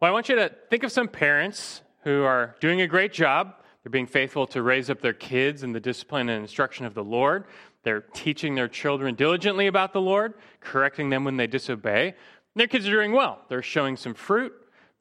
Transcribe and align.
Well, 0.00 0.08
I 0.08 0.12
want 0.14 0.30
you 0.30 0.36
to 0.36 0.50
think 0.70 0.82
of 0.82 0.90
some 0.90 1.08
parents 1.08 1.82
who 2.04 2.22
are 2.22 2.56
doing 2.58 2.80
a 2.80 2.86
great 2.86 3.12
job. 3.12 3.56
They're 3.82 3.90
being 3.90 4.06
faithful 4.06 4.46
to 4.46 4.62
raise 4.62 4.88
up 4.88 5.02
their 5.02 5.12
kids 5.12 5.62
in 5.62 5.72
the 5.72 5.80
discipline 5.80 6.30
and 6.30 6.40
instruction 6.40 6.86
of 6.86 6.94
the 6.94 7.04
Lord. 7.04 7.44
They're 7.82 8.00
teaching 8.00 8.54
their 8.54 8.66
children 8.66 9.14
diligently 9.14 9.66
about 9.66 9.92
the 9.92 10.00
Lord, 10.00 10.32
correcting 10.60 11.10
them 11.10 11.24
when 11.24 11.36
they 11.36 11.46
disobey. 11.46 12.08
And 12.08 12.14
their 12.56 12.66
kids 12.66 12.88
are 12.88 12.92
doing 12.92 13.12
well. 13.12 13.42
They're 13.50 13.60
showing 13.60 13.98
some 13.98 14.14
fruit. 14.14 14.54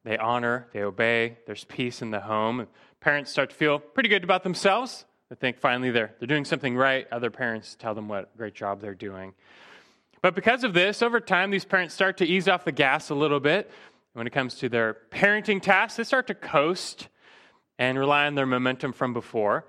They 0.03 0.17
honor, 0.17 0.67
they 0.73 0.81
obey. 0.81 1.37
There's 1.47 1.63
peace 1.63 2.01
in 2.01 2.11
the 2.11 2.19
home. 2.19 2.67
Parents 2.99 3.31
start 3.31 3.51
to 3.51 3.55
feel 3.55 3.79
pretty 3.79 4.09
good 4.09 4.25
about 4.25 4.43
themselves. 4.43 5.05
They 5.29 5.37
think 5.37 5.59
finally 5.59 5.91
they're, 5.91 6.13
they're 6.19 6.27
doing 6.27 6.43
something 6.43 6.75
right. 6.75 7.07
Other 7.09 7.29
parents 7.29 7.77
tell 7.79 7.95
them 7.95 8.09
what 8.09 8.31
a 8.35 8.37
great 8.37 8.53
job 8.53 8.81
they're 8.81 8.95
doing. 8.95 9.33
But 10.21 10.35
because 10.35 10.65
of 10.65 10.73
this, 10.73 11.01
over 11.01 11.21
time, 11.21 11.49
these 11.49 11.63
parents 11.63 11.93
start 11.93 12.17
to 12.17 12.25
ease 12.25 12.49
off 12.49 12.65
the 12.65 12.73
gas 12.73 13.09
a 13.09 13.15
little 13.15 13.39
bit. 13.39 13.71
When 14.13 14.27
it 14.27 14.31
comes 14.31 14.55
to 14.55 14.69
their 14.69 14.97
parenting 15.11 15.61
tasks, 15.61 15.97
they 15.97 16.03
start 16.03 16.27
to 16.27 16.33
coast 16.33 17.09
and 17.77 17.97
rely 17.97 18.25
on 18.25 18.35
their 18.35 18.45
momentum 18.45 18.91
from 18.91 19.13
before. 19.13 19.65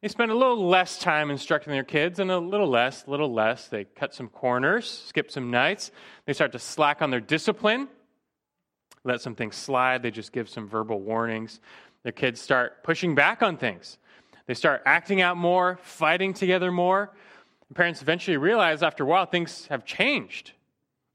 They 0.00 0.08
spend 0.08 0.32
a 0.32 0.34
little 0.34 0.66
less 0.66 0.98
time 0.98 1.30
instructing 1.30 1.72
their 1.72 1.84
kids 1.84 2.18
and 2.18 2.30
a 2.30 2.38
little 2.38 2.68
less, 2.68 3.06
little 3.06 3.32
less. 3.32 3.68
They 3.68 3.84
cut 3.84 4.12
some 4.14 4.28
corners, 4.28 5.04
skip 5.06 5.30
some 5.30 5.50
nights. 5.50 5.92
They 6.26 6.32
start 6.32 6.50
to 6.52 6.58
slack 6.58 7.02
on 7.02 7.10
their 7.10 7.20
discipline, 7.20 7.88
let 9.04 9.20
some 9.20 9.36
things 9.36 9.54
slide. 9.54 10.02
They 10.02 10.10
just 10.10 10.32
give 10.32 10.48
some 10.48 10.68
verbal 10.68 11.00
warnings. 11.00 11.60
Their 12.02 12.12
kids 12.12 12.40
start 12.40 12.82
pushing 12.82 13.14
back 13.14 13.42
on 13.42 13.56
things. 13.56 13.98
They 14.46 14.54
start 14.54 14.82
acting 14.86 15.20
out 15.20 15.36
more, 15.36 15.78
fighting 15.82 16.34
together 16.34 16.72
more. 16.72 17.12
And 17.68 17.76
parents 17.76 18.02
eventually 18.02 18.36
realize 18.36 18.82
after 18.82 19.04
a 19.04 19.06
while 19.06 19.26
things 19.26 19.66
have 19.68 19.84
changed, 19.84 20.52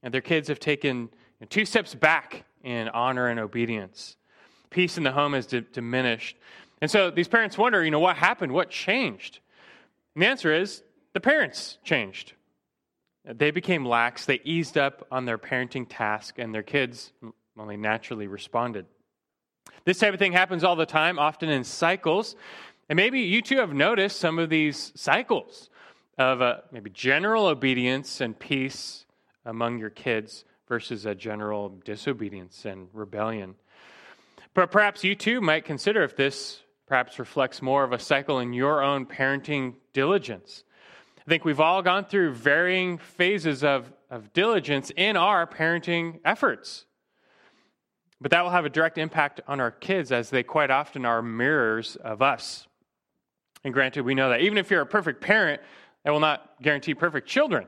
and 0.02 0.14
their 0.14 0.22
kids 0.22 0.48
have 0.48 0.60
taken 0.60 1.10
two 1.50 1.66
steps 1.66 1.94
back 1.94 2.44
in 2.62 2.88
honor 2.88 3.28
and 3.28 3.40
obedience 3.40 4.16
peace 4.70 4.98
in 4.98 5.04
the 5.04 5.12
home 5.12 5.32
has 5.32 5.46
d- 5.46 5.64
diminished. 5.72 6.36
And 6.80 6.90
so 6.90 7.10
these 7.10 7.28
parents 7.28 7.58
wonder, 7.58 7.84
you 7.84 7.90
know, 7.90 8.00
what 8.00 8.16
happened? 8.16 8.52
What 8.52 8.70
changed? 8.70 9.40
And 10.14 10.22
the 10.22 10.26
answer 10.26 10.52
is 10.52 10.82
the 11.12 11.20
parents 11.20 11.78
changed. 11.84 12.34
They 13.24 13.50
became 13.50 13.84
lax. 13.84 14.24
They 14.24 14.40
eased 14.44 14.78
up 14.78 15.06
on 15.10 15.24
their 15.24 15.38
parenting 15.38 15.86
task, 15.88 16.38
and 16.38 16.54
their 16.54 16.62
kids 16.62 17.12
only 17.58 17.76
naturally 17.76 18.26
responded. 18.26 18.86
This 19.84 19.98
type 19.98 20.14
of 20.14 20.18
thing 20.18 20.32
happens 20.32 20.64
all 20.64 20.76
the 20.76 20.86
time, 20.86 21.18
often 21.18 21.48
in 21.48 21.64
cycles. 21.64 22.36
And 22.88 22.96
maybe 22.96 23.20
you 23.20 23.42
too 23.42 23.58
have 23.58 23.74
noticed 23.74 24.18
some 24.18 24.38
of 24.38 24.48
these 24.48 24.92
cycles 24.94 25.68
of 26.16 26.40
uh, 26.40 26.58
maybe 26.72 26.90
general 26.90 27.46
obedience 27.46 28.20
and 28.20 28.38
peace 28.38 29.04
among 29.44 29.78
your 29.78 29.90
kids 29.90 30.44
versus 30.68 31.06
a 31.06 31.14
general 31.14 31.70
disobedience 31.84 32.64
and 32.64 32.88
rebellion. 32.92 33.54
But 34.54 34.70
perhaps 34.70 35.04
you 35.04 35.14
too 35.14 35.40
might 35.40 35.64
consider 35.64 36.02
if 36.02 36.16
this 36.16 36.60
perhaps 36.86 37.18
reflects 37.18 37.60
more 37.62 37.84
of 37.84 37.92
a 37.92 37.98
cycle 37.98 38.38
in 38.38 38.52
your 38.52 38.82
own 38.82 39.06
parenting 39.06 39.74
diligence. 39.92 40.64
I 41.18 41.28
think 41.28 41.44
we've 41.44 41.60
all 41.60 41.82
gone 41.82 42.06
through 42.06 42.32
varying 42.34 42.98
phases 42.98 43.62
of, 43.62 43.92
of 44.10 44.32
diligence 44.32 44.90
in 44.96 45.16
our 45.16 45.46
parenting 45.46 46.20
efforts. 46.24 46.86
But 48.20 48.30
that 48.30 48.42
will 48.42 48.50
have 48.50 48.64
a 48.64 48.70
direct 48.70 48.98
impact 48.98 49.40
on 49.46 49.60
our 49.60 49.70
kids 49.70 50.10
as 50.10 50.30
they 50.30 50.42
quite 50.42 50.70
often 50.70 51.04
are 51.04 51.22
mirrors 51.22 51.96
of 51.96 52.22
us. 52.22 52.66
And 53.62 53.74
granted, 53.74 54.02
we 54.02 54.14
know 54.14 54.30
that 54.30 54.40
even 54.40 54.58
if 54.58 54.70
you're 54.70 54.80
a 54.80 54.86
perfect 54.86 55.20
parent, 55.20 55.60
that 56.04 56.10
will 56.10 56.20
not 56.20 56.50
guarantee 56.62 56.94
perfect 56.94 57.28
children. 57.28 57.66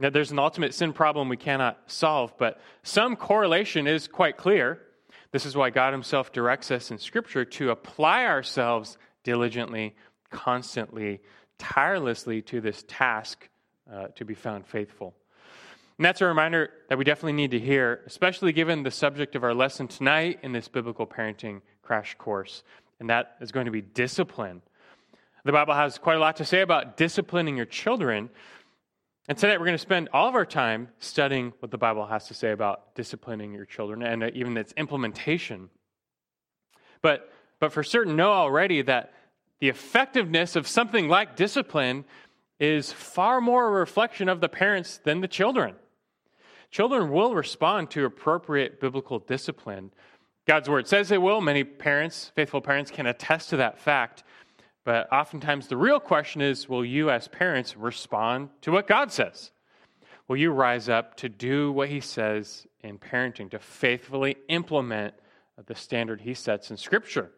That 0.00 0.12
there's 0.12 0.32
an 0.32 0.38
ultimate 0.38 0.74
sin 0.74 0.92
problem 0.92 1.28
we 1.28 1.36
cannot 1.36 1.78
solve, 1.86 2.36
but 2.36 2.60
some 2.82 3.14
correlation 3.14 3.86
is 3.86 4.08
quite 4.08 4.36
clear. 4.36 4.80
This 5.30 5.46
is 5.46 5.56
why 5.56 5.70
God 5.70 5.92
Himself 5.92 6.32
directs 6.32 6.70
us 6.70 6.90
in 6.90 6.98
Scripture 6.98 7.44
to 7.44 7.70
apply 7.70 8.26
ourselves 8.26 8.98
diligently, 9.22 9.94
constantly, 10.30 11.20
tirelessly 11.58 12.42
to 12.42 12.60
this 12.60 12.84
task 12.88 13.48
uh, 13.92 14.08
to 14.16 14.24
be 14.24 14.34
found 14.34 14.66
faithful. 14.66 15.14
And 15.98 16.04
that's 16.04 16.20
a 16.20 16.26
reminder 16.26 16.70
that 16.88 16.98
we 16.98 17.04
definitely 17.04 17.34
need 17.34 17.52
to 17.52 17.60
hear, 17.60 18.00
especially 18.06 18.52
given 18.52 18.82
the 18.82 18.90
subject 18.90 19.36
of 19.36 19.44
our 19.44 19.54
lesson 19.54 19.86
tonight 19.86 20.40
in 20.42 20.52
this 20.52 20.66
biblical 20.66 21.06
parenting 21.06 21.60
crash 21.82 22.16
course, 22.18 22.64
and 22.98 23.10
that 23.10 23.36
is 23.40 23.52
going 23.52 23.66
to 23.66 23.70
be 23.70 23.80
discipline. 23.80 24.60
The 25.44 25.52
Bible 25.52 25.74
has 25.74 25.98
quite 25.98 26.16
a 26.16 26.20
lot 26.20 26.36
to 26.36 26.44
say 26.44 26.62
about 26.62 26.96
disciplining 26.96 27.56
your 27.56 27.66
children, 27.66 28.30
and 29.26 29.38
tonight 29.38 29.58
we're 29.58 29.66
going 29.66 29.72
to 29.74 29.78
spend 29.78 30.10
all 30.12 30.28
of 30.28 30.34
our 30.34 30.44
time 30.44 30.88
studying 30.98 31.54
what 31.60 31.70
the 31.70 31.78
Bible 31.78 32.06
has 32.06 32.28
to 32.28 32.34
say 32.34 32.52
about 32.52 32.94
disciplining 32.94 33.54
your 33.54 33.64
children 33.64 34.02
and 34.02 34.22
uh, 34.22 34.30
even 34.34 34.56
its 34.56 34.74
implementation. 34.76 35.70
But, 37.00 37.32
but 37.58 37.72
for 37.72 37.82
certain, 37.82 38.16
know 38.16 38.32
already 38.32 38.82
that 38.82 39.14
the 39.60 39.70
effectiveness 39.70 40.56
of 40.56 40.68
something 40.68 41.08
like 41.08 41.36
discipline 41.36 42.04
is 42.60 42.92
far 42.92 43.40
more 43.40 43.66
a 43.66 43.70
reflection 43.70 44.28
of 44.28 44.42
the 44.42 44.48
parents 44.48 44.98
than 44.98 45.20
the 45.22 45.28
children. 45.28 45.74
Children 46.70 47.10
will 47.10 47.34
respond 47.34 47.90
to 47.92 48.04
appropriate 48.04 48.80
biblical 48.80 49.20
discipline. 49.20 49.90
God's 50.46 50.68
word 50.68 50.86
says 50.86 51.08
they 51.08 51.18
will. 51.18 51.40
Many 51.40 51.64
parents, 51.64 52.30
faithful 52.34 52.60
parents, 52.60 52.90
can 52.90 53.06
attest 53.06 53.48
to 53.50 53.56
that 53.56 53.78
fact. 53.78 54.22
But 54.84 55.10
oftentimes, 55.12 55.68
the 55.68 55.76
real 55.76 55.98
question 55.98 56.40
is 56.40 56.68
will 56.68 56.84
you, 56.84 57.10
as 57.10 57.28
parents, 57.28 57.76
respond 57.76 58.50
to 58.62 58.70
what 58.70 58.86
God 58.86 59.10
says? 59.12 59.50
Will 60.28 60.36
you 60.36 60.50
rise 60.50 60.88
up 60.88 61.16
to 61.18 61.28
do 61.28 61.72
what 61.72 61.88
He 61.88 62.00
says 62.00 62.66
in 62.80 62.98
parenting, 62.98 63.50
to 63.50 63.58
faithfully 63.58 64.36
implement 64.48 65.14
the 65.66 65.74
standard 65.74 66.20
He 66.20 66.34
sets 66.34 66.70
in 66.70 66.76
Scripture? 66.76 67.30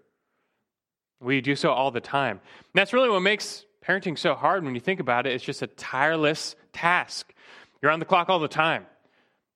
We 1.21 1.41
do 1.41 1.57
so 1.57 1.71
all 1.71 1.91
the 1.91 2.01
time. 2.01 2.41
And 2.41 2.75
that's 2.75 2.93
really 2.93 3.09
what 3.09 3.21
makes 3.21 3.65
parenting 3.87 4.19
so 4.19 4.35
hard 4.35 4.65
when 4.65 4.75
you 4.75 4.81
think 4.81 5.01
about 5.01 5.27
it. 5.27 5.33
It's 5.33 5.45
just 5.45 5.63
a 5.63 5.67
tireless 5.67 6.57
task. 6.73 7.33
You're 7.81 7.93
on 7.93 8.01
the 8.01 8.05
clock 8.05 8.29
all 8.29 8.41
the 8.41 8.49
time. 8.49 8.87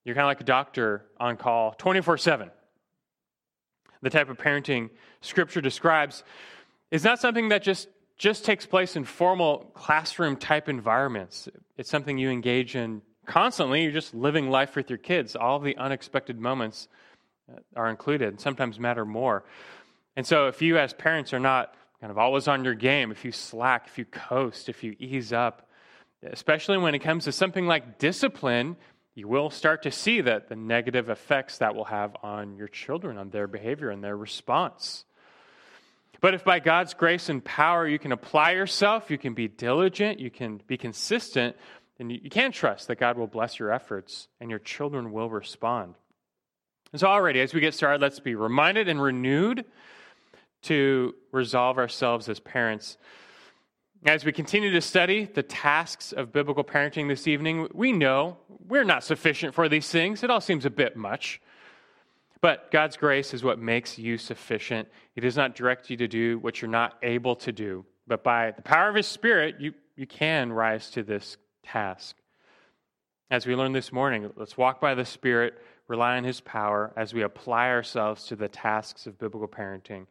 You're 0.05 0.15
kind 0.15 0.25
of 0.25 0.29
like 0.29 0.41
a 0.41 0.45
doctor 0.45 1.05
on 1.19 1.37
call 1.37 1.73
24 1.73 2.19
7. 2.19 2.51
The 4.03 4.11
type 4.11 4.31
of 4.31 4.39
parenting 4.39 4.91
Scripture 5.21 5.61
describes 5.61 6.25
is 6.91 7.05
not 7.05 7.21
something 7.21 7.51
that 7.51 7.63
just, 7.63 7.89
just 8.19 8.45
takes 8.45 8.67
place 8.67 8.97
in 8.97 9.05
formal 9.05 9.71
classroom 9.75 10.37
type 10.37 10.69
environments. 10.69 11.49
It's 11.77 11.91
something 11.91 12.19
you 12.19 12.31
engage 12.31 12.77
in 12.77 13.03
constantly. 13.27 13.83
You're 13.83 13.93
just 13.93 14.15
living 14.15 14.51
life 14.51 14.77
with 14.77 14.91
your 14.91 14.99
kids. 14.99 15.37
All 15.37 15.59
the 15.59 15.77
unexpected 15.77 16.39
moments 16.39 16.89
uh, 17.51 17.61
are 17.77 17.89
included, 17.89 18.29
and 18.29 18.41
sometimes 18.41 18.79
matter 18.79 19.05
more. 19.05 19.45
And 20.17 20.27
so, 20.27 20.49
if 20.49 20.61
you 20.61 20.79
as 20.79 20.93
parents 20.93 21.33
are 21.33 21.41
not 21.41 21.75
kind 22.01 22.11
of 22.11 22.19
always 22.19 22.49
on 22.49 22.65
your 22.65 22.75
game, 22.75 23.11
if 23.11 23.25
you 23.25 23.33
slack, 23.33 23.87
if 23.87 23.99
you 23.99 24.05
coast, 24.05 24.69
if 24.69 24.83
you 24.83 24.97
ease 24.99 25.33
up, 25.33 25.69
especially 26.23 26.79
when 26.79 26.95
it 26.95 27.01
comes 27.01 27.25
to 27.25 27.33
something 27.33 27.67
like 27.67 27.99
discipline, 27.99 28.77
you 29.15 29.29
will 29.29 29.51
start 29.51 29.83
to 29.83 29.91
see 29.91 30.21
that 30.21 30.49
the 30.49 30.57
negative 30.57 31.11
effects 31.11 31.59
that 31.59 31.75
will 31.75 31.85
have 31.85 32.17
on 32.23 32.57
your 32.57 32.69
children, 32.69 33.19
on 33.19 33.31
their 33.31 33.47
behavior 33.47 33.91
and 33.91 34.03
their 34.03 34.17
response. 34.17 35.05
But 36.21 36.35
if 36.35 36.45
by 36.45 36.61
God's 36.61 36.95
grace 36.95 37.29
and 37.29 37.43
power 37.43 37.89
you 37.89 37.99
can 37.99 38.13
apply 38.13 38.53
yourself, 38.53 39.11
you 39.11 39.19
can 39.19 39.35
be 39.35 39.49
diligent, 39.49 40.21
you 40.21 40.31
can 40.31 40.61
be 40.67 40.77
consistent, 40.77 41.57
then 41.99 42.11
you 42.11 42.31
can 42.31 42.53
trust 42.53 42.89
that 42.89 42.97
God 42.97 43.17
will 43.17 43.27
bless 43.27 43.59
your 43.59 43.73
efforts 43.73 44.29
and 44.41 44.51
your 44.51 44.59
children 44.59 45.13
will 45.13 45.31
respond. 45.31 45.95
And 46.93 47.01
so, 47.01 47.07
already, 47.07 47.41
as 47.41 47.55
we 47.55 47.61
get 47.61 47.75
started, 47.75 48.01
let's 48.01 48.21
be 48.21 48.35
reminded 48.35 48.89
and 48.89 49.01
renewed 49.01 49.65
to 50.63 51.15
resolve 51.33 51.79
ourselves 51.79 52.29
as 52.29 52.41
parents. 52.41 52.99
As 54.05 54.25
we 54.25 54.33
continue 54.33 54.73
to 54.73 54.81
study 54.81 55.25
the 55.25 55.43
tasks 55.43 56.13
of 56.13 56.33
biblical 56.33 56.65
parenting 56.65 57.09
this 57.09 57.29
evening, 57.29 57.69
we 57.73 57.93
know 57.93 58.39
we're 58.67 58.85
not 58.85 59.05
sufficient 59.05 59.55
for 59.55 59.69
these 59.69 59.89
things. 59.89 60.23
It 60.23 60.31
all 60.31 60.41
seems 60.41 60.65
a 60.65 60.71
bit 60.71 60.97
much. 60.97 61.41
But 62.43 62.71
God's 62.71 62.97
grace 62.97 63.35
is 63.35 63.45
what 63.45 63.59
makes 63.59 63.99
you 63.99 64.17
sufficient. 64.17 64.89
He 65.15 65.21
does 65.21 65.37
not 65.37 65.55
direct 65.55 65.91
you 65.91 65.97
to 65.99 66.09
do 66.09 66.39
what 66.39 66.63
you're 66.63 66.71
not 66.71 66.97
able 67.03 67.37
to 67.37 67.53
do. 67.53 67.85
But 68.07 68.25
by 68.25 68.53
the 68.53 68.63
power 68.63 68.89
of 68.89 68.95
His 68.95 69.07
Spirit, 69.07 69.57
you, 69.61 69.75
you 69.97 70.07
can 70.07 70.53
rise 70.53 70.91
to 70.93 71.03
this 71.03 71.37
task. 71.63 72.17
As 73.31 73.47
we 73.47 73.55
learned 73.55 73.75
this 73.75 73.93
morning, 73.93 74.31
let's 74.37 74.57
walk 74.57 74.81
by 74.81 74.95
the 74.95 75.05
Spirit, 75.05 75.55
rely 75.87 76.17
on 76.17 76.25
His 76.25 76.41
power 76.41 76.93
as 76.97 77.13
we 77.13 77.23
apply 77.23 77.69
ourselves 77.69 78.25
to 78.27 78.37
the 78.37 78.49
tasks 78.49 79.07
of 79.07 79.19
biblical 79.19 79.49
parenting. 79.49 80.07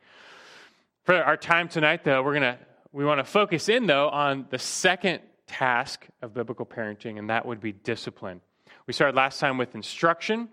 For 1.04 1.16
our 1.16 1.38
time 1.38 1.68
tonight, 1.68 2.04
though, 2.04 2.22
we're 2.22 2.40
to 2.40 2.60
we 2.92 3.06
want 3.06 3.20
to 3.20 3.24
focus 3.24 3.70
in 3.70 3.86
though 3.86 4.10
on 4.10 4.48
the 4.50 4.58
second 4.58 5.22
task 5.48 6.08
of 6.22 6.34
biblical 6.34 6.66
parenting, 6.66 7.20
and 7.20 7.30
that 7.30 7.46
would 7.46 7.60
be 7.60 7.72
discipline. 7.72 8.42
We 8.88 8.94
started 8.94 9.16
last 9.16 9.40
time 9.40 9.58
with 9.58 9.76
instruction, 9.76 10.50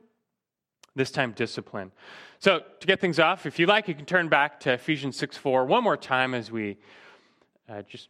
this 0.96 1.12
time 1.12 1.32
discipline. 1.32 1.92
So, 2.40 2.62
to 2.80 2.86
get 2.86 3.00
things 3.00 3.20
off, 3.20 3.46
if 3.46 3.58
you 3.58 3.66
like, 3.66 3.86
you 3.86 3.94
can 3.94 4.06
turn 4.06 4.28
back 4.28 4.60
to 4.60 4.72
Ephesians 4.72 5.16
6 5.16 5.36
4 5.36 5.64
one 5.66 5.84
more 5.84 5.96
time 5.96 6.34
as 6.34 6.50
we 6.50 6.78
uh, 7.68 7.82
just 7.82 8.08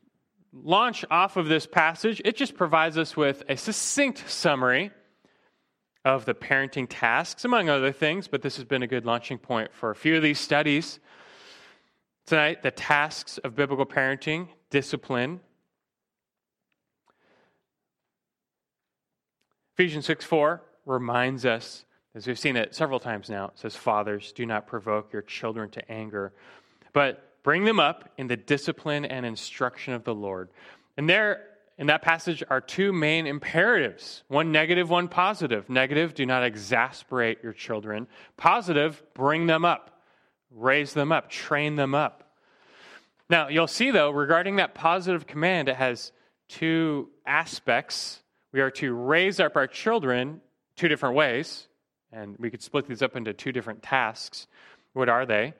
launch 0.52 1.04
off 1.10 1.36
of 1.36 1.48
this 1.48 1.66
passage. 1.66 2.22
It 2.24 2.36
just 2.36 2.54
provides 2.54 2.96
us 2.96 3.16
with 3.16 3.42
a 3.48 3.56
succinct 3.56 4.28
summary 4.30 4.90
of 6.04 6.24
the 6.24 6.34
parenting 6.34 6.86
tasks, 6.88 7.44
among 7.44 7.68
other 7.68 7.90
things, 7.90 8.28
but 8.28 8.40
this 8.40 8.56
has 8.56 8.64
been 8.64 8.82
a 8.82 8.86
good 8.86 9.04
launching 9.04 9.38
point 9.38 9.74
for 9.74 9.90
a 9.90 9.94
few 9.94 10.16
of 10.16 10.22
these 10.22 10.38
studies. 10.38 11.00
Tonight, 12.26 12.62
the 12.62 12.70
tasks 12.70 13.38
of 13.38 13.56
biblical 13.56 13.86
parenting, 13.86 14.48
discipline. 14.70 15.40
Ephesians 19.74 20.06
6 20.06 20.24
4 20.24 20.62
reminds 20.86 21.44
us, 21.44 21.85
as 22.16 22.26
we've 22.26 22.38
seen 22.38 22.56
it 22.56 22.74
several 22.74 22.98
times 22.98 23.28
now, 23.28 23.48
it 23.48 23.58
says, 23.58 23.76
Fathers, 23.76 24.32
do 24.32 24.46
not 24.46 24.66
provoke 24.66 25.12
your 25.12 25.20
children 25.20 25.68
to 25.70 25.92
anger, 25.92 26.32
but 26.94 27.42
bring 27.42 27.64
them 27.64 27.78
up 27.78 28.08
in 28.16 28.26
the 28.26 28.38
discipline 28.38 29.04
and 29.04 29.26
instruction 29.26 29.92
of 29.92 30.02
the 30.02 30.14
Lord. 30.14 30.48
And 30.96 31.08
there, 31.08 31.44
in 31.76 31.88
that 31.88 32.00
passage, 32.00 32.42
are 32.48 32.62
two 32.62 32.90
main 32.94 33.26
imperatives 33.26 34.22
one 34.28 34.50
negative, 34.50 34.88
one 34.88 35.08
positive. 35.08 35.68
Negative, 35.68 36.14
do 36.14 36.24
not 36.24 36.42
exasperate 36.42 37.42
your 37.42 37.52
children. 37.52 38.06
Positive, 38.38 39.00
bring 39.12 39.46
them 39.46 39.66
up, 39.66 40.00
raise 40.50 40.94
them 40.94 41.12
up, 41.12 41.28
train 41.28 41.76
them 41.76 41.94
up. 41.94 42.32
Now, 43.28 43.48
you'll 43.48 43.66
see, 43.66 43.90
though, 43.90 44.10
regarding 44.10 44.56
that 44.56 44.74
positive 44.74 45.26
command, 45.26 45.68
it 45.68 45.76
has 45.76 46.12
two 46.48 47.10
aspects. 47.26 48.22
We 48.52 48.60
are 48.62 48.70
to 48.70 48.94
raise 48.94 49.38
up 49.38 49.54
our 49.54 49.66
children 49.66 50.40
two 50.76 50.88
different 50.88 51.14
ways, 51.14 51.68
and 52.12 52.36
we 52.38 52.50
could 52.50 52.62
split 52.62 52.86
these 52.86 53.02
up 53.02 53.16
into 53.16 53.32
two 53.32 53.52
different 53.52 53.82
tasks. 53.82 54.46
What 54.92 55.08
are 55.08 55.26
they? 55.26 55.54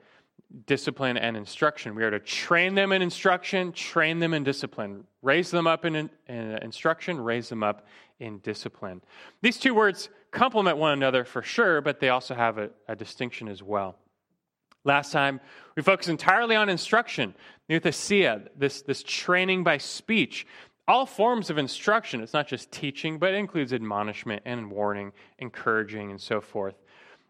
Discipline 0.66 1.16
and 1.16 1.36
instruction. 1.36 1.94
We 1.94 2.04
are 2.04 2.10
to 2.10 2.20
train 2.20 2.74
them 2.74 2.92
in 2.92 3.02
instruction, 3.02 3.72
train 3.72 4.18
them 4.18 4.32
in 4.32 4.44
discipline, 4.44 5.04
raise 5.22 5.50
them 5.50 5.66
up 5.66 5.84
in, 5.84 5.96
in, 5.96 6.10
instruction, 6.28 7.20
raise 7.20 7.48
them 7.48 7.62
up 7.62 7.86
in 8.20 8.38
discipline. 8.38 9.02
These 9.42 9.58
two 9.58 9.74
words 9.74 10.08
complement 10.30 10.78
one 10.78 10.92
another 10.92 11.24
for 11.24 11.42
sure, 11.42 11.80
but 11.80 12.00
they 12.00 12.10
also 12.10 12.34
have 12.34 12.58
a, 12.58 12.70
a 12.88 12.96
distinction 12.96 13.48
as 13.48 13.62
well. 13.62 13.96
Last 14.84 15.10
time, 15.10 15.40
we 15.74 15.82
focused 15.82 16.08
entirely 16.08 16.54
on 16.54 16.68
instruction, 16.68 17.34
nouthesia, 17.68 18.46
this, 18.56 18.82
this 18.82 19.02
training 19.02 19.64
by 19.64 19.78
speech 19.78 20.46
all 20.88 21.06
forms 21.06 21.50
of 21.50 21.58
instruction. 21.58 22.20
It's 22.20 22.32
not 22.32 22.46
just 22.46 22.70
teaching, 22.70 23.18
but 23.18 23.34
it 23.34 23.36
includes 23.36 23.72
admonishment 23.72 24.42
and 24.44 24.70
warning, 24.70 25.12
encouraging, 25.38 26.10
and 26.10 26.20
so 26.20 26.40
forth. 26.40 26.74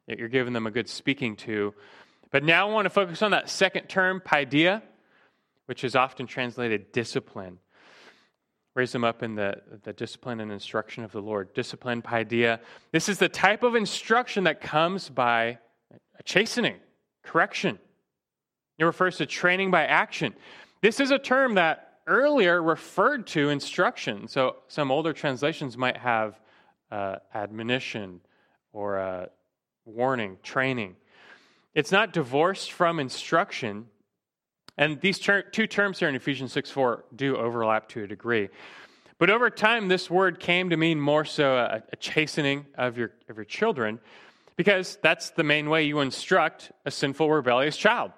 That 0.09 0.19
you're 0.19 0.29
giving 0.29 0.53
them 0.53 0.67
a 0.67 0.71
good 0.71 0.89
speaking 0.89 1.37
to. 1.37 1.75
But 2.31 2.45
now 2.45 2.69
I 2.69 2.73
want 2.73 2.87
to 2.87 2.91
focus 2.91 3.23
on 3.23 3.31
that 3.31 3.49
second 3.49 3.89
term, 3.89 4.21
paideia, 4.21 4.83
which 5.67 5.85
is 5.85 5.97
often 5.97 6.27
translated 6.27 6.93
discipline. 6.93 7.59
Raise 8.75 8.93
them 8.93 9.05
up 9.05 9.23
in 9.23 9.35
the, 9.35 9.63
the 9.85 9.95
discipline 9.95 10.41
and 10.41 10.53
instruction 10.53 11.03
of 11.03 11.11
the 11.13 11.23
Lord. 11.23 11.55
Discipline, 11.55 12.03
paideia. 12.03 12.61
This 12.93 13.09
is 13.09 13.19
the 13.19 13.29
type 13.29 13.63
of 13.63 13.75
instruction 13.75 14.45
that 14.45 14.61
comes 14.61 15.09
by 15.09 15.59
a 16.19 16.23
chastening, 16.25 16.77
correction. 17.23 17.79
It 18.79 18.85
refers 18.85 19.17
to 19.17 19.27
training 19.27 19.71
by 19.71 19.87
action. 19.87 20.35
This 20.83 21.01
is 21.01 21.11
a 21.11 21.19
term 21.19 21.55
that 21.55 21.86
earlier 22.07 22.63
referred 22.63 23.27
to 23.29 23.51
instruction. 23.51 24.29
So 24.29 24.57
some 24.69 24.91
older 24.91 25.13
translations 25.13 25.77
might 25.77 25.97
have 25.97 26.41
uh, 26.91 27.17
admonition 27.35 28.21
or 28.73 28.99
uh, 28.99 29.27
warning, 29.85 30.39
training. 30.43 30.97
It's 31.75 31.93
not 31.93 32.13
divorced 32.13 32.73
from 32.73 33.01
instruction. 33.01 33.87
And 34.79 35.01
these 35.01 35.19
ter- 35.19 35.43
two 35.43 35.67
terms 35.67 35.99
here 35.99 36.09
in 36.09 36.15
Ephesians 36.15 36.53
6 36.53 36.71
4 36.71 37.05
do 37.15 37.37
overlap 37.37 37.89
to 37.91 38.05
a 38.05 38.07
degree. 38.07 38.49
But 39.19 39.31
over 39.31 39.49
time, 39.49 39.89
this 39.89 40.11
word 40.11 40.41
came 40.41 40.71
to 40.71 40.77
mean 40.77 41.01
more 41.01 41.25
so 41.25 41.57
a, 41.57 41.83
a 41.91 41.97
chastening 41.97 42.67
of 42.77 42.99
your, 42.99 43.13
of 43.29 43.37
your 43.37 43.45
children, 43.45 43.99
because 44.57 44.99
that's 45.03 45.31
the 45.31 45.45
main 45.45 45.71
way 45.71 45.85
you 45.85 46.01
instruct 46.01 46.71
a 46.85 46.91
sinful, 46.91 47.31
rebellious 47.31 47.79
child 47.79 48.13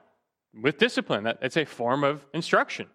with 0.60 0.78
discipline. 0.78 1.24
That, 1.24 1.38
it's 1.40 1.56
a 1.56 1.64
form 1.64 2.02
of 2.02 2.26
instruction. 2.34 2.88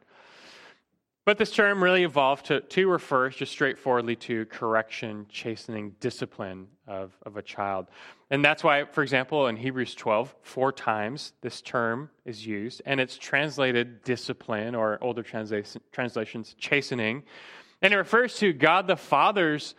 But 1.25 1.37
this 1.37 1.51
term 1.51 1.81
really 1.81 2.03
evolved 2.03 2.47
to, 2.47 2.59
to 2.59 2.89
refer 2.89 3.29
just 3.29 3.53
straightforwardly 3.53 4.17
to 4.17 4.45
correction, 4.47 5.25
chastening, 5.29 5.95
discipline 6.01 6.67
of, 6.85 7.17
of 7.25 7.37
a 7.37 7.41
child. 7.41 7.87
And 8.29 8.43
that's 8.43 8.61
why, 8.61 8.83
for 8.85 9.03
example, 9.03 9.47
in 9.47 9.55
Hebrews 9.55 9.95
12, 9.95 10.35
four 10.41 10.73
times 10.73 11.31
this 11.41 11.61
term 11.61 12.09
is 12.25 12.45
used, 12.45 12.81
and 12.85 12.99
it's 12.99 13.17
translated 13.17 14.03
discipline, 14.03 14.75
or 14.75 14.97
older 15.01 15.23
translations, 15.23 16.55
chastening. 16.59 17.23
And 17.81 17.93
it 17.93 17.97
refers 17.97 18.35
to 18.39 18.51
God 18.51 18.87
the 18.87 18.97
Father's 18.97 19.75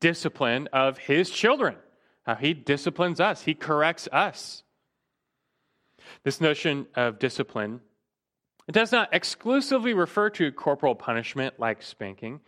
discipline 0.00 0.66
of 0.72 0.96
his 0.96 1.28
children, 1.28 1.76
how 2.24 2.36
he 2.36 2.54
disciplines 2.54 3.20
us, 3.20 3.42
he 3.42 3.54
corrects 3.54 4.08
us. 4.12 4.62
This 6.22 6.40
notion 6.40 6.86
of 6.94 7.18
discipline 7.18 7.80
it 8.68 8.72
does 8.72 8.92
not 8.92 9.08
exclusively 9.12 9.94
refer 9.94 10.30
to 10.30 10.50
corporal 10.52 10.94
punishment 10.94 11.54
like 11.58 11.82
spanking. 11.82 12.40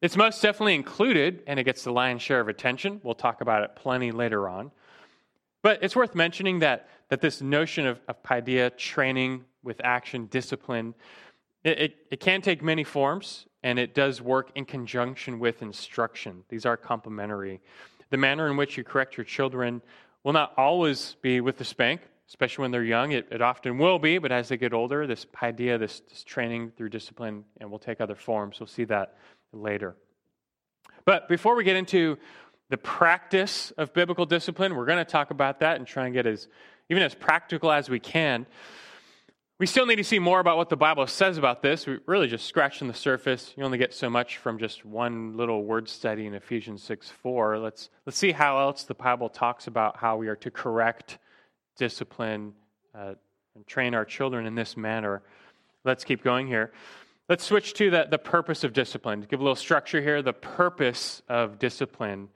It's 0.00 0.16
most 0.16 0.42
definitely 0.42 0.74
included, 0.74 1.42
and 1.46 1.58
it 1.58 1.64
gets 1.64 1.82
the 1.82 1.92
lion's 1.92 2.22
share 2.22 2.40
of 2.40 2.48
attention. 2.48 3.00
We'll 3.02 3.14
talk 3.14 3.40
about 3.40 3.62
it 3.62 3.74
plenty 3.74 4.12
later 4.12 4.48
on. 4.48 4.70
But 5.62 5.82
it's 5.82 5.96
worth 5.96 6.14
mentioning 6.14 6.58
that, 6.58 6.88
that 7.08 7.20
this 7.20 7.40
notion 7.40 7.86
of, 7.86 7.98
of 8.06 8.22
paideia, 8.22 8.76
training 8.76 9.44
with 9.62 9.80
action, 9.82 10.26
discipline, 10.26 10.94
it, 11.64 11.78
it, 11.78 11.96
it 12.10 12.20
can 12.20 12.42
take 12.42 12.62
many 12.62 12.84
forms, 12.84 13.46
and 13.62 13.78
it 13.78 13.94
does 13.94 14.20
work 14.20 14.50
in 14.54 14.66
conjunction 14.66 15.38
with 15.38 15.62
instruction. 15.62 16.44
These 16.50 16.66
are 16.66 16.76
complementary. 16.76 17.60
The 18.10 18.18
manner 18.18 18.46
in 18.48 18.58
which 18.58 18.76
you 18.76 18.84
correct 18.84 19.16
your 19.16 19.24
children 19.24 19.80
will 20.22 20.34
not 20.34 20.52
always 20.58 21.16
be 21.22 21.40
with 21.40 21.56
the 21.56 21.64
spank, 21.64 22.02
especially 22.28 22.62
when 22.62 22.70
they're 22.70 22.84
young. 22.84 23.12
It, 23.12 23.28
it 23.30 23.42
often 23.42 23.78
will 23.78 23.98
be, 23.98 24.18
but 24.18 24.32
as 24.32 24.48
they 24.48 24.56
get 24.56 24.72
older, 24.72 25.06
this 25.06 25.26
idea, 25.42 25.78
this, 25.78 26.00
this 26.08 26.24
training 26.24 26.72
through 26.76 26.88
discipline, 26.88 27.44
and 27.60 27.70
will 27.70 27.78
take 27.78 28.00
other 28.00 28.14
forms. 28.14 28.60
We'll 28.60 28.66
see 28.66 28.84
that 28.84 29.16
later. 29.52 29.96
But 31.04 31.28
before 31.28 31.54
we 31.54 31.64
get 31.64 31.76
into 31.76 32.18
the 32.70 32.78
practice 32.78 33.72
of 33.72 33.92
biblical 33.92 34.26
discipline, 34.26 34.74
we're 34.74 34.86
going 34.86 34.98
to 34.98 35.04
talk 35.04 35.30
about 35.30 35.60
that 35.60 35.76
and 35.76 35.86
try 35.86 36.06
and 36.06 36.14
get 36.14 36.26
as 36.26 36.48
even 36.90 37.02
as 37.02 37.14
practical 37.14 37.70
as 37.70 37.88
we 37.88 37.98
can. 37.98 38.46
We 39.58 39.66
still 39.66 39.86
need 39.86 39.96
to 39.96 40.04
see 40.04 40.18
more 40.18 40.40
about 40.40 40.56
what 40.56 40.68
the 40.68 40.76
Bible 40.76 41.06
says 41.06 41.38
about 41.38 41.62
this. 41.62 41.86
We're 41.86 42.00
really 42.06 42.26
just 42.26 42.46
scratching 42.46 42.88
the 42.88 42.94
surface. 42.94 43.54
You 43.56 43.62
only 43.64 43.78
get 43.78 43.94
so 43.94 44.10
much 44.10 44.38
from 44.38 44.58
just 44.58 44.84
one 44.84 45.36
little 45.36 45.62
word 45.64 45.88
study 45.88 46.26
in 46.26 46.34
Ephesians 46.34 46.82
6 46.82 47.08
4. 47.08 47.58
Let's, 47.58 47.88
let's 48.04 48.18
see 48.18 48.32
how 48.32 48.58
else 48.58 48.82
the 48.82 48.94
Bible 48.94 49.28
talks 49.28 49.66
about 49.66 49.96
how 49.96 50.16
we 50.16 50.28
are 50.28 50.36
to 50.36 50.50
correct 50.50 51.18
discipline 51.76 52.52
uh, 52.94 53.14
and 53.54 53.66
train 53.66 53.94
our 53.94 54.04
children 54.04 54.46
in 54.46 54.54
this 54.54 54.76
manner. 54.76 55.22
Let's 55.84 56.04
keep 56.04 56.22
going 56.22 56.46
here. 56.46 56.72
Let's 57.28 57.44
switch 57.44 57.74
to 57.74 57.90
the, 57.90 58.06
the 58.10 58.18
purpose 58.18 58.64
of 58.64 58.72
discipline. 58.72 59.22
To 59.22 59.26
give 59.26 59.40
a 59.40 59.42
little 59.42 59.56
structure 59.56 60.00
here, 60.00 60.22
the 60.22 60.32
purpose 60.32 61.22
of 61.28 61.58
discipline. 61.58 62.28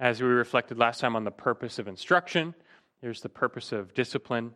As 0.00 0.20
we 0.20 0.28
reflected 0.28 0.78
last 0.78 1.00
time 1.00 1.14
on 1.14 1.24
the 1.24 1.30
purpose 1.30 1.78
of 1.78 1.86
instruction, 1.86 2.54
here's 3.00 3.20
the 3.20 3.28
purpose 3.28 3.70
of 3.70 3.94
discipline. 3.94 4.52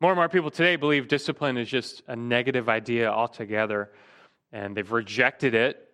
More 0.00 0.10
and 0.10 0.18
more 0.18 0.28
people 0.28 0.50
today 0.50 0.76
believe 0.76 1.06
discipline 1.06 1.56
is 1.56 1.68
just 1.68 2.02
a 2.08 2.16
negative 2.16 2.68
idea 2.68 3.10
altogether, 3.10 3.92
and 4.52 4.76
they've 4.76 4.90
rejected 4.90 5.54
it 5.54 5.93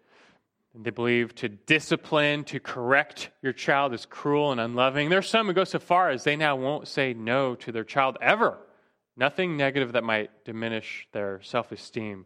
they 0.74 0.90
believe 0.90 1.34
to 1.36 1.48
discipline, 1.48 2.44
to 2.44 2.60
correct 2.60 3.30
your 3.42 3.52
child 3.52 3.92
is 3.92 4.06
cruel 4.06 4.52
and 4.52 4.60
unloving. 4.60 5.08
There's 5.08 5.28
some 5.28 5.46
who 5.46 5.52
go 5.52 5.64
so 5.64 5.78
far 5.78 6.10
as 6.10 6.24
they 6.24 6.36
now 6.36 6.56
won't 6.56 6.86
say 6.86 7.12
no 7.12 7.56
to 7.56 7.72
their 7.72 7.84
child 7.84 8.16
ever. 8.20 8.58
Nothing 9.16 9.56
negative 9.56 9.92
that 9.92 10.04
might 10.04 10.44
diminish 10.44 11.08
their 11.12 11.40
self 11.42 11.72
esteem. 11.72 12.24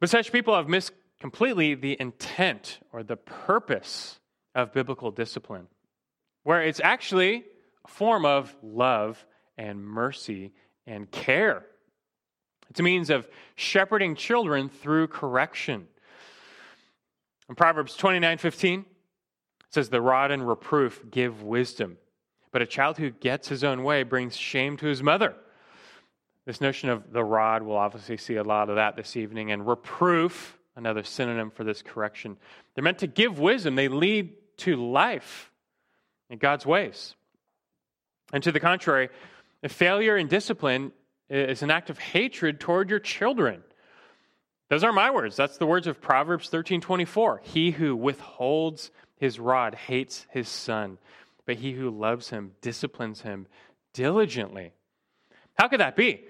But 0.00 0.10
such 0.10 0.32
people 0.32 0.54
have 0.54 0.68
missed 0.68 0.92
completely 1.20 1.74
the 1.74 1.96
intent 1.98 2.80
or 2.92 3.02
the 3.02 3.16
purpose 3.16 4.18
of 4.54 4.72
biblical 4.72 5.10
discipline, 5.10 5.68
where 6.42 6.62
it's 6.62 6.80
actually 6.82 7.44
a 7.84 7.88
form 7.88 8.26
of 8.26 8.54
love 8.62 9.24
and 9.56 9.82
mercy 9.82 10.52
and 10.86 11.10
care. 11.10 11.64
It's 12.68 12.80
a 12.80 12.82
means 12.82 13.10
of 13.10 13.28
shepherding 13.54 14.16
children 14.16 14.68
through 14.68 15.06
correction 15.08 15.86
in 17.48 17.54
Proverbs 17.54 17.96
29 17.96 18.38
15, 18.38 18.80
it 18.80 18.86
says, 19.70 19.88
The 19.88 20.00
rod 20.00 20.30
and 20.30 20.46
reproof 20.46 21.02
give 21.10 21.42
wisdom, 21.42 21.98
but 22.52 22.62
a 22.62 22.66
child 22.66 22.98
who 22.98 23.10
gets 23.10 23.48
his 23.48 23.64
own 23.64 23.82
way 23.82 24.02
brings 24.02 24.36
shame 24.36 24.76
to 24.78 24.86
his 24.86 25.02
mother. 25.02 25.34
This 26.44 26.60
notion 26.60 26.88
of 26.88 27.12
the 27.12 27.24
rod, 27.24 27.62
we'll 27.62 27.76
obviously 27.76 28.16
see 28.16 28.36
a 28.36 28.44
lot 28.44 28.68
of 28.68 28.76
that 28.76 28.96
this 28.96 29.16
evening, 29.16 29.50
and 29.50 29.66
reproof, 29.66 30.56
another 30.76 31.02
synonym 31.02 31.50
for 31.50 31.64
this 31.64 31.82
correction. 31.82 32.36
They're 32.74 32.84
meant 32.84 32.98
to 32.98 33.08
give 33.08 33.38
wisdom, 33.38 33.74
they 33.74 33.88
lead 33.88 34.32
to 34.58 34.76
life 34.76 35.50
in 36.30 36.38
God's 36.38 36.64
ways. 36.64 37.14
And 38.32 38.42
to 38.42 38.52
the 38.52 38.60
contrary, 38.60 39.08
a 39.62 39.68
failure 39.68 40.16
in 40.16 40.28
discipline 40.28 40.92
is 41.28 41.62
an 41.62 41.70
act 41.70 41.90
of 41.90 41.98
hatred 41.98 42.60
toward 42.60 42.90
your 42.90 43.00
children. 43.00 43.62
Those 44.68 44.84
are 44.84 44.92
my 44.92 45.10
words. 45.10 45.36
That's 45.36 45.58
the 45.58 45.66
words 45.66 45.86
of 45.86 46.00
Proverbs 46.00 46.48
13:24. 46.48 47.40
He 47.42 47.70
who 47.70 47.94
withholds 47.94 48.90
his 49.16 49.38
rod 49.38 49.74
hates 49.74 50.26
his 50.30 50.48
son, 50.48 50.98
but 51.44 51.56
he 51.56 51.72
who 51.72 51.90
loves 51.90 52.30
him 52.30 52.52
disciplines 52.60 53.22
him 53.22 53.46
diligently. 53.92 54.72
How 55.54 55.68
could 55.68 55.80
that 55.80 55.96
be? 55.96 56.24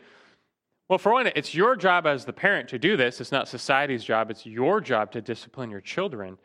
Well, 0.89 0.99
for 0.99 1.13
one, 1.13 1.27
it's 1.35 1.55
your 1.55 1.75
job 1.75 2.07
as 2.07 2.27
the 2.27 2.33
parent 2.33 2.69
to 2.69 2.79
do 2.79 2.97
this. 2.97 3.21
It's 3.21 3.33
not 3.33 3.49
society's 3.49 4.05
job. 4.05 4.31
It's 4.31 4.47
your 4.47 4.81
job 4.81 5.11
to 5.13 5.21
discipline 5.21 5.71
your 5.71 5.81
children. 5.81 6.39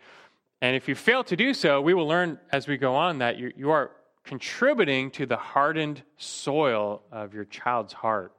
And 0.61 0.75
if 0.75 0.87
you 0.87 0.95
fail 0.95 1.23
to 1.25 1.35
do 1.35 1.53
so, 1.53 1.81
we 1.81 1.93
will 1.93 2.07
learn 2.07 2.39
as 2.51 2.67
we 2.67 2.77
go 2.77 2.95
on 2.95 3.19
that 3.19 3.37
you, 3.37 3.51
you 3.55 3.69
are 3.69 3.91
contributing 4.23 5.11
to 5.11 5.25
the 5.25 5.37
hardened 5.37 6.01
soil 6.17 7.03
of 7.11 7.33
your 7.33 7.45
child's 7.45 7.93
heart. 7.93 8.33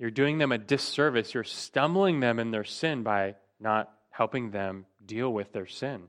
You're 0.00 0.10
doing 0.10 0.38
them 0.38 0.50
a 0.50 0.56
disservice. 0.56 1.34
You're 1.34 1.44
stumbling 1.44 2.20
them 2.20 2.38
in 2.38 2.50
their 2.50 2.64
sin 2.64 3.02
by 3.02 3.34
not 3.60 3.92
helping 4.08 4.50
them 4.50 4.86
deal 5.04 5.30
with 5.30 5.52
their 5.52 5.66
sin. 5.66 6.04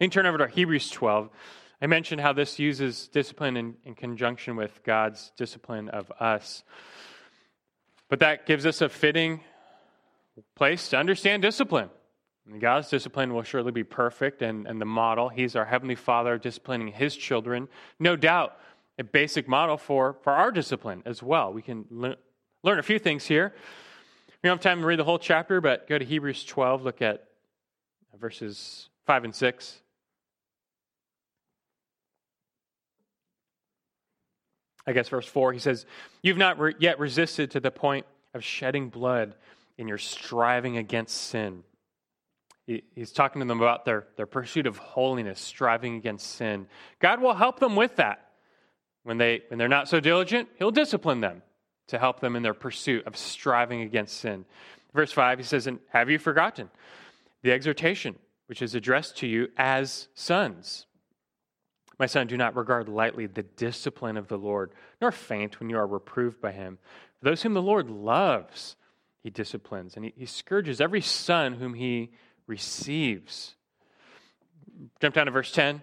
You 0.00 0.08
can 0.08 0.10
turn 0.10 0.24
over 0.24 0.38
to 0.38 0.48
Hebrews 0.48 0.88
12. 0.88 1.28
I 1.82 1.86
mentioned 1.86 2.22
how 2.22 2.32
this 2.32 2.58
uses 2.58 3.08
discipline 3.08 3.58
in, 3.58 3.74
in 3.84 3.94
conjunction 3.94 4.56
with 4.56 4.82
God's 4.84 5.32
discipline 5.36 5.90
of 5.90 6.10
us. 6.18 6.64
But 8.08 8.20
that 8.20 8.46
gives 8.46 8.64
us 8.64 8.80
a 8.80 8.88
fitting 8.88 9.40
place 10.54 10.88
to 10.88 10.96
understand 10.96 11.42
discipline. 11.42 11.90
And 12.50 12.58
God's 12.58 12.88
discipline 12.88 13.34
will 13.34 13.42
surely 13.42 13.70
be 13.70 13.84
perfect 13.84 14.40
and, 14.40 14.66
and 14.66 14.80
the 14.80 14.86
model. 14.86 15.28
He's 15.28 15.56
our 15.56 15.66
Heavenly 15.66 15.94
Father 15.94 16.38
disciplining 16.38 16.88
His 16.88 17.14
children. 17.14 17.68
No 18.00 18.16
doubt, 18.16 18.56
a 18.98 19.04
basic 19.04 19.48
model 19.48 19.76
for, 19.76 20.16
for 20.22 20.32
our 20.32 20.50
discipline 20.50 21.02
as 21.06 21.22
well. 21.22 21.52
We 21.52 21.62
can 21.62 21.86
le- 21.90 22.16
learn 22.62 22.78
a 22.78 22.82
few 22.82 22.98
things 22.98 23.26
here. 23.26 23.54
We 24.42 24.48
don't 24.48 24.58
have 24.58 24.62
time 24.62 24.80
to 24.80 24.86
read 24.86 24.98
the 24.98 25.04
whole 25.04 25.18
chapter, 25.18 25.60
but 25.60 25.88
go 25.88 25.98
to 25.98 26.04
Hebrews 26.04 26.44
12, 26.44 26.82
look 26.82 27.00
at 27.00 27.24
verses 28.18 28.88
5 29.06 29.24
and 29.24 29.34
6. 29.34 29.78
I 34.86 34.92
guess 34.92 35.08
verse 35.08 35.26
4, 35.26 35.52
he 35.52 35.58
says, 35.58 35.86
You've 36.22 36.38
not 36.38 36.58
re- 36.58 36.74
yet 36.78 36.98
resisted 36.98 37.52
to 37.52 37.60
the 37.60 37.70
point 37.70 38.04
of 38.34 38.42
shedding 38.42 38.88
blood 38.88 39.34
in 39.78 39.86
your 39.86 39.98
striving 39.98 40.76
against 40.76 41.16
sin. 41.16 41.62
He, 42.66 42.82
he's 42.94 43.12
talking 43.12 43.40
to 43.40 43.46
them 43.46 43.60
about 43.60 43.84
their, 43.84 44.06
their 44.16 44.26
pursuit 44.26 44.66
of 44.66 44.78
holiness, 44.78 45.40
striving 45.40 45.96
against 45.96 46.32
sin. 46.32 46.66
God 47.00 47.20
will 47.20 47.34
help 47.34 47.60
them 47.60 47.76
with 47.76 47.96
that. 47.96 48.31
When, 49.04 49.18
they, 49.18 49.42
when 49.48 49.58
they're 49.58 49.68
not 49.68 49.88
so 49.88 50.00
diligent, 50.00 50.48
he'll 50.58 50.70
discipline 50.70 51.20
them 51.20 51.42
to 51.88 51.98
help 51.98 52.20
them 52.20 52.36
in 52.36 52.42
their 52.42 52.54
pursuit 52.54 53.06
of 53.06 53.16
striving 53.16 53.82
against 53.82 54.18
sin. 54.18 54.44
Verse 54.94 55.12
5, 55.12 55.38
he 55.38 55.44
says, 55.44 55.66
And 55.66 55.80
have 55.88 56.10
you 56.10 56.18
forgotten 56.18 56.70
the 57.42 57.52
exhortation 57.52 58.16
which 58.46 58.62
is 58.62 58.74
addressed 58.74 59.18
to 59.18 59.26
you 59.26 59.48
as 59.56 60.08
sons? 60.14 60.86
My 61.98 62.06
son, 62.06 62.26
do 62.26 62.36
not 62.36 62.56
regard 62.56 62.88
lightly 62.88 63.26
the 63.26 63.42
discipline 63.42 64.16
of 64.16 64.28
the 64.28 64.38
Lord, 64.38 64.72
nor 65.00 65.12
faint 65.12 65.60
when 65.60 65.70
you 65.70 65.76
are 65.76 65.86
reproved 65.86 66.40
by 66.40 66.52
him. 66.52 66.78
For 67.18 67.26
those 67.26 67.42
whom 67.42 67.54
the 67.54 67.62
Lord 67.62 67.90
loves, 67.90 68.76
he 69.22 69.30
disciplines, 69.30 69.94
and 69.96 70.06
he, 70.06 70.12
he 70.16 70.26
scourges 70.26 70.80
every 70.80 71.00
son 71.00 71.54
whom 71.54 71.74
he 71.74 72.10
receives. 72.46 73.54
Jump 75.00 75.14
down 75.14 75.26
to 75.26 75.32
verse 75.32 75.52
10. 75.52 75.82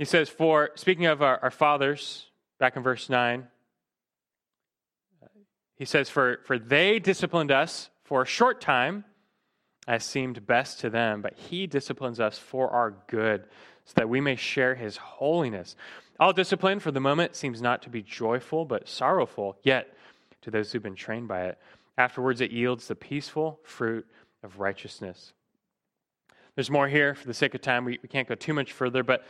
He 0.00 0.06
says, 0.06 0.30
For, 0.30 0.70
speaking 0.76 1.04
of 1.04 1.20
our, 1.20 1.38
our 1.42 1.50
fathers, 1.50 2.24
back 2.58 2.74
in 2.74 2.82
verse 2.82 3.10
9, 3.10 3.46
he 5.76 5.84
says, 5.84 6.08
for, 6.08 6.38
for 6.46 6.58
they 6.58 6.98
disciplined 6.98 7.50
us 7.50 7.90
for 8.04 8.22
a 8.22 8.26
short 8.26 8.62
time 8.62 9.04
as 9.86 10.02
seemed 10.02 10.46
best 10.46 10.80
to 10.80 10.88
them, 10.88 11.20
but 11.20 11.34
he 11.34 11.66
disciplines 11.66 12.18
us 12.18 12.38
for 12.38 12.70
our 12.70 12.94
good 13.08 13.44
so 13.84 13.92
that 13.96 14.08
we 14.08 14.22
may 14.22 14.36
share 14.36 14.74
his 14.74 14.96
holiness. 14.96 15.76
All 16.18 16.32
discipline 16.32 16.80
for 16.80 16.90
the 16.90 16.98
moment 16.98 17.36
seems 17.36 17.60
not 17.60 17.82
to 17.82 17.90
be 17.90 18.00
joyful, 18.00 18.64
but 18.64 18.88
sorrowful, 18.88 19.58
yet 19.64 19.94
to 20.40 20.50
those 20.50 20.72
who've 20.72 20.82
been 20.82 20.94
trained 20.94 21.28
by 21.28 21.42
it. 21.42 21.58
Afterwards, 21.98 22.40
it 22.40 22.52
yields 22.52 22.88
the 22.88 22.94
peaceful 22.94 23.60
fruit 23.64 24.06
of 24.42 24.60
righteousness. 24.60 25.34
There's 26.60 26.70
more 26.70 26.88
here. 26.88 27.14
For 27.14 27.26
the 27.26 27.32
sake 27.32 27.54
of 27.54 27.62
time, 27.62 27.86
we, 27.86 27.98
we 28.02 28.08
can't 28.10 28.28
go 28.28 28.34
too 28.34 28.52
much 28.52 28.72
further, 28.72 29.02
but 29.02 29.24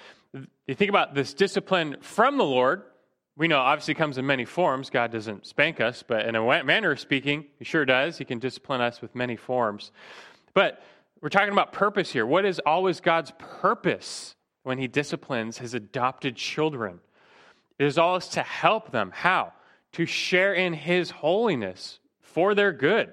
you 0.66 0.74
think 0.74 0.88
about 0.88 1.14
this 1.14 1.32
discipline 1.32 1.98
from 2.00 2.38
the 2.38 2.44
Lord. 2.44 2.82
We 3.36 3.46
know 3.46 3.60
obviously 3.60 3.94
comes 3.94 4.18
in 4.18 4.26
many 4.26 4.44
forms. 4.44 4.90
God 4.90 5.12
doesn't 5.12 5.46
spank 5.46 5.80
us, 5.80 6.02
but 6.02 6.26
in 6.26 6.34
a 6.34 6.64
manner 6.64 6.90
of 6.90 6.98
speaking, 6.98 7.44
He 7.56 7.64
sure 7.64 7.84
does. 7.84 8.18
He 8.18 8.24
can 8.24 8.40
discipline 8.40 8.80
us 8.80 9.00
with 9.00 9.14
many 9.14 9.36
forms. 9.36 9.92
But 10.54 10.82
we're 11.20 11.28
talking 11.28 11.52
about 11.52 11.72
purpose 11.72 12.10
here. 12.10 12.26
What 12.26 12.44
is 12.44 12.60
always 12.66 13.00
God's 13.00 13.30
purpose 13.38 14.34
when 14.64 14.78
he 14.78 14.88
disciplines 14.88 15.58
his 15.58 15.72
adopted 15.72 16.34
children. 16.34 16.98
It 17.78 17.86
is 17.86 17.96
always 17.96 18.26
to 18.26 18.42
help 18.42 18.90
them. 18.90 19.12
How? 19.14 19.52
To 19.92 20.04
share 20.04 20.52
in 20.52 20.72
his 20.72 21.12
holiness 21.12 22.00
for 22.20 22.56
their 22.56 22.72
good. 22.72 23.12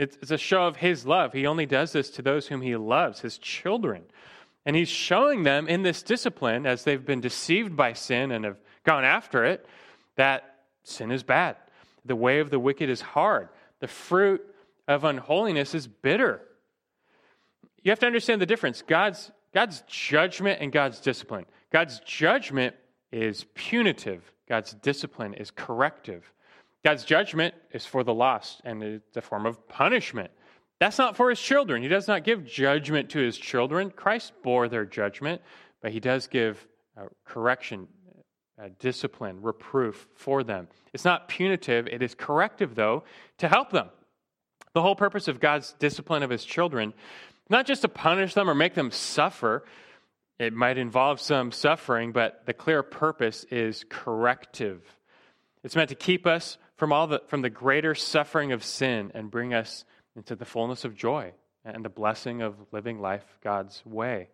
It's 0.00 0.30
a 0.30 0.38
show 0.38 0.66
of 0.66 0.76
his 0.76 1.04
love. 1.04 1.34
He 1.34 1.46
only 1.46 1.66
does 1.66 1.92
this 1.92 2.08
to 2.12 2.22
those 2.22 2.46
whom 2.46 2.62
he 2.62 2.74
loves, 2.74 3.20
his 3.20 3.36
children. 3.36 4.04
And 4.64 4.74
he's 4.74 4.88
showing 4.88 5.42
them 5.42 5.68
in 5.68 5.82
this 5.82 6.02
discipline, 6.02 6.64
as 6.64 6.84
they've 6.84 7.04
been 7.04 7.20
deceived 7.20 7.76
by 7.76 7.92
sin 7.92 8.32
and 8.32 8.46
have 8.46 8.56
gone 8.82 9.04
after 9.04 9.44
it, 9.44 9.66
that 10.16 10.56
sin 10.84 11.10
is 11.10 11.22
bad. 11.22 11.56
The 12.06 12.16
way 12.16 12.40
of 12.40 12.48
the 12.48 12.58
wicked 12.58 12.88
is 12.88 13.02
hard. 13.02 13.50
The 13.80 13.88
fruit 13.88 14.42
of 14.88 15.04
unholiness 15.04 15.74
is 15.74 15.86
bitter. 15.86 16.40
You 17.82 17.90
have 17.90 17.98
to 17.98 18.06
understand 18.06 18.40
the 18.40 18.46
difference. 18.46 18.80
God's 18.80 19.30
God's 19.52 19.82
judgment 19.86 20.60
and 20.62 20.72
God's 20.72 21.00
discipline. 21.00 21.44
God's 21.70 22.00
judgment 22.06 22.74
is 23.12 23.44
punitive, 23.54 24.22
God's 24.48 24.72
discipline 24.74 25.34
is 25.34 25.50
corrective. 25.50 26.32
God's 26.84 27.04
judgment 27.04 27.54
is 27.72 27.86
for 27.86 28.04
the 28.04 28.14
lost 28.14 28.60
and 28.64 28.82
it's 28.82 29.16
a 29.16 29.20
form 29.20 29.46
of 29.46 29.68
punishment. 29.68 30.30
That's 30.78 30.98
not 30.98 31.16
for 31.16 31.28
his 31.28 31.40
children. 31.40 31.82
He 31.82 31.88
does 31.88 32.08
not 32.08 32.24
give 32.24 32.46
judgment 32.46 33.10
to 33.10 33.18
his 33.18 33.36
children. 33.36 33.90
Christ 33.90 34.32
bore 34.42 34.68
their 34.68 34.86
judgment, 34.86 35.42
but 35.82 35.92
he 35.92 36.00
does 36.00 36.26
give 36.26 36.66
uh, 36.96 37.04
correction, 37.26 37.86
uh, 38.62 38.68
discipline, 38.78 39.42
reproof 39.42 40.08
for 40.14 40.42
them. 40.42 40.68
It's 40.94 41.04
not 41.04 41.28
punitive, 41.28 41.86
it 41.86 42.02
is 42.02 42.14
corrective, 42.14 42.74
though, 42.74 43.04
to 43.38 43.48
help 43.48 43.70
them. 43.70 43.90
The 44.72 44.80
whole 44.80 44.96
purpose 44.96 45.28
of 45.28 45.38
God's 45.38 45.74
discipline 45.78 46.22
of 46.22 46.30
his 46.30 46.44
children 46.44 46.94
not 47.50 47.66
just 47.66 47.82
to 47.82 47.88
punish 47.88 48.32
them 48.32 48.48
or 48.48 48.54
make 48.54 48.74
them 48.74 48.92
suffer. 48.92 49.64
It 50.38 50.54
might 50.54 50.78
involve 50.78 51.20
some 51.20 51.52
suffering, 51.52 52.12
but 52.12 52.46
the 52.46 52.54
clear 52.54 52.82
purpose 52.82 53.44
is 53.50 53.84
corrective. 53.90 54.80
It's 55.62 55.76
meant 55.76 55.90
to 55.90 55.96
keep 55.96 56.26
us 56.26 56.56
from 56.80 56.94
all 56.94 57.06
the 57.06 57.20
from 57.26 57.42
the 57.42 57.50
greater 57.50 57.94
suffering 57.94 58.52
of 58.52 58.64
sin 58.64 59.12
and 59.14 59.30
bring 59.30 59.52
us 59.52 59.84
into 60.16 60.34
the 60.34 60.46
fullness 60.46 60.86
of 60.86 60.96
joy 60.96 61.30
and 61.62 61.84
the 61.84 61.90
blessing 61.90 62.40
of 62.40 62.54
living 62.72 63.02
life 63.02 63.22
God's 63.44 63.82
way. 63.84 64.28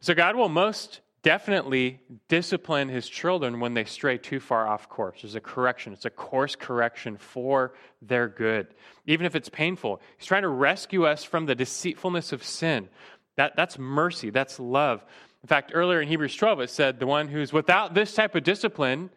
So 0.00 0.12
God 0.12 0.36
will 0.36 0.50
most 0.50 1.00
definitely 1.22 1.98
discipline 2.28 2.90
his 2.90 3.08
children 3.08 3.58
when 3.58 3.72
they 3.72 3.84
stray 3.84 4.18
too 4.18 4.38
far 4.38 4.68
off 4.68 4.90
course. 4.90 5.22
There's 5.22 5.34
a 5.34 5.40
correction, 5.40 5.94
it's 5.94 6.04
a 6.04 6.10
course 6.10 6.56
correction 6.56 7.16
for 7.16 7.72
their 8.02 8.28
good, 8.28 8.66
even 9.06 9.24
if 9.24 9.34
it's 9.34 9.48
painful. 9.48 10.02
He's 10.18 10.26
trying 10.26 10.42
to 10.42 10.48
rescue 10.48 11.06
us 11.06 11.24
from 11.24 11.46
the 11.46 11.54
deceitfulness 11.54 12.34
of 12.34 12.44
sin. 12.44 12.90
That, 13.36 13.56
that's 13.56 13.78
mercy, 13.78 14.28
that's 14.28 14.60
love. 14.60 15.02
In 15.42 15.48
fact, 15.48 15.72
earlier 15.74 16.02
in 16.02 16.08
Hebrews 16.08 16.36
12, 16.36 16.60
it 16.60 16.70
said 16.70 17.00
the 17.00 17.06
one 17.06 17.28
who's 17.28 17.50
without 17.50 17.94
this 17.94 18.14
type 18.14 18.34
of 18.34 18.44
discipline 18.44 19.08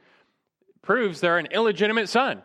proves 0.82 1.20
they're 1.22 1.38
an 1.38 1.48
illegitimate 1.48 2.10
son. 2.10 2.42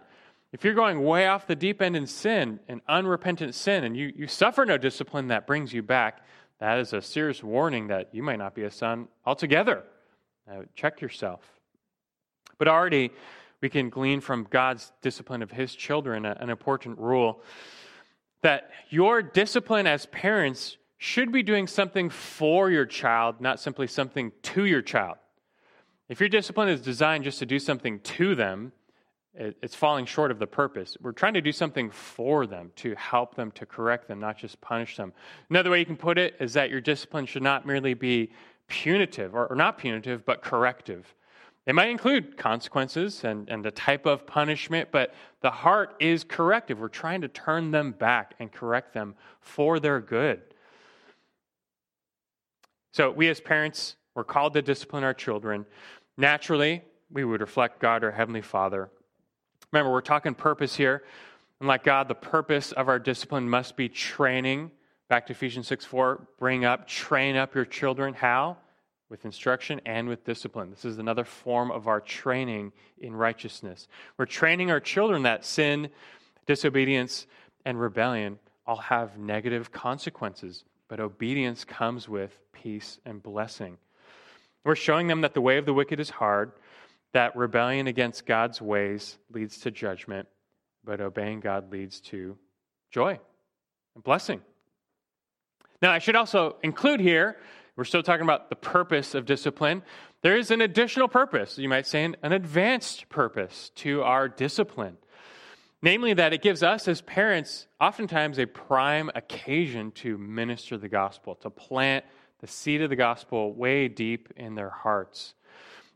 If 0.53 0.64
you're 0.64 0.75
going 0.75 1.03
way 1.03 1.26
off 1.26 1.47
the 1.47 1.57
deep 1.57 1.83
end 1.83 1.97
in 1.97 2.07
sin, 2.07 2.61
an 2.69 2.81
unrepentant 2.88 3.55
sin, 3.55 3.85
and 3.85 3.97
you, 3.97 4.12
you 4.14 4.29
suffer 4.29 4.64
no 4.64 4.79
discipline 4.79 5.29
that 5.29 5.47
brings 5.47 5.73
you 5.73 5.83
back, 5.83 6.25
that 6.61 6.79
is 6.79 6.93
a 6.93 7.03
serious 7.03 7.43
warning 7.43 7.88
that 7.88 8.09
you 8.12 8.23
might 8.23 8.38
not 8.38 8.55
be 8.55 8.62
a 8.62 8.71
son 8.71 9.09
altogether. 9.26 9.83
Uh, 10.49 10.62
check 10.76 11.00
yourself. 11.00 11.41
But 12.59 12.69
already, 12.69 13.11
we 13.61 13.69
can 13.69 13.91
glean 13.91 14.21
from 14.21 14.47
God's 14.49 14.93
discipline 15.03 15.43
of 15.43 15.50
his 15.50 15.75
children 15.75 16.25
an 16.25 16.50
important 16.50 16.99
rule 16.99 17.43
that 18.43 18.71
your 18.91 19.23
discipline 19.23 19.87
as 19.87 20.07
parents 20.07 20.76
should 20.99 21.33
be 21.33 21.43
doing 21.43 21.67
something 21.67 22.11
for 22.11 22.71
your 22.71 22.87
child, 22.87 23.41
not 23.41 23.59
simply 23.59 23.87
something 23.87 24.31
to 24.43 24.67
your 24.67 24.83
child. 24.83 25.17
If 26.14 26.21
your 26.21 26.28
discipline 26.28 26.68
is 26.68 26.80
designed 26.80 27.25
just 27.25 27.40
to 27.40 27.47
do 27.47 27.59
something 27.59 27.99
to 27.99 28.37
them, 28.37 28.71
it's 29.35 29.75
falling 29.75 30.06
short 30.06 30.30
of 30.30 30.38
the 30.38 30.47
purpose. 30.47 30.97
We're 31.00 31.11
trying 31.11 31.35
to 31.35 31.40
do 31.40 31.50
something 31.50 31.90
for 31.90 32.47
them, 32.47 32.71
to 32.76 32.94
help 32.94 33.35
them, 33.35 33.50
to 33.50 33.66
correct 33.66 34.06
them, 34.06 34.21
not 34.21 34.38
just 34.38 34.61
punish 34.61 34.97
them. 34.97 35.12
Another 35.50 35.71
way 35.71 35.80
you 35.80 35.85
can 35.85 35.97
put 35.97 36.16
it 36.16 36.37
is 36.38 36.52
that 36.52 36.71
your 36.71 36.80
discipline 36.80 37.26
should 37.26 37.42
not 37.42 37.66
merely 37.66 37.94
be 37.94 38.30
punitive, 38.68 39.35
or, 39.35 39.52
not 39.56 39.76
punitive, 39.76 40.25
but 40.25 40.40
corrective. 40.40 41.12
It 41.66 41.75
might 41.75 41.88
include 41.88 42.37
consequences 42.37 43.25
and, 43.25 43.49
and 43.49 43.64
the 43.64 43.73
type 43.73 44.06
of 44.06 44.25
punishment, 44.25 44.90
but 44.92 45.12
the 45.40 45.50
heart 45.50 45.97
is 45.99 46.23
corrective. 46.23 46.78
We're 46.78 46.87
trying 46.90 47.23
to 47.23 47.28
turn 47.28 47.73
them 47.73 47.90
back 47.90 48.35
and 48.38 48.52
correct 48.52 48.94
them 48.94 49.16
for 49.40 49.80
their 49.80 50.00
good. 50.00 50.42
So, 52.92 53.11
we 53.11 53.28
as 53.28 53.40
parents, 53.40 53.97
we're 54.14 54.23
called 54.23 54.54
to 54.54 54.62
discipline 54.62 55.02
our 55.02 55.12
children. 55.14 55.66
Naturally, 56.16 56.83
we 57.11 57.25
would 57.25 57.40
reflect 57.40 57.80
God, 57.80 58.04
our 58.04 58.11
Heavenly 58.11 58.42
Father. 58.42 58.90
Remember, 59.73 59.92
we're 59.92 60.00
talking 60.00 60.35
purpose 60.35 60.76
here. 60.76 61.02
And 61.61 61.68
like 61.68 61.85
God, 61.85 62.09
the 62.09 62.14
purpose 62.14 62.73
of 62.73 62.88
our 62.88 62.99
discipline 62.99 63.49
must 63.49 63.76
be 63.76 63.88
training. 63.88 64.71
Back 65.09 65.26
to 65.26 65.33
Ephesians 65.33 65.66
6 65.68 65.85
4, 65.85 66.26
bring 66.38 66.64
up, 66.64 66.87
train 66.87 67.37
up 67.37 67.54
your 67.54 67.64
children. 67.64 68.14
How? 68.14 68.56
with 69.14 69.25
instruction 69.25 69.80
and 69.87 70.09
with 70.09 70.25
discipline. 70.25 70.71
This 70.71 70.85
is 70.85 70.99
another 70.99 71.25
form 71.25 71.71
of 71.71 71.87
our 71.87 72.00
training 72.00 72.73
in 72.99 73.14
righteousness. 73.14 73.87
We're 74.16 74.26
training 74.26 74.73
our 74.73 74.80
children 74.80 75.23
that 75.23 75.44
sin, 75.44 75.90
disobedience, 76.47 77.28
and 77.64 77.80
rebellion 77.80 78.40
all 78.66 78.76
have 78.76 79.16
negative 79.16 79.71
consequences, 79.71 80.64
but 80.88 80.99
obedience 80.99 81.64
comes 81.64 82.09
with 82.09 82.37
peace 82.52 82.99
and 83.04 83.23
blessing. 83.23 83.78
We're 84.64 84.75
showing 84.75 85.06
them 85.06 85.21
that 85.21 85.35
the 85.35 85.40
way 85.40 85.59
of 85.59 85.66
the 85.66 85.75
wicked 85.75 86.00
is 86.00 86.11
hard, 86.11 86.52
that 87.12 87.37
rebellion 87.37 87.87
against 87.87 88.26
God's 88.26 88.61
ways 88.61 89.18
leads 89.30 89.59
to 89.61 89.71
judgment, 89.71 90.26
but 90.85 91.00
obeying 91.00 91.40
God 91.40 91.71
leads 91.71 92.00
to 92.02 92.37
joy 92.90 93.18
and 93.94 94.04
blessing. 94.04 94.40
Now, 95.83 95.92
I 95.92 95.99
should 95.99 96.16
also 96.16 96.56
include 96.62 97.00
here 97.00 97.37
we're 97.76 97.85
still 97.85 98.02
talking 98.04 98.23
about 98.23 98.50
the 98.50 98.56
purpose 98.56 99.14
of 99.14 99.26
discipline. 99.26 99.83
There 100.23 100.37
is 100.37 100.52
an 100.52 100.61
additional 100.61 101.09
purpose, 101.09 101.59
you 101.59 101.68
might 101.68 101.87
say, 101.87 102.04
an 102.04 102.16
advanced 102.23 103.09
purpose 103.09 103.73
to 103.76 104.02
our 104.02 104.28
discipline. 104.28 104.97
Namely, 105.83 106.14
that 106.14 106.33
it 106.33 106.40
gives 106.40 106.62
us 106.62 106.87
as 106.88 107.02
parents 107.02 107.66
oftentimes 107.80 108.38
a 108.38 108.47
prime 108.47 109.11
occasion 109.14 109.90
to 109.92 110.16
minister 110.16 110.78
the 110.78 110.88
gospel, 110.88 111.35
to 111.37 111.50
plant 111.50 112.04
the 112.45 112.49
seed 112.49 112.83
of 112.83 112.91
the 112.91 112.97
gospel 112.97 113.55
way 113.55 113.89
deep 113.89 114.29
in 114.37 114.55
their 114.55 114.69
hearts. 114.69 115.33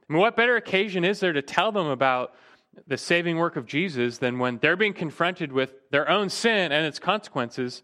I 0.08 0.14
mean, 0.14 0.22
what 0.22 0.34
better 0.34 0.56
occasion 0.56 1.04
is 1.04 1.20
there 1.20 1.34
to 1.34 1.42
tell 1.42 1.72
them 1.72 1.88
about 1.88 2.34
the 2.86 2.96
saving 2.96 3.36
work 3.36 3.56
of 3.56 3.66
Jesus 3.66 4.16
than 4.16 4.38
when 4.38 4.56
they're 4.56 4.74
being 4.74 4.94
confronted 4.94 5.52
with 5.52 5.74
their 5.90 6.08
own 6.08 6.30
sin 6.30 6.72
and 6.72 6.86
its 6.86 6.98
consequences, 6.98 7.82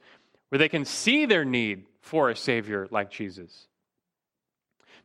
where 0.49 0.59
they 0.59 0.71
can 0.71 0.87
see 0.87 1.27
their 1.27 1.45
need 1.45 1.85
for 2.01 2.31
a 2.31 2.37
Savior 2.37 2.89
like 2.91 3.11
Jesus? 3.11 3.67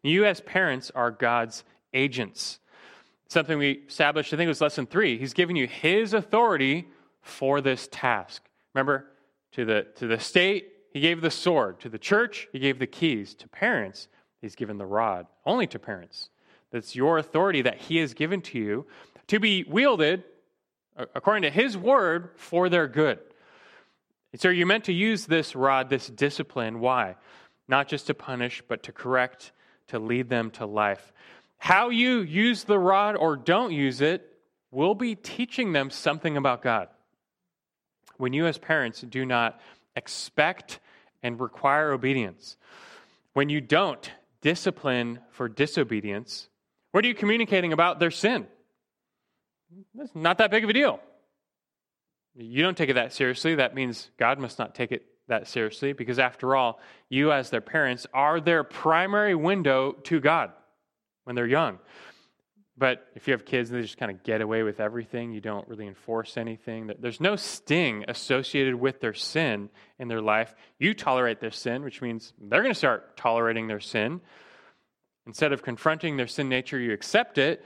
You, 0.03 0.23
as 0.23 0.39
parents, 0.39 0.89
are 0.95 1.11
God's 1.11 1.65
agents. 1.93 2.59
Something 3.27 3.57
we 3.57 3.71
established, 3.89 4.33
I 4.33 4.37
think 4.37 4.45
it 4.45 4.51
was 4.51 4.61
lesson 4.61 4.85
three. 4.85 5.17
He's 5.17 5.33
given 5.33 5.57
you 5.57 5.67
His 5.67 6.13
authority 6.13 6.87
for 7.21 7.59
this 7.59 7.89
task. 7.91 8.41
Remember, 8.73 9.07
to 9.51 9.65
the, 9.65 9.85
to 9.97 10.07
the 10.07 10.17
state, 10.17 10.71
He 10.91 10.99
gave 10.99 11.21
the 11.21 11.31
sword. 11.31 11.79
To 11.81 11.89
the 11.89 11.99
church, 11.99 12.47
He 12.51 12.59
gave 12.59 12.79
the 12.79 12.87
keys. 12.87 13.33
To 13.35 13.47
parents, 13.47 14.07
He's 14.41 14.55
given 14.55 14.77
the 14.77 14.85
rod. 14.85 15.27
Only 15.45 15.67
to 15.67 15.79
parents. 15.79 16.29
That's 16.71 16.95
your 16.95 17.17
authority 17.17 17.61
that 17.63 17.77
He 17.77 17.97
has 17.97 18.13
given 18.13 18.41
to 18.43 18.59
you 18.59 18.85
to 19.27 19.39
be 19.39 19.63
wielded 19.67 20.23
according 21.15 21.43
to 21.43 21.49
His 21.49 21.77
word 21.77 22.31
for 22.35 22.69
their 22.69 22.87
good. 22.87 23.19
so 24.35 24.49
you're 24.49 24.67
meant 24.67 24.85
to 24.85 24.93
use 24.93 25.25
this 25.25 25.55
rod, 25.55 25.89
this 25.89 26.07
discipline. 26.07 26.79
Why? 26.79 27.15
Not 27.67 27.87
just 27.87 28.07
to 28.07 28.13
punish, 28.13 28.61
but 28.67 28.83
to 28.83 28.91
correct 28.91 29.51
to 29.89 29.99
lead 29.99 30.29
them 30.29 30.51
to 30.51 30.65
life. 30.65 31.11
How 31.57 31.89
you 31.89 32.21
use 32.21 32.63
the 32.63 32.79
rod 32.79 33.15
or 33.15 33.35
don't 33.35 33.71
use 33.71 34.01
it 34.01 34.25
will 34.71 34.95
be 34.95 35.15
teaching 35.15 35.73
them 35.73 35.89
something 35.89 36.37
about 36.37 36.61
God. 36.61 36.87
When 38.17 38.33
you, 38.33 38.45
as 38.45 38.57
parents, 38.57 39.01
do 39.01 39.25
not 39.25 39.59
expect 39.99 40.79
and 41.21 41.39
require 41.39 41.91
obedience, 41.91 42.57
when 43.33 43.49
you 43.49 43.61
don't 43.61 44.11
discipline 44.41 45.19
for 45.29 45.47
disobedience, 45.47 46.49
what 46.91 47.05
are 47.05 47.07
you 47.07 47.13
communicating 47.13 47.73
about 47.73 47.99
their 47.99 48.09
sin? 48.09 48.47
It's 49.97 50.15
not 50.15 50.39
that 50.39 50.49
big 50.49 50.63
of 50.63 50.69
a 50.69 50.73
deal. 50.73 50.99
You 52.35 52.63
don't 52.63 52.75
take 52.75 52.89
it 52.89 52.93
that 52.93 53.13
seriously. 53.13 53.55
That 53.55 53.75
means 53.75 54.09
God 54.17 54.39
must 54.39 54.57
not 54.57 54.73
take 54.73 54.91
it 54.91 55.05
that 55.27 55.47
seriously 55.47 55.93
because, 55.93 56.17
after 56.17 56.55
all, 56.55 56.79
you 57.09 57.31
as 57.31 57.49
their 57.49 57.61
parents 57.61 58.07
are 58.13 58.39
their 58.39 58.63
primary 58.63 59.35
window 59.35 59.91
to 60.03 60.19
God 60.19 60.51
when 61.25 61.35
they're 61.35 61.45
young. 61.45 61.77
But 62.79 63.05
if 63.13 63.27
you 63.27 63.33
have 63.33 63.43
kids 63.43 63.69
and 63.69 63.77
they 63.77 63.83
just 63.83 63.97
kind 63.97 64.09
of 64.09 64.23
get 64.23 64.39
away 64.39 64.63
with 64.63 64.79
everything, 64.79 65.33
you 65.33 65.41
don't 65.41 65.67
really 65.67 65.85
enforce 65.85 66.37
anything. 66.37 66.89
There's 66.97 67.19
no 67.19 67.35
sting 67.35 68.05
associated 68.07 68.75
with 68.75 69.01
their 69.01 69.13
sin 69.13 69.69
in 69.99 70.07
their 70.07 70.21
life. 70.21 70.55
You 70.79 70.93
tolerate 70.93 71.41
their 71.41 71.51
sin, 71.51 71.83
which 71.83 72.01
means 72.01 72.31
they're 72.39 72.61
going 72.61 72.73
to 72.73 72.77
start 72.77 73.17
tolerating 73.17 73.67
their 73.67 73.81
sin. 73.81 74.21
Instead 75.27 75.51
of 75.51 75.61
confronting 75.61 76.15
their 76.15 76.27
sin 76.27 76.47
nature, 76.47 76.79
you 76.79 76.93
accept 76.93 77.37
it. 77.37 77.65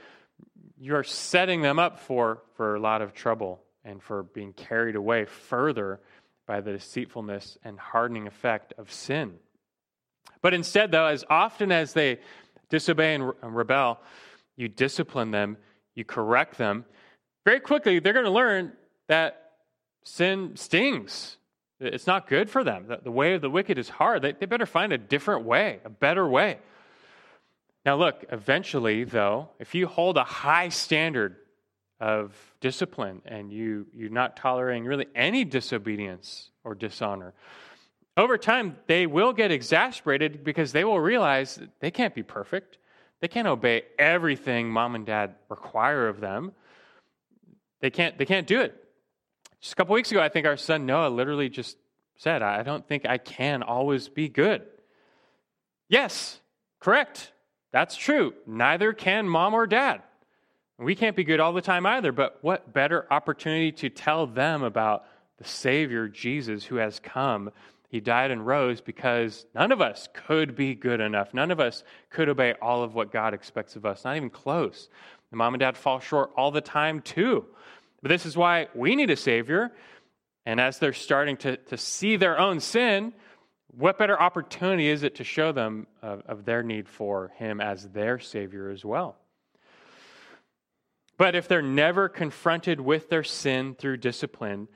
You're 0.80 1.04
setting 1.04 1.62
them 1.62 1.78
up 1.78 2.00
for, 2.00 2.42
for 2.56 2.74
a 2.74 2.80
lot 2.80 3.00
of 3.00 3.14
trouble 3.14 3.62
and 3.84 4.02
for 4.02 4.24
being 4.24 4.52
carried 4.52 4.96
away 4.96 5.26
further 5.26 6.00
by 6.44 6.60
the 6.60 6.72
deceitfulness 6.72 7.56
and 7.62 7.78
hardening 7.78 8.26
effect 8.26 8.72
of 8.78 8.90
sin. 8.90 9.34
But 10.42 10.54
instead, 10.54 10.90
though, 10.90 11.06
as 11.06 11.24
often 11.30 11.70
as 11.70 11.92
they 11.92 12.18
disobey 12.68 13.14
and 13.14 13.32
rebel, 13.42 14.00
you 14.56 14.68
discipline 14.68 15.30
them, 15.30 15.56
you 15.94 16.04
correct 16.04 16.58
them. 16.58 16.84
Very 17.44 17.60
quickly, 17.60 17.98
they're 17.98 18.12
going 18.12 18.24
to 18.24 18.30
learn 18.30 18.72
that 19.08 19.52
sin 20.04 20.52
stings. 20.56 21.36
It's 21.80 22.06
not 22.06 22.28
good 22.28 22.48
for 22.48 22.64
them. 22.64 22.86
The 23.02 23.10
way 23.10 23.34
of 23.34 23.42
the 23.42 23.50
wicked 23.50 23.78
is 23.78 23.88
hard. 23.88 24.22
They, 24.22 24.32
better 24.32 24.66
find 24.66 24.92
a 24.92 24.98
different 24.98 25.44
way, 25.44 25.80
a 25.84 25.90
better 25.90 26.26
way. 26.26 26.58
Now, 27.84 27.96
look, 27.96 28.24
eventually, 28.30 29.04
though, 29.04 29.50
if 29.58 29.74
you 29.74 29.86
hold 29.86 30.16
a 30.16 30.24
high 30.24 30.70
standard 30.70 31.36
of 32.00 32.34
discipline 32.60 33.20
and 33.26 33.52
you, 33.52 33.86
you're 33.92 34.08
not 34.08 34.36
tolerating 34.36 34.84
really 34.84 35.06
any 35.14 35.44
disobedience 35.44 36.50
or 36.64 36.74
dishonor. 36.74 37.34
Over 38.16 38.38
time, 38.38 38.76
they 38.86 39.06
will 39.06 39.32
get 39.32 39.50
exasperated 39.50 40.44
because 40.44 40.72
they 40.72 40.84
will 40.84 41.00
realize 41.00 41.58
they 41.80 41.90
can't 41.90 42.14
be 42.14 42.22
perfect. 42.22 42.78
They 43.24 43.28
can't 43.28 43.48
obey 43.48 43.84
everything 43.98 44.68
mom 44.68 44.94
and 44.94 45.06
dad 45.06 45.36
require 45.48 46.08
of 46.08 46.20
them. 46.20 46.52
They 47.80 47.88
can't, 47.88 48.18
they 48.18 48.26
can't 48.26 48.46
do 48.46 48.60
it. 48.60 48.76
Just 49.62 49.72
a 49.72 49.76
couple 49.76 49.94
weeks 49.94 50.10
ago, 50.10 50.20
I 50.20 50.28
think 50.28 50.46
our 50.46 50.58
son 50.58 50.84
Noah 50.84 51.08
literally 51.08 51.48
just 51.48 51.78
said, 52.18 52.42
I 52.42 52.62
don't 52.62 52.86
think 52.86 53.06
I 53.08 53.16
can 53.16 53.62
always 53.62 54.10
be 54.10 54.28
good. 54.28 54.60
Yes, 55.88 56.38
correct. 56.80 57.32
That's 57.72 57.96
true. 57.96 58.34
Neither 58.46 58.92
can 58.92 59.26
mom 59.26 59.54
or 59.54 59.66
dad. 59.66 60.02
We 60.78 60.94
can't 60.94 61.16
be 61.16 61.24
good 61.24 61.40
all 61.40 61.54
the 61.54 61.62
time 61.62 61.86
either, 61.86 62.12
but 62.12 62.36
what 62.42 62.74
better 62.74 63.06
opportunity 63.10 63.72
to 63.72 63.88
tell 63.88 64.26
them 64.26 64.62
about 64.62 65.06
the 65.38 65.48
Savior, 65.48 66.08
Jesus, 66.08 66.62
who 66.66 66.76
has 66.76 67.00
come? 67.00 67.52
He 67.94 68.00
died 68.00 68.32
and 68.32 68.44
rose 68.44 68.80
because 68.80 69.46
none 69.54 69.70
of 69.70 69.80
us 69.80 70.08
could 70.12 70.56
be 70.56 70.74
good 70.74 70.98
enough. 70.98 71.32
None 71.32 71.52
of 71.52 71.60
us 71.60 71.84
could 72.10 72.28
obey 72.28 72.54
all 72.60 72.82
of 72.82 72.96
what 72.96 73.12
God 73.12 73.34
expects 73.34 73.76
of 73.76 73.86
us, 73.86 74.04
not 74.04 74.16
even 74.16 74.30
close. 74.30 74.88
And 75.30 75.38
mom 75.38 75.54
and 75.54 75.60
dad 75.60 75.76
fall 75.76 76.00
short 76.00 76.32
all 76.36 76.50
the 76.50 76.60
time, 76.60 77.02
too. 77.02 77.44
But 78.02 78.08
this 78.08 78.26
is 78.26 78.36
why 78.36 78.66
we 78.74 78.96
need 78.96 79.10
a 79.10 79.16
Savior. 79.16 79.70
And 80.44 80.60
as 80.60 80.80
they're 80.80 80.92
starting 80.92 81.36
to, 81.36 81.56
to 81.56 81.76
see 81.76 82.16
their 82.16 82.36
own 82.36 82.58
sin, 82.58 83.12
what 83.68 83.96
better 83.96 84.20
opportunity 84.20 84.88
is 84.88 85.04
it 85.04 85.14
to 85.14 85.22
show 85.22 85.52
them 85.52 85.86
of, 86.02 86.22
of 86.26 86.44
their 86.44 86.64
need 86.64 86.88
for 86.88 87.30
Him 87.36 87.60
as 87.60 87.88
their 87.90 88.18
Savior 88.18 88.70
as 88.70 88.84
well? 88.84 89.14
But 91.16 91.36
if 91.36 91.46
they're 91.46 91.62
never 91.62 92.08
confronted 92.08 92.80
with 92.80 93.08
their 93.08 93.22
sin 93.22 93.76
through 93.76 93.98
discipline, 93.98 94.66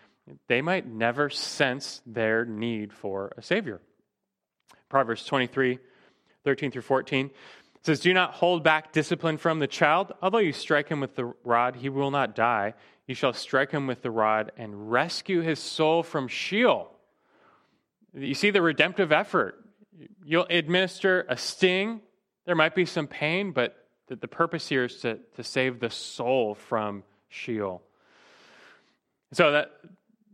they 0.48 0.62
might 0.62 0.86
never 0.86 1.30
sense 1.30 2.02
their 2.06 2.44
need 2.44 2.92
for 2.92 3.32
a 3.36 3.42
Savior. 3.42 3.80
Proverbs 4.88 5.24
23, 5.24 5.78
13 6.44 6.70
through 6.70 6.82
14 6.82 7.30
says, 7.82 8.00
Do 8.00 8.12
not 8.12 8.34
hold 8.34 8.64
back 8.64 8.92
discipline 8.92 9.36
from 9.36 9.58
the 9.58 9.66
child. 9.66 10.12
Although 10.22 10.38
you 10.38 10.52
strike 10.52 10.88
him 10.88 11.00
with 11.00 11.14
the 11.14 11.32
rod, 11.44 11.76
he 11.76 11.88
will 11.88 12.10
not 12.10 12.34
die. 12.34 12.74
You 13.06 13.14
shall 13.14 13.32
strike 13.32 13.70
him 13.70 13.86
with 13.86 14.02
the 14.02 14.10
rod 14.10 14.52
and 14.56 14.90
rescue 14.90 15.40
his 15.40 15.58
soul 15.58 16.02
from 16.02 16.28
Sheol. 16.28 16.90
You 18.14 18.34
see 18.34 18.50
the 18.50 18.62
redemptive 18.62 19.12
effort. 19.12 19.64
You'll 20.24 20.46
administer 20.48 21.26
a 21.28 21.36
sting. 21.36 22.00
There 22.46 22.54
might 22.54 22.74
be 22.74 22.84
some 22.84 23.06
pain, 23.06 23.52
but 23.52 23.76
the 24.08 24.28
purpose 24.28 24.68
here 24.68 24.84
is 24.84 25.00
to, 25.00 25.18
to 25.36 25.44
save 25.44 25.80
the 25.80 25.90
soul 25.90 26.54
from 26.54 27.02
Sheol. 27.28 27.82
So 29.32 29.52
that, 29.52 29.72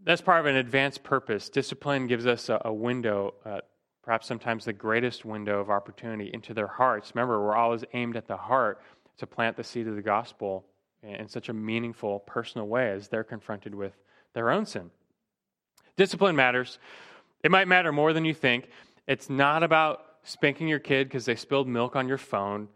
that's 0.05 0.21
part 0.21 0.41
of 0.41 0.47
an 0.47 0.57
advanced 0.57 1.03
purpose. 1.03 1.49
Discipline 1.49 2.07
gives 2.07 2.27
us 2.27 2.49
a, 2.49 2.61
a 2.65 2.73
window, 2.73 3.35
uh, 3.45 3.61
perhaps 4.03 4.27
sometimes 4.27 4.65
the 4.65 4.73
greatest 4.73 5.25
window 5.25 5.61
of 5.61 5.71
opportunity 5.71 6.31
into 6.33 6.55
their 6.55 6.67
hearts. 6.67 7.13
Remember, 7.15 7.43
we're 7.43 7.57
always 7.57 7.85
aimed 7.95 8.17
at 8.17 8.29
the 8.29 8.37
heart 8.37 8.81
to 9.19 9.27
plant 9.27 9.57
the 9.57 9.65
seed 9.65 9.89
of 9.89 9.97
the 9.97 10.03
gospel 10.03 10.65
in 11.03 11.29
such 11.29 11.49
a 11.49 11.53
meaningful, 11.53 12.21
personal 12.21 12.67
way 12.67 12.91
as 12.91 13.09
they're 13.09 13.25
confronted 13.25 13.75
with 13.75 13.93
their 14.33 14.51
own 14.51 14.67
sin. 14.67 14.91
Discipline 15.97 16.35
matters. 16.35 16.79
It 17.43 17.51
might 17.51 17.69
matter 17.69 17.93
more 17.93 18.13
than 18.13 18.25
you 18.25 18.35
think. 18.35 18.69
It's 19.07 19.29
not 19.29 19.63
about 19.63 20.05
spanking 20.25 20.67
your 20.67 20.79
kid 20.79 21.09
because 21.09 21.27
they 21.27 21.37
spilled 21.37 21.69
milk 21.69 21.95
on 21.95 22.09
your 22.09 22.19
phone. 22.19 22.69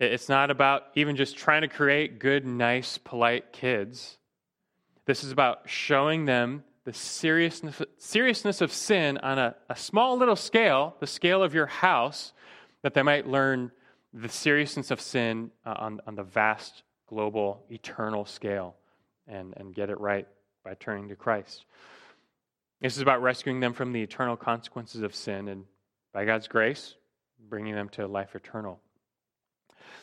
It's 0.00 0.28
not 0.28 0.50
about 0.50 0.82
even 0.96 1.16
just 1.16 1.36
trying 1.36 1.62
to 1.62 1.68
create 1.68 2.18
good, 2.18 2.44
nice, 2.44 2.98
polite 2.98 3.52
kids. 3.52 4.18
This 5.06 5.24
is 5.24 5.32
about 5.32 5.68
showing 5.68 6.24
them 6.24 6.64
the 6.84 6.92
seriousness, 6.92 7.80
seriousness 7.98 8.60
of 8.60 8.72
sin 8.72 9.18
on 9.18 9.38
a, 9.38 9.54
a 9.68 9.76
small 9.76 10.18
little 10.18 10.36
scale, 10.36 10.96
the 11.00 11.06
scale 11.06 11.42
of 11.42 11.54
your 11.54 11.66
house, 11.66 12.32
that 12.82 12.94
they 12.94 13.02
might 13.02 13.26
learn 13.26 13.70
the 14.12 14.28
seriousness 14.28 14.90
of 14.90 15.00
sin 15.00 15.50
uh, 15.66 15.74
on, 15.76 16.00
on 16.06 16.14
the 16.14 16.22
vast, 16.22 16.82
global, 17.06 17.64
eternal 17.70 18.24
scale 18.24 18.76
and, 19.26 19.54
and 19.56 19.74
get 19.74 19.90
it 19.90 19.98
right 19.98 20.26
by 20.64 20.74
turning 20.74 21.08
to 21.08 21.16
Christ. 21.16 21.64
This 22.80 22.96
is 22.96 23.02
about 23.02 23.22
rescuing 23.22 23.60
them 23.60 23.72
from 23.72 23.92
the 23.92 24.02
eternal 24.02 24.36
consequences 24.36 25.02
of 25.02 25.14
sin 25.14 25.48
and, 25.48 25.64
by 26.12 26.24
God's 26.24 26.48
grace, 26.48 26.94
bringing 27.48 27.74
them 27.74 27.88
to 27.90 28.06
life 28.06 28.34
eternal. 28.34 28.80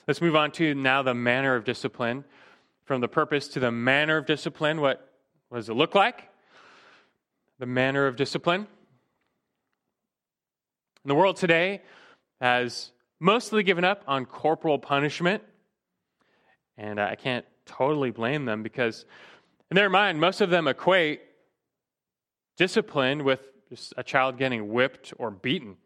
Let's 0.08 0.22
move 0.22 0.36
on 0.36 0.52
to 0.54 0.74
now 0.74 1.04
the 1.04 1.14
manner 1.14 1.56
of 1.56 1.64
discipline. 1.64 2.26
From 2.86 3.02
the 3.02 3.08
purpose 3.08 3.48
to 3.50 3.60
the 3.60 3.72
manner 3.72 4.18
of 4.18 4.26
discipline, 4.26 4.82
what, 4.82 5.08
what 5.50 5.58
does 5.58 5.70
it 5.70 5.74
look 5.74 5.96
like? 5.96 6.30
The 7.60 7.66
manner 7.66 8.08
of 8.08 8.16
discipline. 8.16 8.68
The 11.06 11.16
world 11.16 11.36
today 11.36 11.82
has 12.40 12.92
mostly 13.20 13.64
given 13.64 13.84
up 13.84 14.04
on 14.08 14.26
corporal 14.26 14.80
punishment. 14.80 15.44
And 16.78 17.00
I 17.00 17.16
can't 17.16 17.46
totally 17.66 18.12
blame 18.12 18.46
them 18.46 18.64
because, 18.64 19.06
in 19.70 19.76
their 19.76 19.90
mind, 19.90 20.20
most 20.20 20.42
of 20.42 20.50
them 20.50 20.68
equate 20.68 21.22
discipline 22.58 23.24
with 23.24 23.40
just 23.70 23.94
a 23.98 24.04
child 24.04 24.38
getting 24.38 24.74
whipped 24.74 25.14
or 25.18 25.32
beaten. 25.32 25.78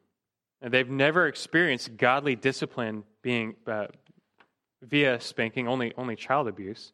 And 0.61 0.73
they've 0.73 0.89
never 0.89 1.27
experienced 1.27 1.97
godly 1.97 2.35
discipline 2.35 3.03
being 3.21 3.55
uh, 3.67 3.87
via 4.81 5.19
spanking, 5.19 5.67
only, 5.67 5.93
only 5.97 6.15
child 6.15 6.47
abuse. 6.47 6.91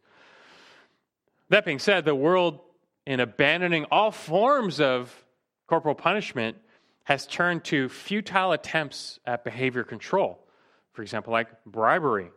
That 1.50 1.66
being 1.66 1.80
said, 1.80 2.06
the 2.06 2.16
world, 2.16 2.60
in 3.06 3.20
abandoning 3.20 3.86
all 3.92 4.12
forms 4.12 4.80
of 4.80 5.14
corporal 5.68 5.96
punishment, 5.96 6.58
has 7.04 7.28
turned 7.28 7.64
to 7.66 7.90
futile 7.90 8.52
attempts 8.54 9.20
at 9.26 9.44
behavior 9.44 9.84
control. 9.84 10.40
For 10.94 11.02
example, 11.02 11.34
like 11.34 11.50
bribery. 11.66 12.30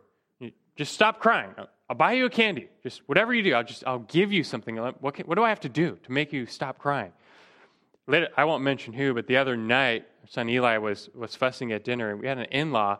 just 0.75 0.93
stop 0.93 1.19
crying. 1.19 1.53
I'll 1.89 1.95
buy 1.95 2.13
you 2.13 2.25
a 2.25 2.29
candy. 2.29 2.69
Just 2.83 3.01
whatever 3.07 3.33
you 3.33 3.43
do, 3.43 3.53
I'll 3.53 3.63
just 3.63 3.83
I'll 3.85 3.99
give 3.99 4.31
you 4.31 4.43
something. 4.43 4.75
What, 4.75 5.13
can, 5.13 5.27
what 5.27 5.35
do 5.35 5.43
I 5.43 5.49
have 5.49 5.59
to 5.61 5.69
do 5.69 5.97
to 6.03 6.11
make 6.11 6.33
you 6.33 6.45
stop 6.45 6.79
crying? 6.79 7.11
Later, 8.07 8.29
I 8.35 8.45
won't 8.45 8.63
mention 8.63 8.93
who, 8.93 9.13
but 9.13 9.27
the 9.27 9.37
other 9.37 9.55
night, 9.55 10.05
son 10.27 10.49
Eli 10.49 10.77
was 10.77 11.09
was 11.13 11.35
fussing 11.35 11.71
at 11.71 11.83
dinner, 11.83 12.11
and 12.11 12.19
we 12.19 12.27
had 12.27 12.37
an 12.37 12.45
in-law 12.45 12.99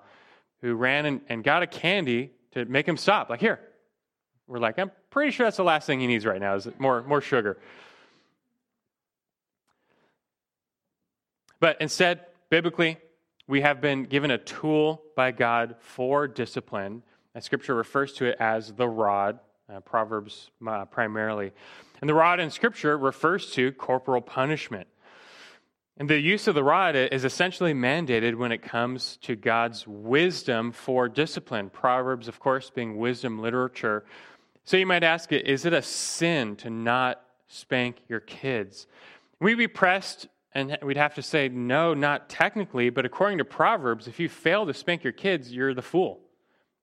who 0.61 0.75
ran 0.75 1.05
and, 1.05 1.21
and 1.29 1.43
got 1.43 1.63
a 1.63 1.67
candy 1.67 2.31
to 2.51 2.65
make 2.65 2.87
him 2.87 2.97
stop. 2.97 3.29
Like 3.29 3.39
here, 3.39 3.59
we're 4.47 4.59
like, 4.59 4.79
I'm 4.79 4.91
pretty 5.09 5.31
sure 5.31 5.45
that's 5.45 5.57
the 5.57 5.63
last 5.63 5.85
thing 5.85 5.99
he 5.99 6.07
needs 6.07 6.25
right 6.25 6.39
now 6.39 6.55
is 6.55 6.67
more 6.79 7.03
more 7.03 7.21
sugar. 7.21 7.57
But 11.59 11.77
instead, 11.81 12.25
biblically, 12.49 12.97
we 13.47 13.61
have 13.61 13.81
been 13.81 14.03
given 14.03 14.31
a 14.31 14.37
tool 14.37 15.01
by 15.15 15.31
God 15.31 15.75
for 15.79 16.27
discipline. 16.27 17.03
And 17.33 17.43
Scripture 17.43 17.75
refers 17.75 18.13
to 18.13 18.25
it 18.25 18.37
as 18.39 18.73
the 18.73 18.87
rod, 18.87 19.39
uh, 19.69 19.79
Proverbs 19.81 20.51
uh, 20.65 20.85
primarily. 20.85 21.51
And 22.01 22.09
the 22.09 22.13
rod 22.13 22.39
in 22.39 22.49
Scripture 22.49 22.97
refers 22.97 23.51
to 23.51 23.71
corporal 23.73 24.21
punishment. 24.21 24.87
And 25.97 26.10
the 26.10 26.19
use 26.19 26.47
of 26.47 26.55
the 26.55 26.63
rod 26.63 26.95
is 26.95 27.23
essentially 27.23 27.73
mandated 27.73 28.36
when 28.36 28.51
it 28.51 28.62
comes 28.62 29.17
to 29.21 29.36
God's 29.36 29.88
wisdom 29.88 30.73
for 30.73 31.08
discipline. 31.08 31.69
Proverbs, 31.69 32.27
of 32.27 32.39
course, 32.39 32.69
being 32.69 32.97
wisdom 32.97 33.39
literature. 33.39 34.03
So 34.65 34.75
you 34.75 34.86
might 34.86 35.03
ask, 35.03 35.31
is 35.31 35.65
it 35.65 35.71
a 35.71 35.81
sin 35.81 36.58
to 36.58 36.69
not 36.69 37.21
spank 37.47 37.97
your 38.10 38.19
kids? 38.19 38.88
We'd 39.39 39.55
be 39.55 39.69
pressed 39.69 40.27
and 40.53 40.77
we'd 40.81 40.97
have 40.97 41.15
to 41.15 41.21
say, 41.21 41.49
no, 41.49 41.93
not 41.93 42.29
technically, 42.29 42.89
but 42.89 43.05
according 43.05 43.38
to 43.38 43.45
Proverbs, 43.45 44.08
if 44.08 44.19
you 44.19 44.27
fail 44.27 44.65
to 44.65 44.73
spank 44.73 45.03
your 45.03 45.13
kids, 45.13 45.51
you're 45.51 45.73
the 45.73 45.81
fool. 45.81 46.21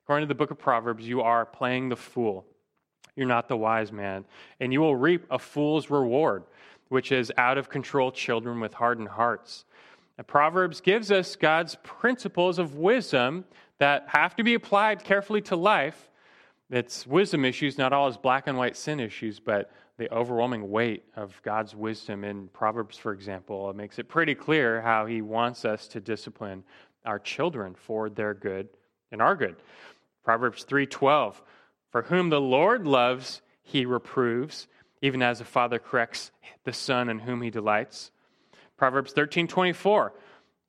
According 0.05 0.29
to 0.29 0.29
the 0.29 0.39
book 0.39 0.51
of 0.51 0.59
Proverbs, 0.59 1.07
you 1.07 1.23
are 1.23 1.47
playing 1.47 1.89
the 1.89 1.97
fool. 1.97 2.47
You're 3.17 3.27
not 3.27 3.49
the 3.49 3.57
wise 3.57 3.93
man. 3.93 4.25
And 4.61 4.73
you 4.73 4.81
will 4.81 4.97
reap 4.97 5.27
a 5.31 5.39
fool's 5.39 5.91
reward, 5.91 6.45
which 6.93 7.11
is 7.11 7.33
out 7.39 7.57
of 7.57 7.71
control 7.71 8.13
children 8.13 8.61
with 8.61 8.75
hardened 8.75 9.09
hearts. 9.09 9.65
And 10.19 10.27
Proverbs 10.27 10.83
gives 10.83 11.11
us 11.11 11.37
God's 11.37 11.77
principles 11.83 12.59
of 12.59 12.77
wisdom 12.77 13.47
that 13.79 14.05
have 14.09 14.37
to 14.37 14.45
be 14.45 14.53
applied 14.53 15.03
carefully 15.03 15.41
to 15.43 15.57
life. 15.57 16.11
It's 16.69 17.07
wisdom 17.07 17.47
issues, 17.47 17.79
not 17.79 17.95
all 17.95 18.09
as 18.09 18.19
black 18.19 18.47
and 18.47 18.59
white 18.59 18.77
sin 18.77 19.01
issues, 19.01 19.41
but 19.41 19.73
the 19.97 20.13
overwhelming 20.13 20.71
weight 20.71 21.05
of 21.17 21.41
God's 21.43 21.75
wisdom 21.75 22.25
in 22.25 22.49
Proverbs, 22.49 22.99
for 22.99 23.13
example, 23.13 23.71
it 23.71 23.77
makes 23.77 23.99
it 23.99 24.07
pretty 24.09 24.35
clear 24.35 24.83
how 24.83 25.07
He 25.07 25.23
wants 25.23 25.65
us 25.65 25.89
to 25.89 26.01
discipline 26.01 26.63
our 27.07 27.19
children 27.19 27.75
for 27.75 28.11
their 28.11 28.35
good 28.35 28.69
and 29.13 29.23
our 29.23 29.35
good. 29.35 29.57
Proverbs 30.25 30.65
3:12 30.65 31.41
For 31.91 32.03
whom 32.03 32.29
the 32.29 32.41
Lord 32.41 32.87
loves 32.87 33.41
he 33.63 33.87
reproves 33.87 34.69
even 35.03 35.21
as 35.21 35.41
a 35.41 35.45
father 35.45 35.79
corrects 35.79 36.31
the 36.65 36.73
son 36.73 37.09
in 37.11 37.19
whom 37.19 37.43
he 37.43 37.51
delights. 37.51 38.13
Proverbs 38.77 39.13
13:24 39.13 40.13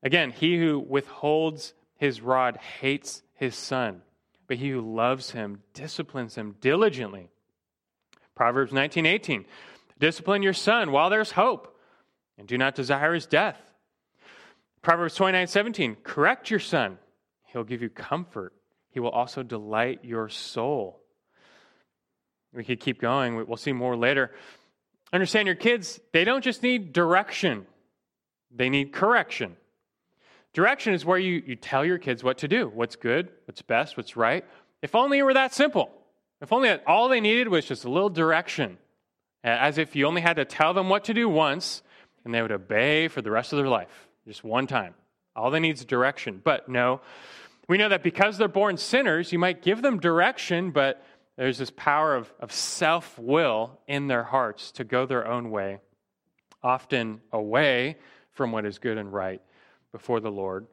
Again, 0.02 0.32
he 0.32 0.58
who 0.58 0.80
withholds 0.80 1.74
his 1.96 2.19
rod 2.19 2.58
hates 2.58 3.24
his 3.36 3.56
son, 3.56 4.02
but 4.48 4.58
he 4.58 4.72
who 4.72 4.82
loves 4.82 5.32
him 5.32 5.63
disciplines 5.74 6.36
him 6.36 6.56
diligently. 6.60 7.30
Proverbs 8.36 8.74
19:18. 8.74 9.46
Discipline 10.00 10.43
your 10.43 10.54
son 10.54 10.91
while 10.91 11.10
there's 11.10 11.32
hope, 11.32 11.80
and 12.38 12.48
do 12.48 12.58
not 12.58 12.76
desire 12.76 13.13
his 13.13 13.28
death. 13.28 13.58
Proverbs 14.82 15.15
29:17. 15.15 15.96
Correct 16.04 16.50
your 16.50 16.60
son, 16.60 16.98
he'll 17.46 17.63
give 17.63 17.82
you 17.82 17.89
comfort. 17.89 18.54
He 18.89 19.00
will 19.00 19.12
also 19.12 19.43
delight 19.43 20.04
your 20.04 20.28
soul. 20.28 21.02
We 22.53 22.63
could 22.63 22.79
keep 22.79 23.01
going. 23.01 23.35
We'll 23.35 23.57
see 23.57 23.73
more 23.73 23.95
later. 23.95 24.31
Understand 25.11 25.47
your 25.47 25.55
kids, 25.55 25.99
they 26.11 26.23
don't 26.23 26.43
just 26.43 26.63
need 26.63 26.91
direction, 26.91 27.67
they 28.49 28.69
need 28.69 28.91
correction. 28.91 29.55
Direction 30.53 30.93
is 30.93 31.03
where 31.03 31.17
you, 31.17 31.41
you 31.45 31.55
tell 31.55 31.83
your 31.83 31.97
kids 31.97 32.23
what 32.23 32.39
to 32.39 32.47
do 32.47 32.71
what's 32.73 32.95
good, 32.95 33.29
what's 33.45 33.61
best, 33.61 33.97
what's 33.97 34.15
right. 34.15 34.45
If 34.81 34.95
only 34.95 35.19
it 35.19 35.23
were 35.23 35.33
that 35.33 35.53
simple. 35.53 35.91
If 36.41 36.51
only 36.51 36.71
all 36.85 37.09
they 37.09 37.21
needed 37.21 37.47
was 37.47 37.65
just 37.65 37.85
a 37.85 37.89
little 37.89 38.09
direction, 38.09 38.77
as 39.43 39.77
if 39.77 39.95
you 39.95 40.05
only 40.05 40.21
had 40.21 40.35
to 40.35 40.45
tell 40.45 40.73
them 40.73 40.89
what 40.89 41.05
to 41.05 41.13
do 41.13 41.29
once 41.29 41.81
and 42.25 42.33
they 42.33 42.41
would 42.41 42.51
obey 42.51 43.07
for 43.07 43.21
the 43.21 43.31
rest 43.31 43.53
of 43.53 43.57
their 43.57 43.67
life, 43.67 44.09
just 44.27 44.43
one 44.43 44.67
time. 44.67 44.93
All 45.35 45.51
they 45.51 45.59
need 45.59 45.77
is 45.77 45.85
direction. 45.85 46.41
But 46.43 46.69
no, 46.69 47.01
we 47.67 47.77
know 47.77 47.89
that 47.89 48.03
because 48.03 48.37
they're 48.37 48.47
born 48.47 48.77
sinners, 48.77 49.31
you 49.31 49.39
might 49.39 49.61
give 49.61 49.81
them 49.81 49.99
direction, 49.99 50.71
but 50.71 51.03
there's 51.38 51.58
this 51.58 51.72
power 51.72 52.15
of, 52.15 52.32
of 52.39 52.52
self 52.52 53.17
will 53.17 53.80
in 53.88 54.08
their 54.08 54.24
hearts 54.24 54.72
to 54.74 54.84
go 54.84 55.06
their 55.06 55.28
own 55.28 55.50
way, 55.50 55.80
often 56.62 57.22
away 57.32 57.98
from 58.32 58.52
what 58.52 58.65
is 58.65 58.78
good 58.78 58.98
and 58.98 59.12
right 59.12 59.41
before 59.91 60.19
the 60.19 60.32
Lord. 60.32 60.67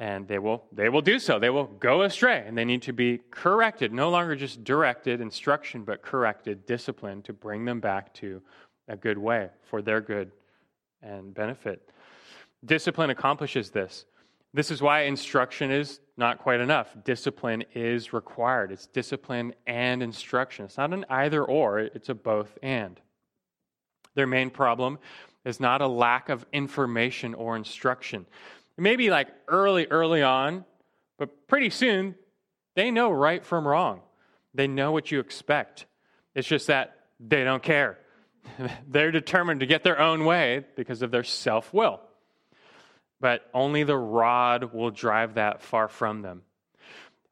And 0.00 0.28
they 0.28 0.38
will 0.38 0.64
they 0.70 0.88
will 0.88 1.02
do 1.02 1.18
so. 1.18 1.40
They 1.40 1.50
will 1.50 1.64
go 1.64 2.02
astray 2.02 2.44
and 2.46 2.56
they 2.56 2.64
need 2.64 2.82
to 2.82 2.92
be 2.92 3.20
corrected. 3.32 3.92
No 3.92 4.10
longer 4.10 4.36
just 4.36 4.62
directed 4.62 5.20
instruction 5.20 5.82
but 5.82 6.02
corrected 6.02 6.66
discipline 6.66 7.22
to 7.22 7.32
bring 7.32 7.64
them 7.64 7.80
back 7.80 8.14
to 8.14 8.40
a 8.86 8.96
good 8.96 9.18
way 9.18 9.48
for 9.64 9.82
their 9.82 10.00
good 10.00 10.30
and 11.02 11.34
benefit. 11.34 11.90
Discipline 12.64 13.10
accomplishes 13.10 13.70
this 13.70 14.04
this 14.54 14.70
is 14.70 14.80
why 14.80 15.02
instruction 15.02 15.70
is 15.70 16.00
not 16.16 16.38
quite 16.38 16.60
enough 16.60 16.94
discipline 17.04 17.64
is 17.74 18.12
required 18.12 18.72
it's 18.72 18.86
discipline 18.86 19.54
and 19.66 20.02
instruction 20.02 20.64
it's 20.64 20.76
not 20.76 20.92
an 20.92 21.04
either 21.10 21.44
or 21.44 21.78
it's 21.78 22.08
a 22.08 22.14
both 22.14 22.58
and 22.62 23.00
their 24.14 24.26
main 24.26 24.50
problem 24.50 24.98
is 25.44 25.60
not 25.60 25.80
a 25.80 25.86
lack 25.86 26.28
of 26.28 26.44
information 26.52 27.34
or 27.34 27.56
instruction 27.56 28.26
maybe 28.78 29.10
like 29.10 29.28
early, 29.48 29.86
early 29.86 30.22
on, 30.22 30.64
but 31.18 31.48
pretty 31.48 31.68
soon, 31.68 32.14
they 32.76 32.90
know 32.90 33.10
right 33.10 33.44
from 33.44 33.66
wrong. 33.66 34.00
They 34.54 34.68
know 34.68 34.92
what 34.92 35.10
you 35.10 35.20
expect. 35.20 35.86
It's 36.34 36.48
just 36.48 36.68
that 36.68 36.96
they 37.20 37.44
don't 37.44 37.62
care. 37.62 37.98
They're 38.88 39.10
determined 39.10 39.60
to 39.60 39.66
get 39.66 39.82
their 39.82 40.00
own 40.00 40.24
way 40.24 40.64
because 40.76 41.02
of 41.02 41.10
their 41.10 41.24
self 41.24 41.74
will. 41.74 42.00
But 43.20 43.48
only 43.52 43.82
the 43.82 43.96
rod 43.96 44.72
will 44.72 44.90
drive 44.90 45.34
that 45.34 45.62
far 45.62 45.88
from 45.88 46.22
them. 46.22 46.42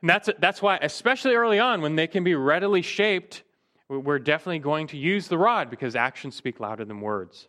And 0.00 0.10
that's, 0.10 0.28
that's 0.38 0.60
why, 0.60 0.78
especially 0.82 1.34
early 1.34 1.58
on, 1.58 1.80
when 1.80 1.96
they 1.96 2.06
can 2.06 2.24
be 2.24 2.34
readily 2.34 2.82
shaped, 2.82 3.42
we're 3.88 4.18
definitely 4.18 4.58
going 4.58 4.88
to 4.88 4.96
use 4.96 5.28
the 5.28 5.38
rod 5.38 5.70
because 5.70 5.94
actions 5.94 6.34
speak 6.34 6.60
louder 6.60 6.84
than 6.84 7.00
words. 7.00 7.48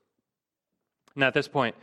Now, 1.15 1.27
at 1.27 1.33
this 1.33 1.47
point, 1.47 1.75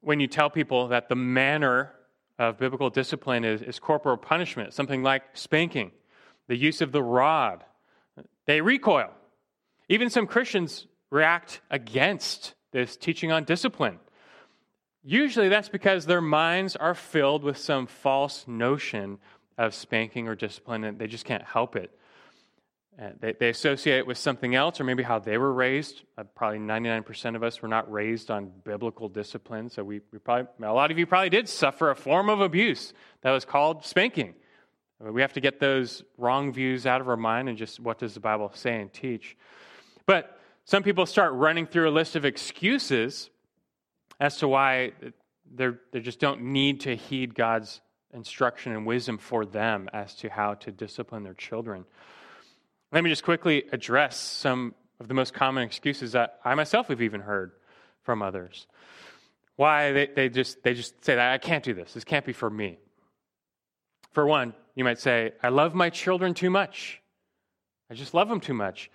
when 0.00 0.20
you 0.20 0.28
tell 0.28 0.48
people 0.48 0.88
that 0.88 1.08
the 1.08 1.16
manner 1.16 1.92
of 2.38 2.56
biblical 2.56 2.88
discipline 2.88 3.44
is, 3.44 3.62
is 3.62 3.80
corporal 3.80 4.16
punishment, 4.16 4.72
something 4.72 5.02
like 5.02 5.22
spanking, 5.34 5.90
the 6.46 6.56
use 6.56 6.80
of 6.80 6.92
the 6.92 7.02
rod, 7.02 7.64
they 8.46 8.60
recoil. 8.60 9.10
Even 9.88 10.08
some 10.08 10.26
Christians 10.26 10.86
react 11.10 11.60
against 11.70 12.54
this 12.70 12.96
teaching 12.96 13.32
on 13.32 13.44
discipline. 13.44 13.98
Usually 15.04 15.48
that's 15.48 15.68
because 15.68 16.06
their 16.06 16.20
minds 16.20 16.76
are 16.76 16.94
filled 16.94 17.44
with 17.44 17.56
some 17.56 17.86
false 17.86 18.46
notion 18.46 19.18
of 19.56 19.74
spanking 19.74 20.28
or 20.28 20.34
discipline, 20.34 20.84
and 20.84 20.98
they 20.98 21.06
just 21.06 21.24
can't 21.24 21.44
help 21.44 21.76
it. 21.76 21.90
Uh, 23.00 23.10
they, 23.20 23.32
they, 23.32 23.48
associate 23.48 23.98
it 23.98 24.06
with 24.08 24.18
something 24.18 24.56
else, 24.56 24.80
or 24.80 24.84
maybe 24.84 25.04
how 25.04 25.20
they 25.20 25.38
were 25.38 25.52
raised. 25.52 26.02
Uh, 26.16 26.24
probably 26.24 26.58
99% 26.58 27.36
of 27.36 27.44
us 27.44 27.62
were 27.62 27.68
not 27.68 27.90
raised 27.90 28.28
on 28.28 28.50
biblical 28.64 29.08
discipline, 29.08 29.70
so 29.70 29.84
we, 29.84 30.00
we 30.12 30.18
probably, 30.18 30.48
a 30.66 30.72
lot 30.72 30.90
of 30.90 30.98
you 30.98 31.06
probably 31.06 31.30
did 31.30 31.48
suffer 31.48 31.90
a 31.90 31.94
form 31.94 32.28
of 32.28 32.40
abuse 32.40 32.92
that 33.20 33.30
was 33.30 33.44
called 33.44 33.84
spanking. 33.84 34.34
We 35.00 35.20
have 35.20 35.32
to 35.34 35.40
get 35.40 35.60
those 35.60 36.02
wrong 36.16 36.52
views 36.52 36.86
out 36.86 37.00
of 37.00 37.08
our 37.08 37.16
mind 37.16 37.48
and 37.48 37.56
just 37.56 37.78
what 37.78 37.98
does 37.98 38.14
the 38.14 38.20
Bible 38.20 38.50
say 38.54 38.80
and 38.80 38.92
teach. 38.92 39.36
But 40.06 40.40
some 40.64 40.82
people 40.82 41.06
start 41.06 41.34
running 41.34 41.66
through 41.66 41.88
a 41.88 41.92
list 41.92 42.16
of 42.16 42.24
excuses 42.24 43.30
as 44.20 44.38
to 44.38 44.48
why 44.48 44.92
they 45.54 46.00
just 46.00 46.20
don't 46.20 46.42
need 46.42 46.80
to 46.80 46.96
heed 46.96 47.34
God's 47.34 47.80
instruction 48.12 48.72
and 48.72 48.86
wisdom 48.86 49.18
for 49.18 49.44
them 49.44 49.88
as 49.92 50.14
to 50.16 50.28
how 50.28 50.54
to 50.54 50.72
discipline 50.72 51.24
their 51.24 51.34
children. 51.34 51.84
Let 52.92 53.04
me 53.04 53.10
just 53.10 53.24
quickly 53.24 53.64
address 53.70 54.18
some 54.18 54.74
of 54.98 55.08
the 55.08 55.14
most 55.14 55.34
common 55.34 55.62
excuses 55.62 56.12
that 56.12 56.40
I 56.44 56.54
myself 56.54 56.88
have 56.88 57.02
even 57.02 57.20
heard 57.20 57.52
from 58.02 58.22
others. 58.22 58.66
Why 59.56 59.92
they, 59.92 60.06
they, 60.06 60.28
just, 60.28 60.62
they 60.62 60.74
just 60.74 61.04
say 61.04 61.16
that 61.16 61.32
I 61.32 61.38
can't 61.38 61.64
do 61.64 61.74
this. 61.74 61.92
This 61.92 62.04
can't 62.04 62.24
be 62.24 62.32
for 62.32 62.48
me. 62.48 62.78
For 64.12 64.26
one, 64.26 64.54
you 64.74 64.84
might 64.84 64.98
say, 64.98 65.32
I 65.42 65.48
love 65.48 65.74
my 65.74 65.90
children 65.90 66.32
too 66.32 66.50
much. 66.50 67.00
I 67.90 67.94
just 67.94 68.14
love 68.14 68.28
them 68.28 68.40
too 68.40 68.54
much. 68.54 68.90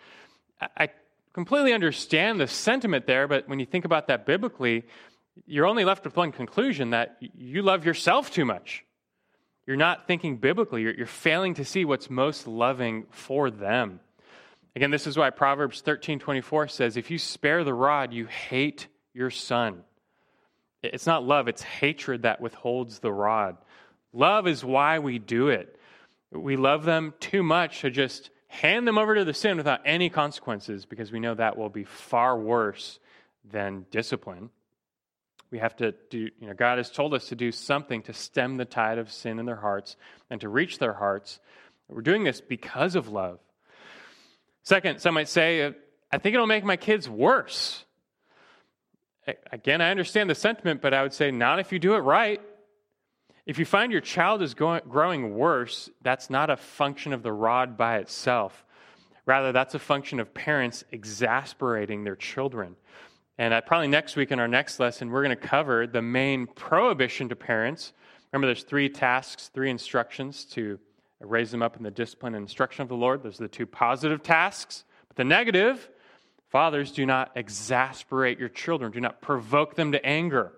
I 0.78 0.90
completely 1.34 1.74
understand 1.74 2.40
the 2.40 2.48
sentiment 2.48 3.06
there, 3.06 3.28
but 3.28 3.48
when 3.48 3.60
you 3.60 3.66
think 3.66 3.86
about 3.86 4.08
that 4.08 4.26
biblically, 4.26 4.86
you're 5.46 5.66
only 5.66 5.86
left 5.86 6.06
with 6.06 6.16
one 6.16 6.32
conclusion 6.32 6.92
that 6.92 7.18
you 7.20 7.62
love 7.62 7.86
yourself 7.86 8.32
too 8.32 8.46
much. 8.46 8.86
You're 9.66 9.78
not 9.78 10.08
thinking 10.08 10.38
biblically. 10.38 10.82
You're, 10.82 10.94
you're 10.94 11.08
failing 11.08 11.56
to 11.56 11.66
see 11.66 11.86
what's 11.86 12.10
most 12.10 12.48
loving 12.48 13.06
for 13.10 13.50
them. 13.50 14.00
Again, 14.76 14.92
this 14.92 15.08
is 15.08 15.18
why 15.18 15.30
Proverbs 15.30 15.82
13 15.82 16.20
24 16.20 16.68
says, 16.68 16.98
If 16.98 17.12
you 17.12 17.18
spare 17.18 17.64
the 17.64 17.74
rod, 17.74 18.14
you 18.14 18.26
hate 18.26 18.88
your 19.14 19.30
son. 19.30 19.84
It's 20.82 21.06
not 21.06 21.24
love, 21.24 21.48
it's 21.48 21.62
hatred 21.62 22.24
that 22.24 22.42
withholds 22.42 23.00
the 23.00 23.12
rod. 23.12 23.58
Love 24.12 24.48
is 24.48 24.66
why 24.66 25.00
we 25.00 25.18
do 25.18 25.48
it. 25.48 25.80
We 26.32 26.58
love 26.58 26.84
them 26.84 27.14
too 27.20 27.42
much 27.42 27.82
to 27.82 27.90
just 27.90 28.32
hand 28.48 28.88
them 28.88 28.98
over 28.98 29.16
to 29.16 29.24
the 29.24 29.34
sin 29.34 29.58
without 29.58 29.82
any 29.86 30.10
consequences 30.10 30.86
because 30.86 31.12
we 31.12 31.20
know 31.20 31.36
that 31.36 31.58
will 31.58 31.70
be 31.70 31.86
far 31.86 32.38
worse 32.38 33.00
than 33.50 33.86
discipline. 33.92 34.50
We 35.54 35.60
have 35.60 35.76
to 35.76 35.94
do, 36.10 36.32
you 36.40 36.48
know, 36.48 36.56
God 36.56 36.80
has 36.80 36.90
told 36.90 37.14
us 37.14 37.28
to 37.28 37.36
do 37.36 37.52
something 37.52 38.02
to 38.04 38.14
stem 38.14 38.58
the 38.58 38.66
tide 38.66 38.98
of 38.98 39.12
sin 39.12 39.38
in 39.38 39.46
their 39.46 39.56
hearts 39.56 39.98
and 40.32 40.42
to 40.42 40.50
reach 40.50 40.80
their 40.80 40.94
hearts. 40.94 41.40
We're 41.88 42.02
doing 42.02 42.24
this 42.24 42.42
because 42.42 42.96
of 42.96 43.10
love. 43.10 43.38
Second, 44.64 45.00
some 45.00 45.14
might 45.14 45.30
say, 45.30 45.62
uh, 45.62 45.74
I 46.12 46.18
think 46.18 46.34
it'll 46.34 46.48
make 46.48 46.64
my 46.64 46.76
kids 46.76 47.08
worse. 47.08 47.86
Again, 49.52 49.80
I 49.80 49.92
understand 49.92 50.28
the 50.28 50.34
sentiment, 50.34 50.82
but 50.82 50.92
I 50.92 51.04
would 51.04 51.14
say 51.14 51.30
not 51.30 51.60
if 51.60 51.72
you 51.72 51.78
do 51.78 51.94
it 51.94 52.00
right. 52.00 52.42
If 53.46 53.60
you 53.60 53.66
find 53.66 53.92
your 53.92 54.02
child 54.02 54.42
is 54.42 54.56
going, 54.56 54.82
growing 54.90 55.36
worse, 55.36 55.88
that's 56.02 56.32
not 56.32 56.50
a 56.50 56.58
function 56.58 57.14
of 57.14 57.22
the 57.22 57.32
rod 57.32 57.78
by 57.78 57.98
itself. 57.98 58.66
Rather, 59.28 59.52
that's 59.52 59.76
a 59.76 59.80
function 59.80 60.20
of 60.20 60.34
parents 60.34 60.84
exasperating 60.92 62.06
their 62.06 62.16
children. 62.16 62.76
And 63.38 63.60
probably 63.66 63.88
next 63.88 64.16
week 64.16 64.32
in 64.32 64.40
our 64.40 64.48
next 64.48 64.80
lesson, 64.80 65.10
we're 65.10 65.24
going 65.24 65.36
to 65.36 65.48
cover 65.48 65.88
the 65.88 66.02
main 66.02 66.46
prohibition 66.46 67.30
to 67.30 67.36
parents. 67.36 67.94
Remember, 68.32 68.48
there's 68.48 68.64
three 68.64 68.90
tasks, 68.90 69.50
three 69.54 69.72
instructions 69.72 70.46
to 70.46 70.80
raise 71.20 71.50
them 71.50 71.64
up 71.64 71.76
in 71.78 71.84
the 71.84 71.92
discipline 71.92 72.36
and 72.36 72.44
instruction 72.44 72.84
of 72.84 72.90
the 72.90 72.96
Lord. 72.96 73.24
Those 73.24 73.40
are 73.40 73.44
the 73.44 73.50
two 73.50 73.66
positive 73.66 74.22
tasks. 74.22 74.84
But 75.08 75.18
the 75.18 75.24
negative, 75.24 75.90
fathers, 76.50 76.92
do 76.92 77.06
not 77.06 77.32
exasperate 77.36 78.40
your 78.40 78.50
children, 78.50 78.92
do 78.92 79.02
not 79.02 79.22
provoke 79.22 79.76
them 79.76 79.94
to 79.94 80.06
anger. 80.06 80.52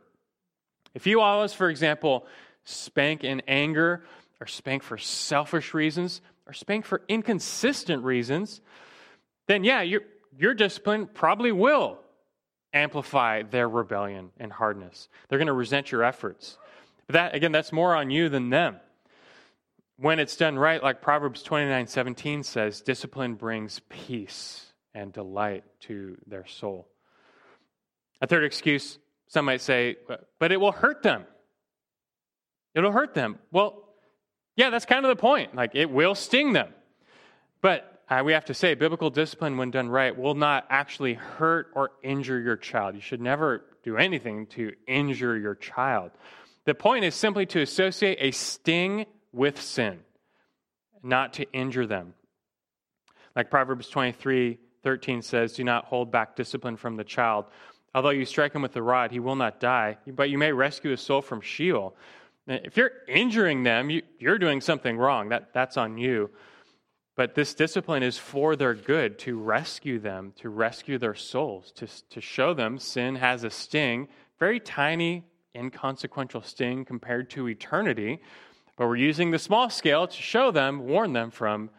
If 0.94 1.08
you 1.08 1.22
always, 1.22 1.54
for 1.54 1.70
example, 1.70 2.26
spank 2.66 3.24
in 3.24 3.42
anger, 3.48 4.04
or 4.42 4.48
spank 4.48 4.84
for 4.84 4.98
selfish 4.98 5.74
reasons, 5.74 6.20
or 6.46 6.54
spank 6.54 6.86
for 6.86 7.02
inconsistent 7.08 8.04
reasons, 8.04 8.60
then 9.48 9.64
yeah, 9.64 9.82
your, 9.82 10.02
your 10.38 10.54
discipline 10.54 11.08
probably 11.08 11.52
will 11.54 12.00
amplify 12.76 13.44
their 13.44 13.68
rebellion 13.68 14.32
and 14.38 14.52
hardness. 14.52 15.08
They're 15.28 15.40
going 15.40 15.48
to 15.48 15.54
resent 15.54 15.92
your 15.92 16.04
efforts. 16.04 16.58
But 17.08 17.14
that, 17.14 17.36
again, 17.36 17.52
that's 17.52 17.72
more 17.72 17.96
on 17.96 18.12
you 18.12 18.30
than 18.30 18.50
them. 18.50 18.78
When 19.98 20.20
it's 20.20 20.36
done 20.36 20.60
right, 20.60 20.84
like 20.84 21.02
Proverbs 21.02 21.42
29 21.42 21.88
17 21.88 22.44
says, 22.44 22.82
discipline 22.82 23.36
brings 23.36 23.80
peace 23.90 24.66
and 24.94 25.14
delight 25.14 25.64
to 25.82 26.18
their 26.28 26.46
soul. 26.46 26.88
A 28.22 28.28
third 28.28 28.44
excuse, 28.44 29.00
some 29.28 29.46
might 29.46 29.62
say, 29.62 29.96
but 30.40 30.52
it 30.52 30.58
will 30.58 30.74
hurt 30.74 31.02
them. 31.02 31.26
It'll 32.74 32.92
hurt 32.92 33.14
them. 33.14 33.40
Well, 33.52 33.84
yeah, 34.58 34.70
that's 34.70 34.86
kind 34.86 35.06
of 35.06 35.10
the 35.10 35.22
point. 35.22 35.56
Like, 35.56 35.72
it 35.76 35.90
will 35.90 36.16
sting 36.16 36.54
them. 36.54 36.70
But 37.62 37.95
uh, 38.10 38.22
we 38.24 38.34
have 38.34 38.46
to 38.46 38.54
say, 38.54 38.76
biblical 38.76 39.10
discipline, 39.10 39.58
when 39.58 39.72
done 39.72 39.89
right, 39.89 40.15
will 40.15 40.36
not 40.36 40.65
actually 40.70 41.15
hurt 41.15 41.68
or 41.74 41.91
injure 42.04 42.39
your 42.39 42.58
child. 42.58 42.96
You 42.96 43.02
should 43.02 43.22
never 43.22 43.65
do 43.84 43.98
anything 43.98 44.48
to 44.48 44.74
injure 44.88 45.38
your 45.38 45.56
child. 45.56 46.12
The 46.65 46.76
point 46.76 47.06
is 47.06 47.15
simply 47.15 47.46
to 47.48 47.62
associate 47.62 48.18
a 48.20 48.32
sting 48.32 49.06
with 49.32 49.62
sin, 49.62 50.00
not 51.04 51.34
to 51.34 51.52
injure 51.52 51.88
them. 51.88 52.13
Like 53.36 53.50
Proverbs 53.50 53.89
23 53.89 54.60
13 54.84 55.24
says, 55.24 55.54
Do 55.54 55.63
not 55.63 55.86
hold 55.86 56.12
back 56.12 56.36
discipline 56.36 56.78
from 56.78 56.96
the 56.96 57.04
child. 57.04 57.46
Although 57.96 58.12
you 58.12 58.24
strike 58.24 58.54
him 58.54 58.62
with 58.62 58.74
the 58.74 58.84
rod, 58.84 59.10
he 59.10 59.20
will 59.20 59.36
not 59.36 59.60
die, 59.60 59.98
but 60.06 60.30
you 60.30 60.38
may 60.38 60.52
rescue 60.52 60.91
his 60.91 61.02
soul 61.02 61.24
from 61.24 61.41
Sheol. 61.41 61.96
If 62.46 62.78
you're 62.78 62.91
injuring 63.08 63.63
them, 63.63 63.89
you, 63.89 64.04
are 64.28 64.38
doing 64.38 64.62
something 64.62 64.96
wrong. 64.96 65.30
That, 65.30 65.54
that's 65.54 65.78
on 65.78 65.98
you. 65.98 66.30
But 67.15 67.34
this 67.34 67.54
discipline 67.54 68.04
is 68.04 68.17
for 68.17 68.56
their 68.56 68.73
good, 68.73 69.17
to 69.19 69.39
rescue 69.39 69.99
them, 69.99 70.34
to 70.38 70.49
rescue 70.49 70.97
their 70.97 71.15
souls, 71.15 71.71
to, 71.73 71.88
to 72.10 72.19
show 72.19 72.54
them 72.54 72.78
sin 72.78 73.15
has 73.15 73.45
a 73.45 73.49
sting, 73.49 74.10
very 74.38 74.60
tiny, 74.60 75.23
inconsequential 75.56 76.41
sting 76.41 76.84
compared 76.84 77.30
to 77.32 77.47
eternity. 77.47 78.19
But 78.75 78.88
we're 78.88 78.97
using 78.97 79.32
the 79.32 79.39
small 79.39 79.69
scale 79.69 80.08
to 80.08 80.21
show 80.21 80.51
them, 80.51 80.88
warn 80.88 81.13
them 81.13 81.32
from 81.32 81.69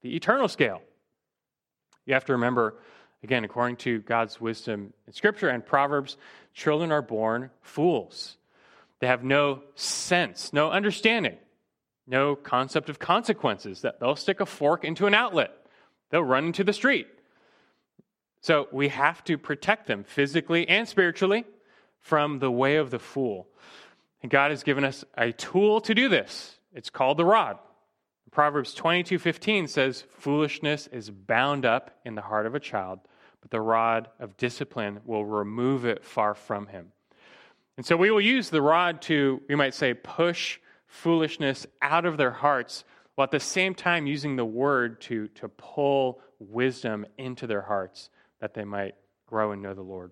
the 0.00 0.16
eternal 0.16 0.48
scale. 0.48 0.80
You 2.06 2.14
have 2.14 2.24
to 2.24 2.32
remember, 2.32 2.76
again, 3.22 3.44
according 3.44 3.76
to 3.78 4.00
God's 4.00 4.40
wisdom 4.40 4.94
in 5.06 5.12
Scripture 5.12 5.50
and 5.50 5.64
Proverbs, 5.66 6.16
children 6.54 6.90
are 6.90 7.02
born 7.02 7.50
fools. 7.60 8.38
They 9.00 9.06
have 9.06 9.22
no 9.22 9.64
sense, 9.74 10.54
no 10.54 10.70
understanding 10.70 11.36
no 12.08 12.34
concept 12.34 12.88
of 12.88 12.98
consequences, 12.98 13.82
that 13.82 14.00
they'll 14.00 14.16
stick 14.16 14.40
a 14.40 14.46
fork 14.46 14.84
into 14.84 15.06
an 15.06 15.14
outlet, 15.14 15.52
they'll 16.10 16.22
run 16.22 16.46
into 16.46 16.64
the 16.64 16.72
street. 16.72 17.06
So 18.40 18.68
we 18.72 18.88
have 18.88 19.24
to 19.24 19.36
protect 19.36 19.86
them 19.86 20.04
physically 20.04 20.68
and 20.68 20.88
spiritually 20.88 21.44
from 22.00 22.38
the 22.38 22.50
way 22.50 22.76
of 22.76 22.90
the 22.90 22.98
fool. 22.98 23.48
And 24.22 24.30
God 24.30 24.50
has 24.50 24.62
given 24.62 24.84
us 24.84 25.04
a 25.16 25.32
tool 25.32 25.80
to 25.82 25.94
do 25.94 26.08
this. 26.08 26.58
It's 26.72 26.90
called 26.90 27.18
the 27.18 27.24
rod. 27.24 27.58
Proverbs 28.30 28.74
22:15 28.74 29.68
says 29.68 30.04
foolishness 30.10 30.86
is 30.88 31.10
bound 31.10 31.64
up 31.64 31.98
in 32.04 32.14
the 32.14 32.22
heart 32.22 32.46
of 32.46 32.54
a 32.54 32.60
child, 32.60 33.00
but 33.40 33.50
the 33.50 33.60
rod 33.60 34.08
of 34.20 34.36
discipline 34.36 35.00
will 35.04 35.24
remove 35.24 35.84
it 35.84 36.04
far 36.04 36.34
from 36.34 36.66
him. 36.66 36.92
And 37.76 37.86
so 37.86 37.96
we 37.96 38.10
will 38.10 38.20
use 38.20 38.50
the 38.50 38.62
rod 38.62 39.02
to, 39.02 39.40
we 39.48 39.54
might 39.54 39.74
say, 39.74 39.94
push 39.94 40.58
foolishness 40.88 41.66
out 41.80 42.04
of 42.04 42.16
their 42.16 42.32
hearts, 42.32 42.84
while 43.14 43.24
at 43.24 43.30
the 43.30 43.38
same 43.38 43.74
time 43.74 44.06
using 44.06 44.36
the 44.36 44.44
word 44.44 45.00
to, 45.02 45.28
to 45.28 45.48
pull 45.48 46.20
wisdom 46.38 47.06
into 47.16 47.46
their 47.46 47.62
hearts 47.62 48.10
that 48.40 48.54
they 48.54 48.64
might 48.64 48.94
grow 49.26 49.52
and 49.52 49.62
know 49.62 49.74
the 49.74 49.82
Lord. 49.82 50.10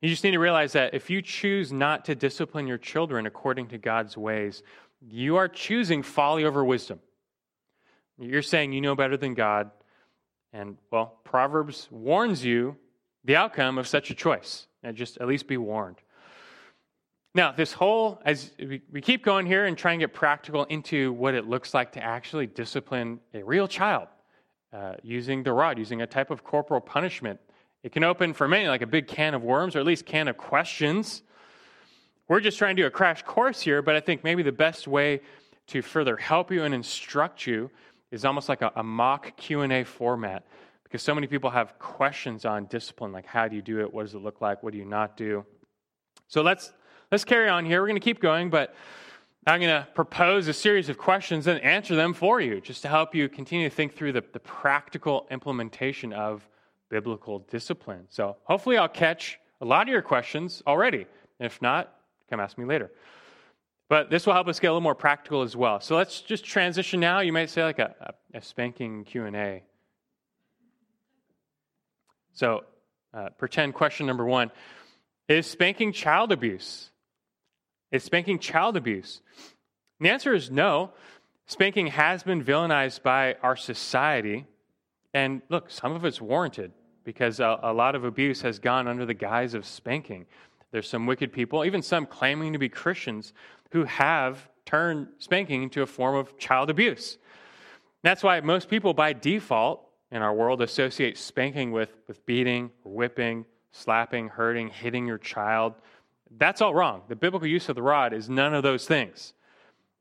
You 0.00 0.08
just 0.08 0.24
need 0.24 0.32
to 0.32 0.38
realize 0.40 0.72
that 0.72 0.94
if 0.94 1.10
you 1.10 1.22
choose 1.22 1.72
not 1.72 2.04
to 2.06 2.14
discipline 2.16 2.66
your 2.66 2.78
children 2.78 3.26
according 3.26 3.68
to 3.68 3.78
God's 3.78 4.16
ways, 4.16 4.62
you 5.00 5.36
are 5.36 5.48
choosing 5.48 6.02
folly 6.02 6.44
over 6.44 6.64
wisdom. 6.64 6.98
You're 8.18 8.42
saying 8.42 8.72
you 8.72 8.80
know 8.80 8.96
better 8.96 9.16
than 9.16 9.34
God. 9.34 9.70
And, 10.52 10.76
well, 10.90 11.20
Proverbs 11.24 11.88
warns 11.90 12.44
you 12.44 12.76
the 13.24 13.36
outcome 13.36 13.78
of 13.78 13.86
such 13.86 14.10
a 14.10 14.14
choice. 14.14 14.66
And 14.82 14.96
just 14.96 15.18
at 15.18 15.28
least 15.28 15.46
be 15.46 15.56
warned. 15.56 15.98
Now, 17.34 17.50
this 17.52 17.72
whole, 17.72 18.20
as 18.26 18.50
we 18.58 19.00
keep 19.00 19.24
going 19.24 19.46
here 19.46 19.64
and 19.64 19.76
try 19.76 19.92
and 19.92 20.00
get 20.00 20.12
practical 20.12 20.64
into 20.64 21.12
what 21.14 21.34
it 21.34 21.46
looks 21.46 21.72
like 21.72 21.92
to 21.92 22.02
actually 22.02 22.46
discipline 22.46 23.20
a 23.32 23.42
real 23.42 23.66
child 23.66 24.08
uh, 24.72 24.94
using 25.02 25.42
the 25.42 25.52
rod, 25.52 25.78
using 25.78 26.02
a 26.02 26.06
type 26.06 26.30
of 26.30 26.44
corporal 26.44 26.80
punishment. 26.80 27.40
It 27.82 27.92
can 27.92 28.04
open 28.04 28.34
for 28.34 28.46
many 28.46 28.68
like 28.68 28.82
a 28.82 28.86
big 28.86 29.06
can 29.06 29.34
of 29.34 29.42
worms 29.42 29.74
or 29.76 29.80
at 29.80 29.86
least 29.86 30.04
can 30.04 30.28
of 30.28 30.36
questions. 30.36 31.22
We're 32.28 32.40
just 32.40 32.58
trying 32.58 32.76
to 32.76 32.82
do 32.82 32.86
a 32.86 32.90
crash 32.90 33.22
course 33.22 33.60
here, 33.60 33.80
but 33.80 33.96
I 33.96 34.00
think 34.00 34.22
maybe 34.24 34.42
the 34.42 34.52
best 34.52 34.86
way 34.86 35.20
to 35.68 35.80
further 35.80 36.16
help 36.16 36.50
you 36.50 36.64
and 36.64 36.74
instruct 36.74 37.46
you 37.46 37.70
is 38.10 38.26
almost 38.26 38.48
like 38.48 38.60
a, 38.60 38.72
a 38.76 38.82
mock 38.82 39.36
Q&A 39.36 39.84
format 39.84 40.44
because 40.84 41.02
so 41.02 41.14
many 41.14 41.26
people 41.26 41.48
have 41.48 41.78
questions 41.78 42.44
on 42.44 42.66
discipline 42.66 43.12
like 43.12 43.24
how 43.24 43.48
do 43.48 43.56
you 43.56 43.62
do 43.62 43.80
it 43.80 43.92
what 43.92 44.02
does 44.02 44.14
it 44.14 44.18
look 44.18 44.42
like 44.42 44.62
what 44.62 44.72
do 44.72 44.78
you 44.78 44.84
not 44.84 45.16
do 45.16 45.42
so 46.28 46.42
let's 46.42 46.74
let's 47.12 47.24
carry 47.24 47.48
on 47.48 47.64
here. 47.64 47.80
We're 47.80 47.88
going 47.88 48.00
to 48.00 48.04
keep 48.04 48.20
going 48.20 48.50
but 48.50 48.74
i'm 49.46 49.60
going 49.60 49.82
to 49.82 49.86
propose 49.94 50.48
a 50.48 50.52
series 50.52 50.88
of 50.88 50.98
questions 50.98 51.46
and 51.46 51.60
answer 51.60 51.94
them 51.94 52.14
for 52.14 52.40
you 52.40 52.60
just 52.60 52.82
to 52.82 52.88
help 52.88 53.14
you 53.14 53.28
continue 53.28 53.68
to 53.68 53.74
think 53.74 53.94
through 53.94 54.12
the, 54.12 54.24
the 54.32 54.40
practical 54.40 55.26
implementation 55.30 56.12
of 56.12 56.48
biblical 56.88 57.40
discipline. 57.50 58.06
So 58.08 58.36
hopefully 58.44 58.76
i'll 58.76 58.88
catch 58.88 59.38
a 59.60 59.64
lot 59.64 59.82
of 59.82 59.92
your 59.92 60.02
questions 60.02 60.62
already. 60.66 61.06
If 61.38 61.62
not 61.62 61.94
come 62.28 62.40
ask 62.40 62.58
me 62.58 62.64
later. 62.64 62.90
But 63.88 64.10
this 64.10 64.26
will 64.26 64.32
help 64.32 64.48
us 64.48 64.58
get 64.58 64.68
a 64.68 64.70
little 64.70 64.80
more 64.80 64.94
practical 64.94 65.42
as 65.42 65.54
well. 65.54 65.80
So 65.80 65.96
let's 65.96 66.22
just 66.22 66.44
transition 66.44 66.98
now. 66.98 67.20
You 67.20 67.32
might 67.32 67.50
say 67.50 67.62
like 67.62 67.78
a, 67.78 67.94
a, 68.32 68.38
a 68.38 68.42
spanking 68.42 69.04
q&a 69.04 69.62
so, 72.34 72.64
uh, 73.12 73.28
pretend 73.38 73.74
question 73.74 74.06
number 74.06 74.24
one. 74.24 74.50
Is 75.28 75.46
spanking 75.46 75.92
child 75.92 76.32
abuse? 76.32 76.90
Is 77.92 78.02
spanking 78.02 78.38
child 78.38 78.76
abuse? 78.76 79.20
And 80.00 80.06
the 80.06 80.10
answer 80.10 80.34
is 80.34 80.50
no. 80.50 80.90
Spanking 81.46 81.88
has 81.88 82.22
been 82.22 82.42
villainized 82.42 83.02
by 83.02 83.36
our 83.42 83.54
society. 83.54 84.46
And 85.14 85.42
look, 85.50 85.70
some 85.70 85.92
of 85.92 86.04
it's 86.04 86.20
warranted 86.20 86.72
because 87.04 87.38
a, 87.38 87.58
a 87.62 87.72
lot 87.72 87.94
of 87.94 88.04
abuse 88.04 88.40
has 88.42 88.58
gone 88.58 88.88
under 88.88 89.04
the 89.04 89.14
guise 89.14 89.54
of 89.54 89.66
spanking. 89.66 90.26
There's 90.70 90.88
some 90.88 91.06
wicked 91.06 91.32
people, 91.32 91.64
even 91.64 91.82
some 91.82 92.06
claiming 92.06 92.54
to 92.54 92.58
be 92.58 92.68
Christians, 92.68 93.34
who 93.70 93.84
have 93.84 94.48
turned 94.64 95.08
spanking 95.18 95.62
into 95.62 95.82
a 95.82 95.86
form 95.86 96.16
of 96.16 96.38
child 96.38 96.70
abuse. 96.70 97.18
That's 98.02 98.22
why 98.22 98.40
most 98.40 98.68
people, 98.68 98.94
by 98.94 99.12
default, 99.12 99.86
in 100.10 100.22
our 100.22 100.34
world 100.34 100.60
associate 100.60 101.16
spanking 101.18 101.72
with, 101.72 101.90
with 102.06 102.24
beating, 102.26 102.70
whipping, 102.84 103.44
slapping, 103.72 104.28
hurting, 104.28 104.68
hitting 104.68 105.06
your 105.06 105.18
child. 105.18 105.74
That's 106.38 106.60
all 106.60 106.74
wrong. 106.74 107.02
The 107.08 107.16
biblical 107.16 107.48
use 107.48 107.68
of 107.68 107.76
the 107.76 107.82
rod 107.82 108.12
is 108.12 108.28
none 108.28 108.54
of 108.54 108.62
those 108.62 108.86
things. 108.86 109.32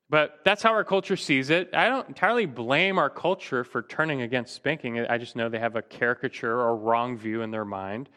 But 0.10 0.40
that's 0.44 0.62
how 0.62 0.72
our 0.72 0.84
culture 0.84 1.16
sees 1.16 1.50
it. 1.50 1.70
I 1.74 1.88
don't 1.88 2.08
entirely 2.08 2.46
blame 2.46 2.98
our 2.98 3.10
culture 3.10 3.64
for 3.64 3.82
turning 3.82 4.22
against 4.22 4.54
spanking. 4.54 5.00
I 5.00 5.18
just 5.18 5.38
know 5.38 5.48
they 5.48 5.60
have 5.60 5.78
a 5.78 5.82
caricature 5.82 6.60
or 6.60 6.76
wrong 6.76 7.18
view 7.18 7.42
in 7.42 7.52
their 7.52 7.64
mind. 7.64 8.10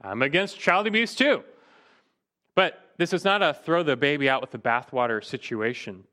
I'm 0.00 0.22
against 0.22 0.58
child 0.58 0.86
abuse 0.86 1.14
too. 1.14 1.42
But 2.54 2.80
this 2.96 3.12
is 3.12 3.24
not 3.24 3.42
a 3.42 3.52
throw 3.52 3.82
the 3.82 3.96
baby 3.96 4.30
out 4.30 4.40
with 4.40 4.50
the 4.50 4.58
bathwater 4.58 5.22
situation. 5.22 6.04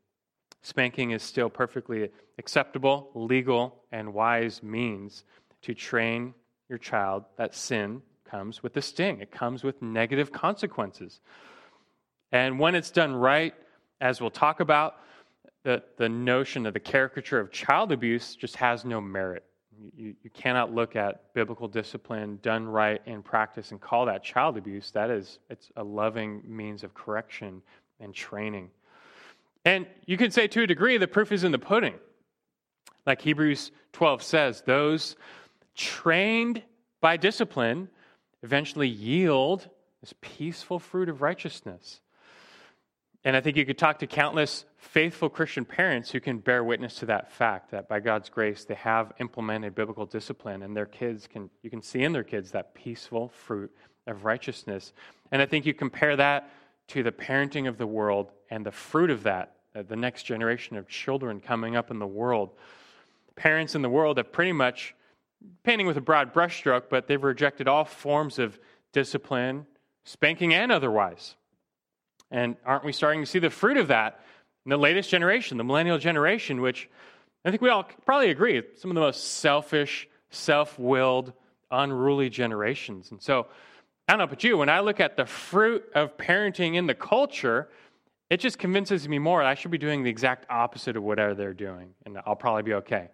Spanking 0.61 1.11
is 1.11 1.23
still 1.23 1.49
perfectly 1.49 2.09
acceptable, 2.37 3.09
legal, 3.13 3.83
and 3.91 4.13
wise 4.13 4.61
means 4.61 5.23
to 5.61 5.73
train 5.73 6.33
your 6.67 6.77
child 6.77 7.23
that 7.37 7.55
sin 7.55 8.01
comes 8.33 8.63
with 8.63 8.75
a 8.77 8.81
sting. 8.81 9.21
It 9.21 9.31
comes 9.31 9.63
with 9.63 9.79
negative 9.81 10.31
consequences. 10.31 11.19
And 12.31 12.57
when 12.57 12.73
it's 12.73 12.89
done 12.89 13.13
right, 13.13 13.53
as 14.01 14.19
we'll 14.19 14.31
talk 14.31 14.59
about, 14.59 14.95
the, 15.63 15.83
the 15.97 16.09
notion 16.09 16.65
of 16.65 16.73
the 16.73 16.79
caricature 16.79 17.39
of 17.39 17.51
child 17.51 17.91
abuse 17.91 18.35
just 18.35 18.55
has 18.55 18.85
no 18.85 18.99
merit. 18.99 19.43
You, 19.95 20.15
you 20.23 20.31
cannot 20.31 20.73
look 20.73 20.95
at 20.95 21.31
biblical 21.35 21.67
discipline 21.67 22.39
done 22.41 22.65
right 22.65 23.01
in 23.05 23.21
practice 23.21 23.69
and 23.69 23.79
call 23.79 24.07
that 24.07 24.23
child 24.23 24.57
abuse. 24.57 24.89
That 24.91 25.11
is, 25.11 25.37
it's 25.51 25.71
a 25.77 25.83
loving 25.83 26.41
means 26.47 26.83
of 26.83 26.95
correction 26.95 27.61
and 27.99 28.15
training. 28.15 28.71
And 29.63 29.85
you 30.07 30.17
can 30.17 30.31
say 30.31 30.47
to 30.47 30.63
a 30.63 30.67
degree, 30.67 30.97
the 30.97 31.07
proof 31.07 31.31
is 31.31 31.43
in 31.43 31.51
the 31.51 31.59
pudding. 31.59 31.93
Like 33.05 33.21
Hebrews 33.21 33.71
12 33.91 34.23
says, 34.23 34.63
those 34.65 35.17
trained 35.75 36.63
by 36.99 37.15
discipline 37.15 37.89
eventually 38.43 38.87
yield 38.87 39.67
this 40.01 40.13
peaceful 40.21 40.77
fruit 40.77 41.09
of 41.09 41.21
righteousness. 41.21 42.01
And 43.25 43.37
I 43.37 43.41
think 43.41 43.55
you 43.55 43.65
could 43.65 43.77
talk 43.77 43.99
to 43.99 44.07
countless 44.07 44.65
faithful 44.77 45.29
Christian 45.29 45.63
parents 45.63 46.11
who 46.11 46.19
can 46.19 46.39
bear 46.39 46.63
witness 46.63 46.95
to 46.95 47.05
that 47.05 47.31
fact 47.31 47.71
that 47.71 47.87
by 47.87 48.01
God's 48.01 48.29
grace 48.29 48.65
they 48.65 48.75
have 48.75 49.13
implemented 49.19 49.73
biblical 49.73 50.05
discipline 50.05 50.61
and 50.61 50.75
their 50.75 50.85
kids 50.85 51.25
can 51.25 51.49
you 51.61 51.69
can 51.69 51.81
see 51.81 52.03
in 52.03 52.11
their 52.11 52.23
kids 52.23 52.51
that 52.51 52.75
peaceful 52.75 53.29
fruit 53.29 53.71
of 54.07 54.25
righteousness. 54.25 54.91
And 55.31 55.41
I 55.41 55.45
think 55.45 55.65
you 55.65 55.73
compare 55.73 56.17
that 56.17 56.49
to 56.89 57.03
the 57.03 57.11
parenting 57.11 57.67
of 57.67 57.77
the 57.77 57.87
world 57.87 58.31
and 58.49 58.65
the 58.65 58.71
fruit 58.71 59.09
of 59.09 59.23
that, 59.23 59.55
uh, 59.75 59.83
the 59.83 59.95
next 59.95 60.23
generation 60.23 60.75
of 60.75 60.87
children 60.87 61.39
coming 61.39 61.75
up 61.75 61.91
in 61.91 61.99
the 61.99 62.07
world. 62.07 62.51
Parents 63.35 63.73
in 63.73 63.81
the 63.81 63.89
world 63.89 64.17
have 64.17 64.31
pretty 64.31 64.51
much, 64.51 64.93
painting 65.63 65.87
with 65.87 65.97
a 65.97 66.01
broad 66.01 66.33
brushstroke, 66.33 66.83
but 66.89 67.07
they've 67.07 67.23
rejected 67.23 67.67
all 67.67 67.85
forms 67.85 68.39
of 68.39 68.59
discipline, 68.91 69.65
spanking 70.03 70.53
and 70.53 70.71
otherwise. 70.71 71.35
And 72.31 72.55
aren't 72.65 72.83
we 72.83 72.91
starting 72.91 73.21
to 73.21 73.25
see 73.25 73.39
the 73.39 73.49
fruit 73.49 73.77
of 73.77 73.87
that 73.89 74.19
in 74.65 74.69
the 74.69 74.77
latest 74.77 75.09
generation, 75.09 75.57
the 75.57 75.63
millennial 75.63 75.97
generation, 75.97 76.61
which 76.61 76.89
I 77.45 77.49
think 77.49 77.61
we 77.61 77.69
all 77.69 77.83
probably 78.05 78.29
agree, 78.29 78.61
some 78.77 78.91
of 78.91 78.95
the 78.95 79.01
most 79.01 79.35
selfish, 79.35 80.07
self 80.29 80.79
willed, 80.79 81.33
unruly 81.69 82.29
generations. 82.29 83.11
And 83.11 83.21
so, 83.21 83.47
I 84.07 84.13
don't 84.13 84.19
know 84.19 84.25
about 84.25 84.43
you, 84.43 84.57
when 84.57 84.69
I 84.69 84.81
look 84.81 84.99
at 84.99 85.15
the 85.15 85.25
fruit 85.25 85.85
of 85.95 86.17
parenting 86.17 86.75
in 86.75 86.87
the 86.87 86.93
culture, 86.93 87.69
it 88.29 88.37
just 88.37 88.57
convinces 88.57 89.07
me 89.07 89.17
more 89.17 89.41
that 89.41 89.47
I 89.47 89.53
should 89.53 89.71
be 89.71 89.77
doing 89.77 90.03
the 90.03 90.09
exact 90.09 90.45
opposite 90.49 90.97
of 90.97 91.03
whatever 91.03 91.33
they're 91.33 91.53
doing, 91.53 91.93
and 92.05 92.19
I'll 92.25 92.35
probably 92.35 92.63
be 92.63 92.73
okay. 92.75 93.09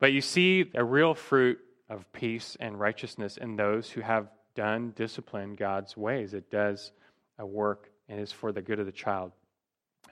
But 0.00 0.12
you 0.12 0.20
see 0.20 0.70
a 0.74 0.84
real 0.84 1.14
fruit 1.14 1.58
of 1.88 2.10
peace 2.12 2.56
and 2.60 2.78
righteousness 2.78 3.36
in 3.36 3.56
those 3.56 3.90
who 3.90 4.00
have 4.00 4.28
done 4.54 4.92
discipline 4.96 5.54
God's 5.54 5.96
ways. 5.96 6.34
It 6.34 6.50
does 6.50 6.92
a 7.38 7.46
work 7.46 7.90
and 8.08 8.20
is 8.20 8.32
for 8.32 8.52
the 8.52 8.62
good 8.62 8.78
of 8.78 8.86
the 8.86 8.92
child. 8.92 9.32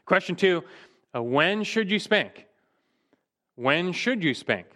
Question 0.05 0.37
two 0.37 0.63
uh, 1.15 1.23
When 1.23 1.65
should 1.65 1.91
you 1.91 1.99
spank? 1.99 2.47
When 3.55 3.93
should 3.93 4.23
you 4.23 4.35
spank? 4.35 4.67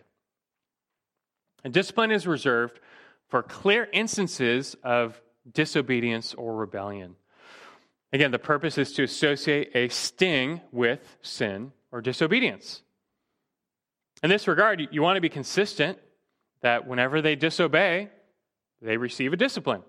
And 1.64 1.72
discipline 1.72 2.10
is 2.10 2.26
reserved 2.26 2.80
for 3.28 3.42
clear 3.42 3.88
instances 3.92 4.76
of 4.82 5.20
disobedience 5.52 6.34
or 6.34 6.56
rebellion. 6.56 7.16
Again, 8.12 8.30
the 8.30 8.38
purpose 8.38 8.78
is 8.78 8.92
to 8.94 9.04
associate 9.04 9.70
a 9.74 9.88
sting 9.88 10.60
with 10.72 11.16
sin 11.22 11.72
or 11.92 12.00
disobedience. 12.00 12.82
In 14.22 14.30
this 14.30 14.46
regard, 14.46 14.88
you 14.90 15.02
want 15.02 15.16
to 15.16 15.20
be 15.20 15.28
consistent 15.28 15.98
that 16.62 16.86
whenever 16.86 17.22
they 17.22 17.36
disobey, 17.36 18.10
they 18.82 18.96
receive 18.96 19.32
a 19.32 19.36
discipline. 19.36 19.82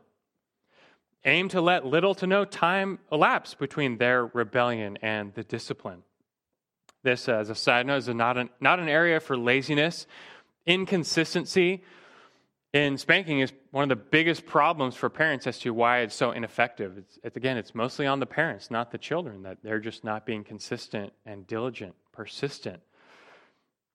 Aim 1.26 1.50
to 1.50 1.62
let 1.62 1.86
little 1.86 2.16
to 2.16 2.28
no 2.28 2.46
time 2.46 3.00
elapse 3.12 3.54
between 3.54 3.98
their 3.98 4.26
rebellion 4.26 4.98
and 5.02 5.34
the 5.34 5.44
discipline. 5.44 6.04
This, 7.04 7.28
uh, 7.28 7.34
as 7.34 7.50
a 7.50 7.56
side 7.56 7.86
note, 7.86 7.98
is 7.98 8.08
not 8.08 8.38
an, 8.38 8.50
not 8.60 8.80
an 8.80 8.88
area 8.88 9.20
for 9.20 9.38
laziness, 9.38 10.08
inconsistency, 10.66 11.84
in 12.74 12.98
spanking 12.98 13.42
is 13.42 13.52
one 13.72 13.84
of 13.84 13.90
the 13.90 14.04
biggest 14.04 14.46
problems 14.46 14.96
for 14.96 15.10
parents 15.10 15.46
as 15.46 15.60
to 15.60 15.74
why 15.74 16.00
it's 16.00 16.16
so 16.16 16.32
ineffective. 16.32 16.98
It's, 16.98 17.20
it's, 17.22 17.36
again, 17.36 17.58
it's 17.58 17.76
mostly 17.76 18.08
on 18.08 18.20
the 18.20 18.26
parents, 18.26 18.72
not 18.72 18.92
the 18.92 18.98
children, 18.98 19.44
that 19.44 19.58
they're 19.62 19.82
just 19.82 20.06
not 20.06 20.26
being 20.26 20.44
consistent 20.46 21.12
and 21.26 21.46
diligent, 21.46 21.96
persistent. 22.14 22.82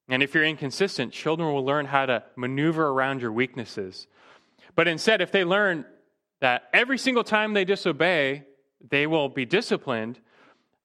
And 0.09 0.23
if 0.23 0.33
you're 0.33 0.45
inconsistent, 0.45 1.11
children 1.11 1.53
will 1.53 1.65
learn 1.65 1.85
how 1.85 2.05
to 2.05 2.23
maneuver 2.35 2.87
around 2.87 3.21
your 3.21 3.31
weaknesses. 3.31 4.07
But 4.75 4.87
instead, 4.87 5.21
if 5.21 5.31
they 5.31 5.43
learn 5.43 5.85
that 6.39 6.69
every 6.73 6.97
single 6.97 7.23
time 7.23 7.53
they 7.53 7.65
disobey, 7.65 8.43
they 8.89 9.07
will 9.07 9.27
be 9.27 9.45
disciplined, 9.45 10.19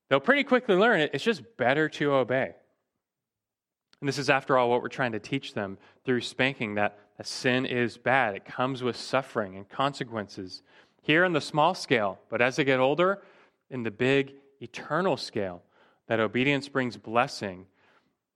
they'll 0.09 0.21
pretty 0.21 0.45
quickly 0.45 0.75
learn 0.75 1.01
it. 1.01 1.11
It's 1.15 1.23
just 1.23 1.43
better 1.57 1.89
to 1.91 2.15
obey. 2.15 2.55
And 4.01 4.09
this 4.09 4.19
is, 4.19 4.31
after 4.31 4.59
all, 4.59 4.69
what 4.69 4.83
we're 4.83 4.89
trying 4.89 5.13
to 5.13 5.21
teach 5.21 5.55
them 5.55 5.79
through 6.05 6.23
spanking 6.23 6.75
that, 6.75 6.99
that 7.19 7.27
sin 7.27 7.65
is 7.65 7.97
bad. 7.97 8.35
It 8.35 8.45
comes 8.45 8.83
with 8.83 8.97
suffering 8.97 9.57
and 9.57 9.69
consequences. 9.69 10.63
Here 11.03 11.25
on 11.25 11.33
the 11.33 11.41
small 11.41 11.75
scale, 11.75 12.19
but 12.29 12.43
as 12.43 12.57
they 12.57 12.65
get 12.65 12.81
older, 12.81 13.23
in 13.71 13.85
the 13.85 13.93
big 13.93 14.35
eternal 14.61 15.17
scale, 15.17 15.63
that 16.09 16.19
obedience 16.19 16.69
brings 16.69 16.97
blessing. 16.97 17.67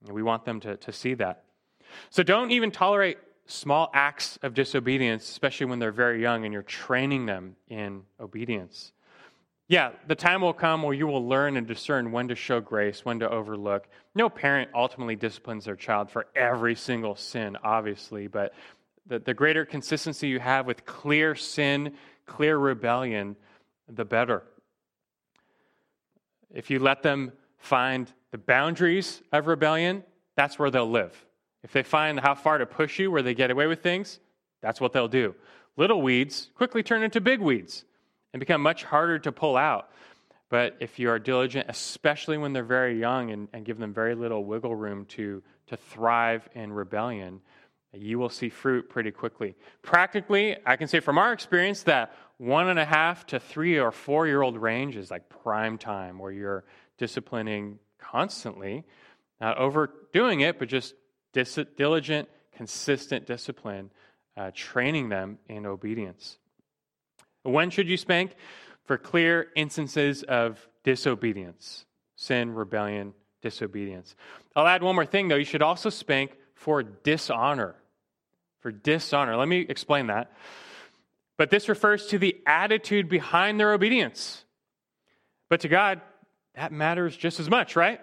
We 0.09 0.23
want 0.23 0.45
them 0.45 0.61
to, 0.61 0.77
to 0.77 0.93
see 0.93 1.15
that. 1.15 1.45
So 2.11 2.23
don't 2.23 2.51
even 2.51 2.71
tolerate 2.71 3.19
small 3.47 3.91
acts 3.95 4.39
of 4.43 4.55
disobedience, 4.55 5.29
especially 5.29 5.67
when 5.67 5.79
they're 5.79 5.93
very 5.93 6.21
young 6.21 6.45
and 6.45 6.53
you're 6.53 6.63
training 6.63 7.27
them 7.27 7.57
in 7.69 8.03
obedience. 8.21 8.93
Yeah, 9.69 9.91
the 10.07 10.15
time 10.15 10.43
will 10.43 10.53
come 10.53 10.83
where 10.83 10.95
you 10.95 11.09
will 11.09 11.27
learn 11.27 11.57
and 11.57 11.67
discern 11.67 12.13
when 12.13 12.29
to 12.29 12.37
show 12.37 12.61
grace, 12.61 13.05
when 13.05 13.19
to 13.19 13.29
overlook. 13.29 13.89
No 14.15 14.29
parent 14.29 14.71
ultimately 14.75 15.17
disciplines 15.17 15.65
their 15.65 15.75
child 15.75 16.09
for 16.09 16.27
every 16.37 16.77
single 16.77 17.17
sin, 17.17 17.57
obviously, 17.65 18.29
but 18.29 18.55
the, 19.07 19.19
the 19.19 19.35
greater 19.35 19.65
consistency 19.65 20.29
you 20.29 20.39
have 20.39 20.67
with 20.67 20.85
clear 20.85 21.35
sin, 21.35 21.95
clear 22.27 22.59
rebellion, 22.59 23.37
the 23.89 24.05
better. 24.05 24.45
If 26.55 26.71
you 26.71 26.79
let 26.79 27.03
them 27.03 27.33
find 27.59 28.13
the 28.37 28.43
boundaries 28.43 29.23
of 29.33 29.47
rebellion, 29.47 30.05
that's 30.37 30.59
where 30.59 30.71
they'll 30.71 30.91
live. 30.91 31.25
If 31.63 31.73
they 31.73 31.83
find 31.83 32.21
how 32.21 32.35
far 32.35 32.59
to 32.59 32.67
push 32.67 32.99
you, 32.99 33.11
where 33.11 33.23
they 33.23 33.33
get 33.33 33.51
away 33.51 33.67
with 33.67 33.83
things, 33.83 34.21
that's 34.61 34.79
what 34.79 34.93
they'll 34.93 35.09
do. 35.09 35.35
Little 35.79 36.03
weeds 36.03 36.51
quickly 36.55 36.83
turn 36.83 37.03
into 37.03 37.19
big 37.19 37.41
weeds 37.41 37.87
and 38.35 38.41
become 38.41 38.61
much 38.61 38.85
harder 38.85 39.19
to 39.21 39.33
pull 39.33 39.57
out. 39.57 39.89
But 40.51 40.77
if 40.81 40.99
you 40.99 41.09
are 41.09 41.19
diligent, 41.19 41.71
especially 41.71 42.37
when 42.37 42.53
they're 42.53 42.63
very 42.63 43.01
young 43.01 43.31
and, 43.31 43.49
and 43.55 43.65
give 43.65 43.79
them 43.79 43.95
very 43.95 44.15
little 44.15 44.45
wiggle 44.45 44.77
room 44.77 45.07
to, 45.07 45.43
to 45.69 45.79
thrive 45.79 46.47
in 46.55 46.71
rebellion, 46.75 47.41
you 47.95 48.19
will 48.19 48.29
see 48.29 48.51
fruit 48.51 48.91
pretty 48.91 49.13
quickly. 49.13 49.55
Practically, 49.81 50.59
I 50.67 50.77
can 50.77 50.89
say 50.89 51.01
from 51.01 51.17
our 51.17 51.33
experience 51.33 51.85
that 51.85 52.13
one 52.37 52.69
and 52.69 52.79
a 52.79 52.85
half 52.85 53.25
to 53.29 53.41
three 53.41 53.79
or 53.79 53.91
four 53.91 54.27
year 54.27 54.43
old 54.43 54.59
range 54.59 54.95
is 54.95 55.11
like 55.11 55.27
prime 55.31 55.79
time 55.79 56.19
where 56.19 56.33
you're 56.33 56.65
disciplining 56.99 57.79
constantly, 58.17 58.83
not 59.43 59.59
overdoing 59.59 60.41
it, 60.41 60.59
but 60.59 60.69
just 60.69 60.95
dis- 61.35 61.59
diligent, 61.77 62.27
consistent 62.57 63.27
discipline, 63.27 63.91
uh, 64.39 64.51
training 64.55 65.11
them 65.11 65.39
in 65.49 65.67
obedience. 65.67 66.39
When 67.43 67.69
should 67.69 67.89
you 67.89 67.99
spank? 67.99 68.35
For 68.85 68.97
clear 68.97 69.49
instances 69.57 70.23
of 70.23 70.67
disobedience 70.85 71.85
sin, 72.15 72.55
rebellion, 72.55 73.13
disobedience. 73.43 74.17
I'll 74.55 74.67
add 74.67 74.83
one 74.83 74.95
more 74.95 75.05
thing, 75.05 75.29
though. 75.29 75.37
You 75.37 75.45
should 75.45 75.61
also 75.61 75.91
spank 75.91 76.35
for 76.55 76.83
dishonor. 76.83 77.75
For 78.61 78.73
dishonor. 78.73 79.37
Let 79.37 79.49
me 79.49 79.67
explain 79.69 80.07
that. 80.07 80.33
But 81.37 81.51
this 81.51 81.69
refers 81.69 82.07
to 82.07 82.19
the 82.19 82.41
attitude 82.47 83.11
behind 83.11 83.61
their 83.61 83.75
obedience. 83.75 84.45
But 85.51 85.61
to 85.61 85.69
God, 85.69 86.01
that 86.57 86.73
matters 86.73 87.15
just 87.15 87.39
as 87.39 87.51
much, 87.51 87.77
right? 87.77 88.01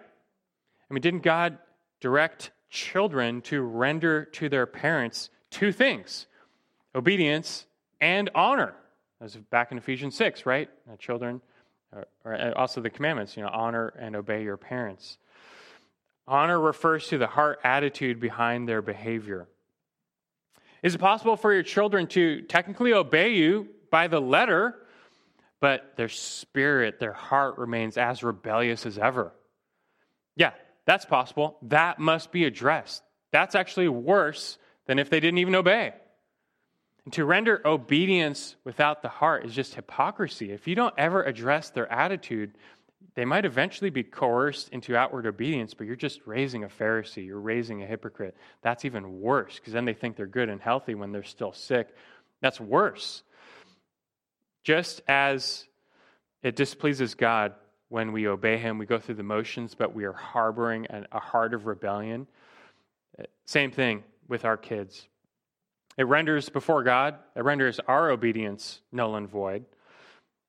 I 0.94 0.96
mean, 0.96 1.02
didn't 1.02 1.24
God 1.24 1.58
direct 2.02 2.52
children 2.70 3.42
to 3.42 3.64
render 3.64 4.26
to 4.26 4.48
their 4.48 4.68
parents 4.68 5.32
two 5.50 5.72
things 5.72 6.28
obedience 6.94 7.66
and 8.00 8.30
honor? 8.36 8.76
As 9.20 9.36
back 9.36 9.72
in 9.72 9.80
Ephesians 9.80 10.14
6, 10.14 10.46
right? 10.46 10.70
Uh, 10.88 10.96
children, 10.98 11.42
or 12.24 12.36
uh, 12.36 12.52
also 12.54 12.80
the 12.80 12.92
commandments, 12.92 13.36
you 13.36 13.42
know, 13.42 13.50
honor 13.52 13.92
and 14.00 14.16
obey 14.16 14.44
your 14.44 14.56
parents. 14.56 15.18
Honor 16.28 16.60
refers 16.60 17.08
to 17.08 17.18
the 17.18 17.26
heart 17.26 17.60
attitude 17.64 18.20
behind 18.20 18.70
their 18.70 18.84
behavior. 18.84 19.48
Is 20.84 20.94
it 20.94 21.00
possible 21.00 21.38
for 21.38 21.52
your 21.52 21.64
children 21.64 22.06
to 22.10 22.44
technically 22.44 22.94
obey 22.94 23.34
you 23.34 23.68
by 23.90 24.08
the 24.08 24.22
letter, 24.22 24.76
but 25.60 25.94
their 25.96 26.10
spirit, 26.10 27.00
their 27.00 27.14
heart 27.14 27.58
remains 27.58 27.98
as 27.98 28.22
rebellious 28.22 28.86
as 28.86 29.00
ever? 29.00 29.32
Yeah, 30.36 30.52
that's 30.86 31.06
possible. 31.06 31.58
That 31.64 32.00
must 32.00 32.32
be 32.32 32.46
addressed. 32.46 33.04
That's 33.32 33.56
actually 33.56 33.88
worse 33.88 34.58
than 34.86 35.00
if 35.00 35.10
they 35.10 35.20
didn't 35.20 35.40
even 35.40 35.56
obey. 35.56 35.94
And 37.06 37.14
to 37.14 37.26
render 37.26 37.62
obedience 37.66 38.56
without 38.64 39.02
the 39.02 39.10
heart 39.10 39.46
is 39.46 39.54
just 39.54 39.76
hypocrisy. 39.76 40.52
If 40.52 40.68
you 40.68 40.76
don't 40.76 40.94
ever 40.98 41.24
address 41.24 41.70
their 41.70 41.92
attitude, 41.92 42.54
they 43.16 43.26
might 43.26 43.46
eventually 43.46 43.90
be 43.90 44.04
coerced 44.04 44.70
into 44.70 44.96
outward 44.96 45.26
obedience, 45.28 45.74
but 45.74 45.86
you're 45.86 45.96
just 45.96 46.22
raising 46.26 46.64
a 46.64 46.70
Pharisee. 46.70 47.26
You're 47.26 47.40
raising 47.40 47.84
a 47.84 47.86
hypocrite. 47.86 48.36
That's 48.62 48.86
even 48.86 49.20
worse 49.22 49.60
because 49.60 49.74
then 49.74 49.86
they 49.86 49.94
think 49.94 50.16
they're 50.16 50.26
good 50.26 50.50
and 50.50 50.62
healthy 50.62 50.96
when 50.96 51.12
they're 51.12 51.24
still 51.24 51.54
sick. 51.54 51.90
That's 52.42 52.60
worse. 52.60 53.24
Just 54.64 55.02
as 55.08 55.66
it 56.42 56.56
displeases 56.56 57.16
God 57.16 57.54
when 57.94 58.12
we 58.12 58.28
obey 58.28 58.58
Him, 58.58 58.80
we 58.80 58.88
go 58.88 58.98
through 58.98 59.14
the 59.14 59.22
motions, 59.22 59.76
but 59.76 59.94
we 59.94 60.04
are 60.06 60.14
harboring 60.14 60.88
a 61.12 61.20
heart 61.20 61.54
of 61.54 61.68
rebellion. 61.68 62.26
Same 63.46 63.70
thing 63.70 64.04
with 64.28 64.46
our 64.46 64.58
kids. 64.58 65.08
It 65.96 66.08
renders 66.08 66.50
before 66.50 66.82
God, 66.82 67.20
it 67.36 67.44
renders 67.44 67.80
our 67.88 68.10
obedience 68.10 68.82
null 68.92 69.16
and 69.16 69.30
void. 69.30 69.66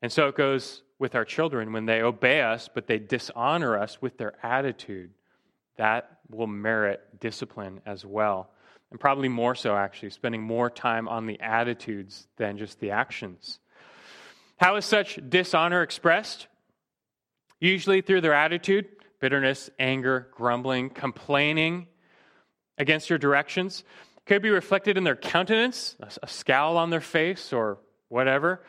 And 0.01 0.11
so 0.11 0.26
it 0.28 0.36
goes 0.36 0.84
with 0.99 1.14
our 1.14 1.26
children 1.26 1.70
when 1.74 1.84
they 1.84 2.01
obey 2.01 2.40
us, 2.40 2.70
but 2.72 2.86
they 2.86 2.99
dishonor 2.99 3.76
us 3.76 4.01
with 4.01 4.16
their 4.16 4.32
attitude. 4.42 5.11
That 5.76 6.20
will 6.30 6.47
merit 6.47 7.20
discipline 7.20 7.82
as 7.84 8.07
well. 8.07 8.53
And 8.90 8.99
probably 8.99 9.28
more 9.28 9.55
so, 9.55 9.76
actually, 9.76 10.11
spending 10.11 10.40
more 10.40 10.70
time 10.70 11.09
on 11.09 11.26
the 11.26 11.38
attitudes 11.40 12.26
than 12.38 12.57
just 12.57 12.80
the 12.80 12.92
actions. 12.92 13.59
How 14.57 14.76
is 14.76 14.86
such 14.86 15.18
dishonor 15.28 15.82
expressed? 15.82 16.47
Usually 17.65 18.03
through 18.03 18.21
their 18.21 18.35
attitude 18.35 18.89
bitterness, 19.21 19.71
anger, 19.79 20.29
grumbling, 20.33 20.91
complaining 20.91 21.87
against 22.77 23.09
your 23.09 23.19
directions. 23.19 23.85
Could 24.27 24.43
be 24.43 24.51
reflected 24.51 24.99
in 24.99 25.05
their 25.05 25.17
countenance, 25.17 25.97
a 26.23 26.29
scowl 26.29 26.77
on 26.77 26.91
their 26.91 27.01
face, 27.01 27.55
or 27.55 27.79
whatever. 28.11 28.61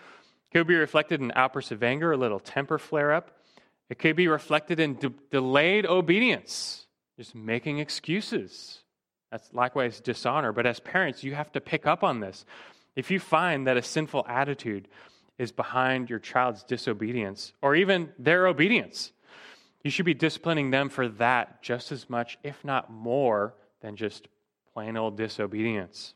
Could 0.53 0.65
be 0.65 0.75
reflected 0.75 1.19
in 1.19 1.33
outbursts 1.35 1.73
of 1.73 1.83
anger, 1.83 2.13
a 2.13 2.17
little 2.17 2.39
temper 2.39 2.77
flare 2.77 3.11
up. 3.11 3.31
It 3.89 3.99
could 3.99 4.15
be 4.15 4.29
reflected 4.29 4.79
in 4.79 4.93
de- 4.93 5.13
delayed 5.29 5.85
obedience, 5.85 6.85
just 7.17 7.35
making 7.35 7.79
excuses. 7.79 8.79
That's 9.29 9.51
likewise 9.51 9.99
dishonor. 9.99 10.53
But 10.53 10.67
as 10.67 10.79
parents, 10.79 11.21
you 11.21 11.35
have 11.35 11.51
to 11.51 11.59
pick 11.59 11.85
up 11.85 12.01
on 12.01 12.21
this. 12.21 12.45
If 12.95 13.11
you 13.11 13.19
find 13.19 13.67
that 13.67 13.75
a 13.75 13.81
sinful 13.81 14.25
attitude 14.29 14.87
is 15.37 15.51
behind 15.51 16.09
your 16.09 16.19
child's 16.19 16.63
disobedience 16.63 17.53
or 17.61 17.75
even 17.75 18.09
their 18.17 18.47
obedience, 18.47 19.11
you 19.83 19.91
should 19.91 20.05
be 20.05 20.13
disciplining 20.13 20.71
them 20.71 20.89
for 20.89 21.07
that 21.07 21.61
just 21.61 21.91
as 21.91 22.09
much, 22.09 22.37
if 22.43 22.63
not 22.63 22.91
more, 22.91 23.53
than 23.81 23.95
just 23.95 24.27
plain 24.73 24.97
old 24.97 25.15
disobedience. 25.15 26.13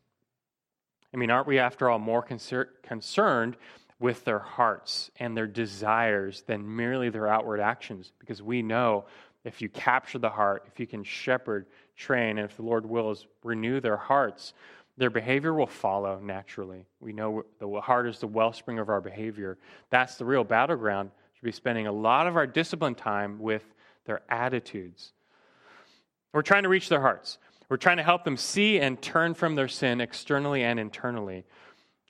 I 1.14 1.18
mean, 1.18 1.32
aren't 1.32 1.48
we, 1.48 1.60
after 1.60 1.90
all, 1.90 2.00
more 2.00 2.22
concer- 2.22 2.70
concerned 2.84 3.58
with 4.00 4.24
their 4.26 4.40
hearts 4.40 5.12
and 5.20 5.36
their 5.36 5.48
desires 5.48 6.44
than 6.44 6.76
merely 6.76 7.10
their 7.10 7.28
outward 7.28 7.60
actions? 7.60 8.12
Because 8.20 8.42
we 8.42 8.62
know 8.62 9.06
if 9.44 9.62
you 9.62 9.70
capture 9.70 10.20
the 10.20 10.30
heart, 10.30 10.66
if 10.68 10.80
you 10.80 10.88
can 10.88 11.04
shepherd, 11.04 11.66
train, 11.96 12.38
and 12.38 12.50
if 12.50 12.56
the 12.56 12.64
Lord 12.64 12.86
wills, 12.86 13.28
renew 13.44 13.80
their 13.80 13.98
hearts, 13.98 14.54
their 15.00 15.10
behavior 15.10 15.54
will 15.54 15.66
follow 15.66 16.20
naturally. 16.22 16.86
We 17.00 17.14
know 17.14 17.46
the 17.60 17.80
heart 17.80 18.06
is 18.06 18.20
the 18.20 18.28
wellspring 18.28 18.80
of 18.80 18.90
our 18.90 19.00
behavior. 19.00 19.58
That's 19.90 20.16
the 20.16 20.26
real 20.26 20.44
battleground. 20.44 21.10
We 21.10 21.38
should 21.38 21.46
be 21.46 21.52
spending 21.54 21.88
a 21.88 21.92
lot 21.92 22.28
of 22.28 22.36
our 22.36 22.46
discipline 22.46 22.96
time 22.96 23.40
with 23.40 23.64
their 24.06 24.22
attitudes. 24.30 25.14
We're 26.34 26.42
trying 26.42 26.64
to 26.64 26.70
reach 26.70 26.90
their 26.90 27.00
hearts. 27.00 27.38
We're 27.70 27.78
trying 27.78 27.96
to 27.98 28.04
help 28.04 28.26
them 28.26 28.36
see 28.36 28.80
and 28.82 29.02
turn 29.02 29.36
from 29.36 29.56
their 29.56 29.70
sin 29.70 30.02
externally 30.02 30.64
and 30.64 30.78
internally. 30.78 31.46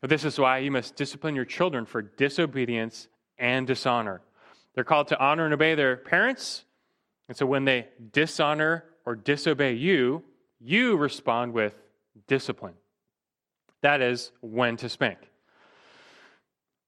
This 0.01 0.25
is 0.25 0.39
why 0.39 0.57
you 0.57 0.71
must 0.71 0.95
discipline 0.95 1.35
your 1.35 1.45
children 1.45 1.85
for 1.85 2.01
disobedience 2.01 3.07
and 3.37 3.67
dishonor. 3.67 4.21
They're 4.73 4.83
called 4.83 5.09
to 5.09 5.19
honor 5.19 5.45
and 5.45 5.53
obey 5.53 5.75
their 5.75 5.95
parents. 5.95 6.63
And 7.27 7.37
so 7.37 7.45
when 7.45 7.65
they 7.65 7.87
dishonor 8.11 8.85
or 9.05 9.15
disobey 9.15 9.73
you, 9.73 10.23
you 10.59 10.97
respond 10.97 11.53
with 11.53 11.75
discipline. 12.27 12.73
That 13.81 14.01
is 14.01 14.31
when 14.41 14.77
to 14.77 14.89
spank. 14.89 15.17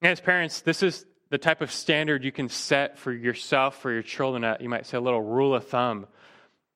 As 0.02 0.20
parents, 0.20 0.62
this 0.62 0.84
is 0.84 1.06
the 1.30 1.38
type 1.38 1.62
of 1.62 1.72
standard 1.72 2.24
you 2.24 2.32
can 2.32 2.50
set 2.50 2.98
for 2.98 3.12
yourself, 3.12 3.82
for 3.82 3.92
your 3.92 4.02
children. 4.02 4.44
At, 4.44 4.62
you 4.62 4.70
might 4.70 4.86
say 4.86 4.98
a 4.98 5.02
little 5.02 5.22
rule 5.22 5.56
of 5.56 5.68
thumb 5.68 6.08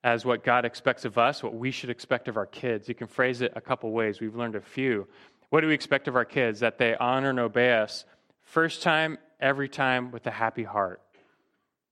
as 0.03 0.23
what 0.23 0.43
God 0.43 0.63
expects 0.63 1.03
of 1.03 1.17
us, 1.17 1.41
what 1.41 1.55
we 1.55 1.71
should 1.71 1.89
expect 1.89 2.27
of 2.27 2.37
our 2.37 2.45
kids. 2.45 2.87
You 2.87 2.95
can 2.95 3.07
phrase 3.07 3.41
it 3.41 3.51
a 3.55 3.61
couple 3.61 3.91
ways. 3.91 4.21
We've 4.21 4.35
learned 4.35 4.55
a 4.55 4.61
few. 4.61 5.07
What 5.49 5.61
do 5.61 5.67
we 5.67 5.73
expect 5.73 6.07
of 6.07 6.15
our 6.15 6.25
kids? 6.25 6.59
That 6.59 6.77
they 6.77 6.95
honor 6.95 7.31
and 7.31 7.39
obey 7.39 7.73
us 7.73 8.05
first 8.43 8.83
time, 8.83 9.17
every 9.39 9.67
time 9.67 10.11
with 10.11 10.25
a 10.27 10.31
happy 10.31 10.63
heart. 10.63 11.01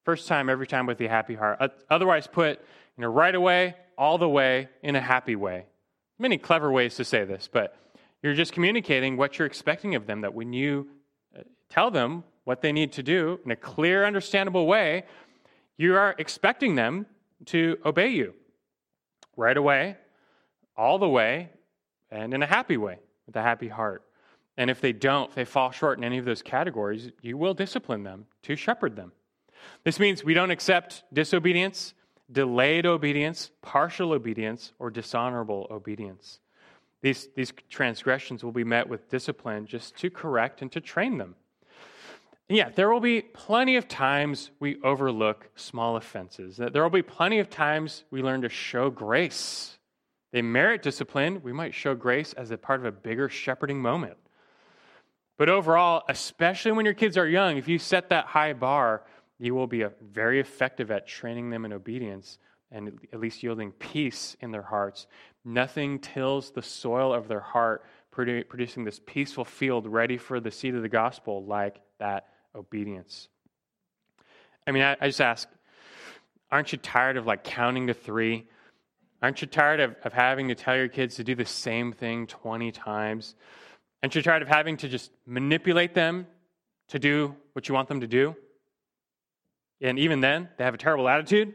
First 0.06 0.28
time, 0.28 0.50
every 0.50 0.68
time 0.68 0.86
with 0.86 1.02
a 1.02 1.08
happy 1.08 1.36
heart. 1.36 1.60
Otherwise, 1.90 2.28
put 2.28 2.60
you 2.98 3.02
know, 3.02 3.08
right 3.08 3.34
away, 3.34 3.76
all 3.98 4.18
the 4.18 4.30
way, 4.30 4.70
in 4.82 4.96
a 4.96 5.02
happy 5.02 5.36
way. 5.36 5.66
Many 6.20 6.38
clever 6.38 6.72
ways 6.72 6.96
to 6.96 7.04
say 7.04 7.26
this, 7.26 7.50
but 7.52 7.76
you're 8.24 8.34
just 8.34 8.54
communicating 8.54 9.18
what 9.18 9.38
you're 9.38 9.46
expecting 9.46 9.94
of 9.94 10.08
them. 10.08 10.22
That 10.22 10.34
when 10.34 10.54
you 10.54 10.88
uh, 11.38 11.42
tell 11.70 11.92
them 11.92 12.24
what 12.46 12.62
they 12.62 12.72
need 12.72 12.94
to 12.94 13.04
do 13.04 13.40
in 13.46 13.52
a 13.52 13.56
clear, 13.56 14.06
understandable 14.06 14.66
way, 14.66 15.04
you 15.78 15.96
are 15.96 16.16
expecting 16.18 16.76
them 16.76 17.06
to 17.48 17.78
obey 17.86 18.10
you 18.10 18.34
right 19.36 19.58
away, 19.58 19.98
all 20.78 20.98
the 20.98 21.08
way, 21.08 21.50
and 22.10 22.34
in 22.34 22.42
a 22.42 22.48
happy 22.48 22.78
way, 22.78 23.00
with 23.26 23.36
a 23.36 23.42
happy 23.42 23.68
heart. 23.68 24.04
And 24.56 24.70
if 24.70 24.82
they 24.82 24.94
don't, 24.94 25.30
if 25.30 25.36
they 25.36 25.46
fall 25.46 25.72
short 25.72 25.98
in 25.98 26.04
any 26.04 26.18
of 26.18 26.26
those 26.26 26.42
categories, 26.42 27.12
you 27.22 27.38
will 27.38 27.54
discipline 27.54 28.04
them 28.04 28.28
to 28.44 28.56
shepherd 28.56 28.96
them. 28.96 29.12
This 29.84 30.00
means 30.00 30.24
we 30.24 30.34
don't 30.34 30.52
accept 30.52 31.04
disobedience, 31.12 31.94
delayed 32.32 32.86
obedience, 32.86 33.52
partial 33.62 34.14
obedience, 34.14 34.74
or 34.80 34.92
dishonorable 34.92 35.68
obedience. 35.72 36.40
These, 37.04 37.28
these 37.36 37.52
transgressions 37.70 38.46
will 38.46 38.54
be 38.54 38.64
met 38.64 38.88
with 38.88 39.10
discipline 39.10 39.68
just 39.68 39.98
to 39.98 40.10
correct 40.10 40.62
and 40.62 40.72
to 40.72 40.80
train 40.80 41.18
them. 41.18 41.36
And 42.48 42.58
yeah, 42.58 42.70
there 42.70 42.90
will 42.90 43.02
be 43.02 43.22
plenty 43.22 43.76
of 43.76 43.90
times 43.90 44.52
we 44.62 44.82
overlook 44.84 45.50
small 45.56 45.98
offenses. 45.98 46.56
There 46.58 46.82
will 46.82 46.90
be 46.90 47.02
plenty 47.02 47.40
of 47.40 47.50
times 47.50 48.06
we 48.10 48.24
learn 48.24 48.42
to 48.44 48.50
show 48.50 48.90
grace. 48.90 49.78
They 50.32 50.42
merit 50.42 50.82
discipline. 50.82 51.42
We 51.44 51.52
might 51.52 51.74
show 51.74 51.94
grace 51.94 52.32
as 52.34 52.52
a 52.52 52.58
part 52.58 52.80
of 52.80 52.86
a 52.86 52.92
bigger 52.92 53.28
shepherding 53.28 53.82
moment. 53.82 54.16
But 55.38 55.50
overall, 55.50 56.04
especially 56.08 56.72
when 56.72 56.86
your 56.86 56.94
kids 56.94 57.18
are 57.18 57.28
young, 57.28 57.58
if 57.58 57.68
you 57.68 57.80
set 57.80 58.10
that 58.10 58.28
high 58.28 58.54
bar, 58.54 59.04
you 59.40 59.54
will 59.56 59.68
be 59.68 59.84
uh, 59.84 59.90
very 60.02 60.40
effective 60.40 60.90
at 60.90 61.06
training 61.06 61.50
them 61.50 61.66
in 61.66 61.74
obedience 61.74 62.38
and 62.72 63.00
at 63.12 63.20
least 63.20 63.44
yielding 63.44 63.72
peace 63.74 64.38
in 64.42 64.52
their 64.52 64.62
hearts. 64.62 65.06
Nothing 65.46 66.00
tills 66.00 66.52
the 66.52 66.62
soil 66.62 67.14
of 67.14 67.28
their 67.28 67.40
heart, 67.40 67.84
producing 68.12 68.84
this 68.84 69.02
peaceful 69.06 69.44
field 69.44 69.88
ready 69.88 70.18
for 70.18 70.40
the 70.40 70.52
seed 70.52 70.76
of 70.76 70.82
the 70.82 70.90
gospel 70.90 71.44
like 71.44 71.82
that 72.00 72.28
obedience. 72.56 73.28
I 74.66 74.72
mean, 74.72 74.84
I, 74.84 74.96
I 75.02 75.08
just 75.08 75.22
ask, 75.22 75.50
aren't 76.52 76.72
you 76.72 76.78
tired 76.78 77.18
of 77.18 77.26
like 77.26 77.44
counting 77.44 77.88
to 77.88 77.94
three? 77.94 78.48
Aren't 79.22 79.42
you 79.42 79.48
tired 79.48 79.80
of, 79.80 79.96
of 80.04 80.14
having 80.14 80.50
to 80.50 80.56
tell 80.56 80.76
your 80.76 80.88
kids 80.88 81.16
to 81.16 81.24
do 81.24 81.36
the 81.36 81.46
same 81.46 81.92
thing 81.92 82.28
20 82.28 82.72
times? 82.72 83.36
Aren't 84.02 84.16
you 84.16 84.22
tired 84.22 84.42
of 84.42 84.48
having 84.48 84.78
to 84.78 84.90
just 84.90 85.12
manipulate 85.26 85.94
them 85.94 86.28
to 86.90 87.00
do 87.00 87.36
what 87.54 87.68
you 87.68 87.74
want 87.74 87.88
them 87.88 88.02
to 88.02 88.08
do? 88.08 88.36
And 89.82 89.98
even 90.00 90.22
then, 90.22 90.50
they 90.58 90.64
have 90.64 90.74
a 90.74 90.78
terrible 90.78 91.10
attitude. 91.10 91.54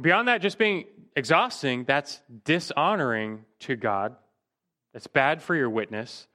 Beyond 0.00 0.28
that, 0.28 0.42
just 0.42 0.58
being 0.58 0.84
exhausting, 1.18 1.84
that's 1.84 2.20
dishonoring 2.44 3.44
to 3.60 3.76
God. 3.76 4.14
It's 4.94 5.08
bad 5.08 5.42
for 5.42 5.54
your 5.54 5.68
witness. 5.68 6.28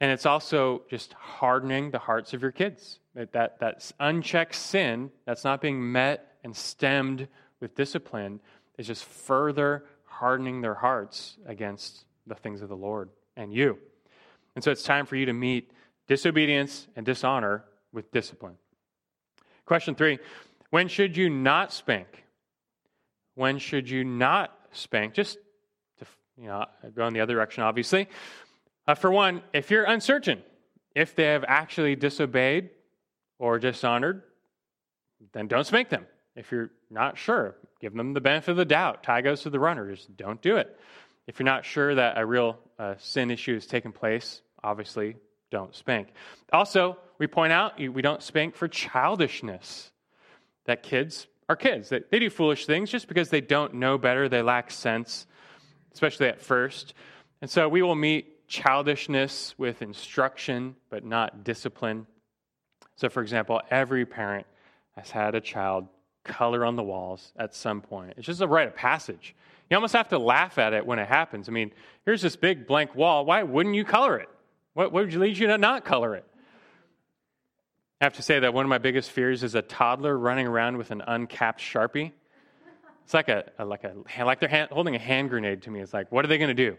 And 0.00 0.10
it's 0.10 0.26
also 0.26 0.82
just 0.90 1.12
hardening 1.14 1.90
the 1.92 2.00
hearts 2.00 2.34
of 2.34 2.42
your 2.42 2.50
kids. 2.50 2.98
That, 3.14 3.32
that, 3.32 3.60
that 3.60 3.92
unchecked 4.00 4.56
sin 4.56 5.10
that's 5.24 5.44
not 5.44 5.60
being 5.60 5.92
met 5.92 6.36
and 6.42 6.54
stemmed 6.54 7.28
with 7.60 7.76
discipline 7.76 8.40
is 8.76 8.88
just 8.88 9.04
further 9.04 9.84
hardening 10.04 10.60
their 10.60 10.74
hearts 10.74 11.36
against 11.46 12.04
the 12.26 12.34
things 12.34 12.60
of 12.60 12.68
the 12.68 12.76
Lord 12.76 13.08
and 13.36 13.54
you. 13.54 13.78
And 14.56 14.64
so 14.64 14.72
it's 14.72 14.82
time 14.82 15.06
for 15.06 15.16
you 15.16 15.26
to 15.26 15.32
meet 15.32 15.70
disobedience 16.08 16.88
and 16.96 17.06
dishonor 17.06 17.64
with 17.92 18.10
discipline. 18.10 18.56
Question 19.64 19.94
three 19.94 20.18
When 20.70 20.88
should 20.88 21.16
you 21.16 21.30
not 21.30 21.72
spank? 21.72 22.23
When 23.34 23.58
should 23.58 23.88
you 23.88 24.04
not 24.04 24.56
spank? 24.72 25.14
Just 25.14 25.38
to 25.98 26.06
you 26.36 26.46
know, 26.46 26.66
go 26.94 27.06
in 27.06 27.14
the 27.14 27.20
other 27.20 27.34
direction, 27.34 27.62
obviously. 27.62 28.08
Uh, 28.86 28.94
for 28.94 29.10
one, 29.10 29.42
if 29.52 29.70
you're 29.70 29.84
uncertain 29.84 30.42
if 30.94 31.14
they 31.14 31.24
have 31.24 31.44
actually 31.46 31.96
disobeyed 31.96 32.70
or 33.38 33.58
dishonored, 33.58 34.22
then 35.32 35.48
don't 35.48 35.66
spank 35.66 35.88
them. 35.88 36.06
If 36.36 36.50
you're 36.52 36.70
not 36.90 37.18
sure, 37.18 37.56
give 37.80 37.94
them 37.94 38.14
the 38.14 38.20
benefit 38.20 38.52
of 38.52 38.56
the 38.56 38.64
doubt. 38.64 39.02
Tie 39.02 39.20
goes 39.20 39.42
to 39.42 39.50
the 39.50 39.60
runner. 39.60 39.90
Just 39.90 40.16
don't 40.16 40.40
do 40.40 40.56
it. 40.56 40.78
If 41.26 41.38
you're 41.38 41.44
not 41.44 41.64
sure 41.64 41.94
that 41.94 42.18
a 42.18 42.26
real 42.26 42.58
uh, 42.78 42.94
sin 42.98 43.30
issue 43.30 43.54
has 43.54 43.66
taken 43.66 43.92
place, 43.92 44.42
obviously 44.62 45.16
don't 45.50 45.74
spank. 45.74 46.08
Also, 46.52 46.98
we 47.18 47.26
point 47.26 47.52
out 47.52 47.78
we 47.78 48.02
don't 48.02 48.22
spank 48.22 48.54
for 48.54 48.68
childishness. 48.68 49.90
That 50.66 50.82
kids 50.82 51.26
are 51.48 51.56
kids. 51.56 51.88
They, 51.88 52.00
they 52.10 52.18
do 52.18 52.30
foolish 52.30 52.66
things 52.66 52.90
just 52.90 53.08
because 53.08 53.28
they 53.28 53.40
don't 53.40 53.74
know 53.74 53.98
better, 53.98 54.28
they 54.28 54.42
lack 54.42 54.70
sense, 54.70 55.26
especially 55.92 56.26
at 56.26 56.40
first. 56.40 56.94
And 57.42 57.50
so 57.50 57.68
we 57.68 57.82
will 57.82 57.94
meet 57.94 58.46
childishness 58.48 59.54
with 59.58 59.82
instruction, 59.82 60.76
but 60.90 61.04
not 61.04 61.44
discipline. 61.44 62.06
So, 62.96 63.08
for 63.08 63.22
example, 63.22 63.60
every 63.70 64.06
parent 64.06 64.46
has 64.96 65.10
had 65.10 65.34
a 65.34 65.40
child 65.40 65.88
color 66.22 66.64
on 66.64 66.76
the 66.76 66.82
walls 66.82 67.32
at 67.36 67.54
some 67.54 67.80
point. 67.80 68.14
It's 68.16 68.26
just 68.26 68.40
a 68.40 68.46
rite 68.46 68.68
of 68.68 68.74
passage. 68.74 69.34
You 69.70 69.76
almost 69.76 69.94
have 69.94 70.08
to 70.08 70.18
laugh 70.18 70.58
at 70.58 70.72
it 70.72 70.86
when 70.86 70.98
it 70.98 71.08
happens. 71.08 71.48
I 71.48 71.52
mean, 71.52 71.72
here's 72.04 72.22
this 72.22 72.36
big 72.36 72.66
blank 72.66 72.94
wall. 72.94 73.24
Why 73.24 73.42
wouldn't 73.42 73.74
you 73.74 73.84
color 73.84 74.18
it? 74.18 74.28
What, 74.74 74.92
what 74.92 75.04
would 75.04 75.14
lead 75.14 75.38
you 75.38 75.46
to 75.48 75.58
not 75.58 75.84
color 75.84 76.14
it? 76.14 76.24
I 78.04 78.06
have 78.06 78.16
to 78.16 78.22
say 78.22 78.38
that 78.40 78.52
one 78.52 78.66
of 78.66 78.68
my 78.68 78.76
biggest 78.76 79.10
fears 79.10 79.42
is 79.42 79.54
a 79.54 79.62
toddler 79.62 80.14
running 80.14 80.46
around 80.46 80.76
with 80.76 80.90
an 80.90 81.02
uncapped 81.06 81.58
sharpie. 81.58 82.12
It's 83.02 83.14
like 83.14 83.30
a, 83.30 83.50
a 83.58 83.64
like 83.64 83.82
a 83.82 83.94
like 84.22 84.40
they're 84.40 84.48
hand, 84.50 84.68
holding 84.70 84.94
a 84.94 84.98
hand 84.98 85.30
grenade 85.30 85.62
to 85.62 85.70
me. 85.70 85.80
It's 85.80 85.94
like, 85.94 86.12
what 86.12 86.22
are 86.22 86.28
they 86.28 86.36
going 86.36 86.54
to 86.54 86.70
do? 86.70 86.76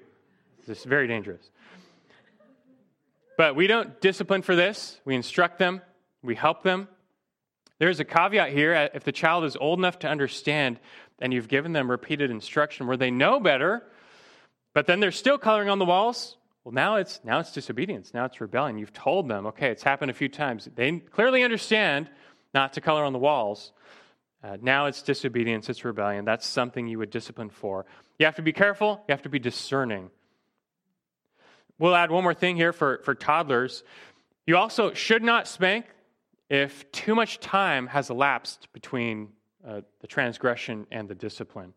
It's 0.68 0.84
very 0.84 1.08
dangerous. 1.08 1.42
But 3.40 3.56
we 3.56 3.66
don't 3.66 4.00
discipline 4.02 4.44
for 4.44 4.56
this. 4.56 5.02
We 5.04 5.16
instruct 5.16 5.58
them. 5.58 5.82
We 6.22 6.36
help 6.36 6.62
them. 6.62 6.88
There's 7.80 8.00
a 8.00 8.06
caveat 8.06 8.52
here. 8.52 8.76
Uh, 8.76 8.90
if 8.94 9.04
the 9.04 9.12
child 9.12 9.46
is 9.46 9.56
old 9.56 9.80
enough 9.80 9.98
to 10.00 10.08
understand, 10.08 10.80
and 11.18 11.34
you've 11.34 11.48
given 11.48 11.74
them 11.74 11.90
repeated 11.90 12.30
instruction 12.30 12.86
where 12.86 12.98
they 12.98 13.10
know 13.10 13.40
better, 13.40 13.82
but 14.76 14.86
then 14.86 15.00
they're 15.00 15.12
still 15.12 15.40
coloring 15.40 15.70
on 15.70 15.80
the 15.80 15.86
walls, 15.86 16.38
well, 16.66 16.74
now 16.74 16.96
it's 16.96 17.20
now 17.24 17.40
it's 17.40 17.52
disobedience. 17.52 18.12
Now 18.12 18.26
it's 18.26 18.42
rebellion. 18.42 18.80
You've 18.80 18.92
told 18.92 19.30
them, 19.30 19.46
okay, 19.46 19.70
it's 19.70 19.84
happened 19.84 20.10
a 20.10 20.16
few 20.16 20.28
times. 20.28 20.68
They 20.76 20.98
clearly 20.98 21.44
understand 21.44 22.10
not 22.56 22.74
to 22.74 22.82
color 22.82 23.04
on 23.04 23.14
the 23.14 23.20
walls. 23.20 23.72
Uh, 24.44 24.58
now 24.60 24.88
it's 24.88 25.04
disobedience. 25.04 25.70
It's 25.70 25.86
rebellion. 25.86 26.26
That's 26.26 26.46
something 26.46 26.88
you 26.88 26.98
would 26.98 27.12
discipline 27.12 27.52
for. 27.52 27.86
You 28.18 28.26
have 28.26 28.36
to 28.38 28.42
be 28.42 28.52
careful. 28.52 29.04
You 29.08 29.12
have 29.12 29.22
to 29.22 29.30
be 29.30 29.38
discerning. 29.38 30.10
We'll 31.78 31.96
add 31.96 32.10
one 32.10 32.24
more 32.24 32.34
thing 32.34 32.56
here 32.56 32.74
for, 32.74 33.00
for 33.04 33.14
toddlers. 33.14 33.84
You 34.48 34.58
also 34.58 34.94
should 34.94 35.22
not 35.22 35.48
spank 35.48 35.86
if 36.50 36.92
too 36.92 37.14
much 37.14 37.40
time 37.40 37.86
has 37.88 38.10
elapsed 38.10 38.70
between 38.74 39.30
uh, 39.68 39.82
the 40.00 40.08
transgression 40.08 40.88
and 40.92 41.08
the 41.08 41.16
discipline 41.16 41.74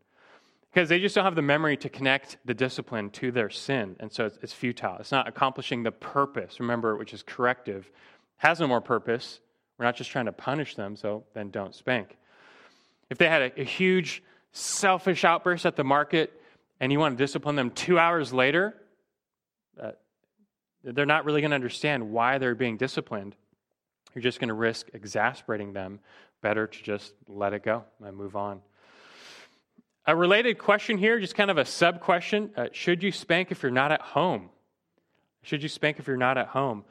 because 0.72 0.88
they 0.88 1.00
just 1.00 1.14
don't 1.14 1.24
have 1.24 1.34
the 1.34 1.42
memory 1.42 1.76
to 1.78 1.88
connect 1.88 2.36
the 2.44 2.54
discipline 2.54 3.10
to 3.10 3.30
their 3.30 3.50
sin. 3.50 3.96
And 4.00 4.12
so 4.12 4.26
it's, 4.26 4.38
it's, 4.42 4.52
futile. 4.52 4.96
It's 5.00 5.12
not 5.12 5.26
accomplishing 5.26 5.82
the 5.82 5.92
purpose, 5.92 6.60
remember, 6.60 6.96
which 6.96 7.14
is 7.14 7.22
corrective. 7.22 7.90
Has 8.36 8.60
no 8.60 8.66
more 8.66 8.80
purpose. 8.80 9.40
We're 9.78 9.86
not 9.86 9.96
just 9.96 10.10
trying 10.10 10.26
to 10.26 10.32
punish 10.32 10.74
them, 10.74 10.96
so 10.96 11.24
then 11.34 11.50
don't 11.50 11.74
spank. 11.74 12.16
If 13.10 13.18
they 13.18 13.28
had 13.28 13.42
a, 13.42 13.60
a 13.62 13.64
huge 13.64 14.22
selfish 14.52 15.24
outburst 15.24 15.64
at 15.66 15.76
the 15.76 15.84
market 15.84 16.40
and 16.80 16.92
you 16.92 16.98
want 16.98 17.16
to 17.16 17.22
discipline 17.22 17.56
them 17.56 17.70
two 17.70 17.98
hours 17.98 18.32
later, 18.32 18.74
uh, 19.80 19.92
they're 20.84 21.06
not 21.06 21.24
really 21.24 21.40
going 21.40 21.50
to 21.50 21.56
understand 21.56 22.10
why 22.10 22.38
they're 22.38 22.54
being 22.54 22.76
disciplined. 22.76 23.34
You're 24.14 24.22
just 24.22 24.40
going 24.40 24.48
to 24.48 24.54
risk 24.54 24.88
exasperating 24.92 25.72
them. 25.72 26.00
Better 26.40 26.66
to 26.66 26.82
just 26.82 27.14
let 27.26 27.52
it 27.52 27.64
go 27.64 27.84
and 28.02 28.16
move 28.16 28.36
on. 28.36 28.60
A 30.08 30.16
related 30.16 30.56
question 30.56 30.96
here, 30.96 31.20
just 31.20 31.34
kind 31.34 31.50
of 31.50 31.58
a 31.58 31.66
sub 31.66 32.00
question 32.00 32.50
uh, 32.56 32.68
Should 32.72 33.02
you 33.02 33.12
spank 33.12 33.52
if 33.52 33.62
you're 33.62 33.70
not 33.70 33.92
at 33.92 34.00
home? 34.00 34.48
Should 35.42 35.62
you 35.62 35.68
spank 35.68 35.98
if 35.98 36.06
you're 36.06 36.16
not 36.16 36.38
at 36.38 36.46
home? 36.46 36.86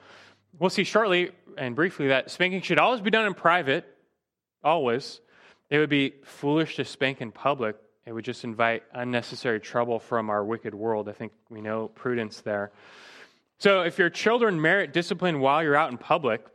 We'll 0.60 0.70
see 0.70 0.84
shortly 0.84 1.32
and 1.58 1.76
briefly 1.76 2.10
that 2.10 2.30
spanking 2.30 2.62
should 2.62 2.78
always 2.78 3.02
be 3.02 3.10
done 3.10 3.26
in 3.26 3.34
private, 3.34 3.88
always. 4.64 5.20
It 5.72 5.80
would 5.80 5.90
be 5.90 6.14
foolish 6.26 6.76
to 6.76 6.86
spank 6.86 7.20
in 7.20 7.32
public. 7.32 7.76
It 8.06 8.14
would 8.14 8.24
just 8.24 8.44
invite 8.44 8.84
unnecessary 8.94 9.60
trouble 9.62 9.98
from 9.98 10.30
our 10.30 10.46
wicked 10.46 10.76
world. 10.76 11.10
I 11.10 11.14
think 11.14 11.32
we 11.50 11.60
know 11.60 11.88
prudence 11.88 12.42
there. 12.42 12.72
So, 13.58 13.82
if 13.82 13.98
your 13.98 14.12
children 14.12 14.62
merit 14.62 14.94
discipline 14.94 15.40
while 15.40 15.64
you're 15.64 15.76
out 15.76 15.90
in 15.90 15.98
public, 15.98 16.46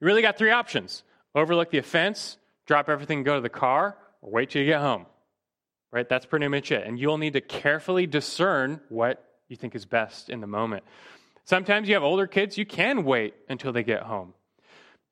you 0.00 0.06
really 0.06 0.22
got 0.22 0.38
three 0.38 0.52
options 0.52 1.02
overlook 1.34 1.72
the 1.72 1.78
offense, 1.78 2.38
drop 2.66 2.88
everything 2.88 3.18
and 3.18 3.26
go 3.26 3.34
to 3.34 3.40
the 3.40 3.48
car, 3.48 3.96
or 4.22 4.30
wait 4.30 4.50
till 4.50 4.62
you 4.62 4.68
get 4.68 4.80
home 4.80 5.06
right? 5.92 6.08
That's 6.08 6.26
pretty 6.26 6.48
much 6.48 6.72
it. 6.72 6.86
And 6.86 6.98
you'll 6.98 7.18
need 7.18 7.34
to 7.34 7.40
carefully 7.40 8.06
discern 8.06 8.80
what 8.88 9.24
you 9.48 9.56
think 9.56 9.74
is 9.74 9.84
best 9.84 10.28
in 10.28 10.40
the 10.40 10.46
moment. 10.46 10.84
Sometimes 11.44 11.88
you 11.88 11.94
have 11.94 12.02
older 12.02 12.26
kids, 12.26 12.58
you 12.58 12.66
can 12.66 13.04
wait 13.04 13.34
until 13.48 13.72
they 13.72 13.84
get 13.84 14.02
home. 14.02 14.34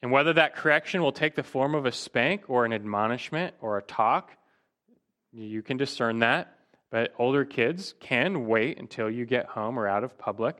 And 0.02 0.10
whether 0.10 0.32
that 0.34 0.56
correction 0.56 1.00
will 1.00 1.12
take 1.12 1.34
the 1.34 1.42
form 1.42 1.74
of 1.74 1.86
a 1.86 1.92
spank 1.92 2.44
or 2.48 2.64
an 2.64 2.72
admonishment 2.72 3.54
or 3.60 3.78
a 3.78 3.82
talk, 3.82 4.32
you 5.32 5.62
can 5.62 5.76
discern 5.76 6.18
that. 6.18 6.58
But 6.90 7.14
older 7.18 7.44
kids 7.44 7.94
can 8.00 8.46
wait 8.46 8.78
until 8.78 9.10
you 9.10 9.26
get 9.26 9.46
home 9.46 9.78
or 9.78 9.88
out 9.88 10.04
of 10.04 10.18
public. 10.18 10.56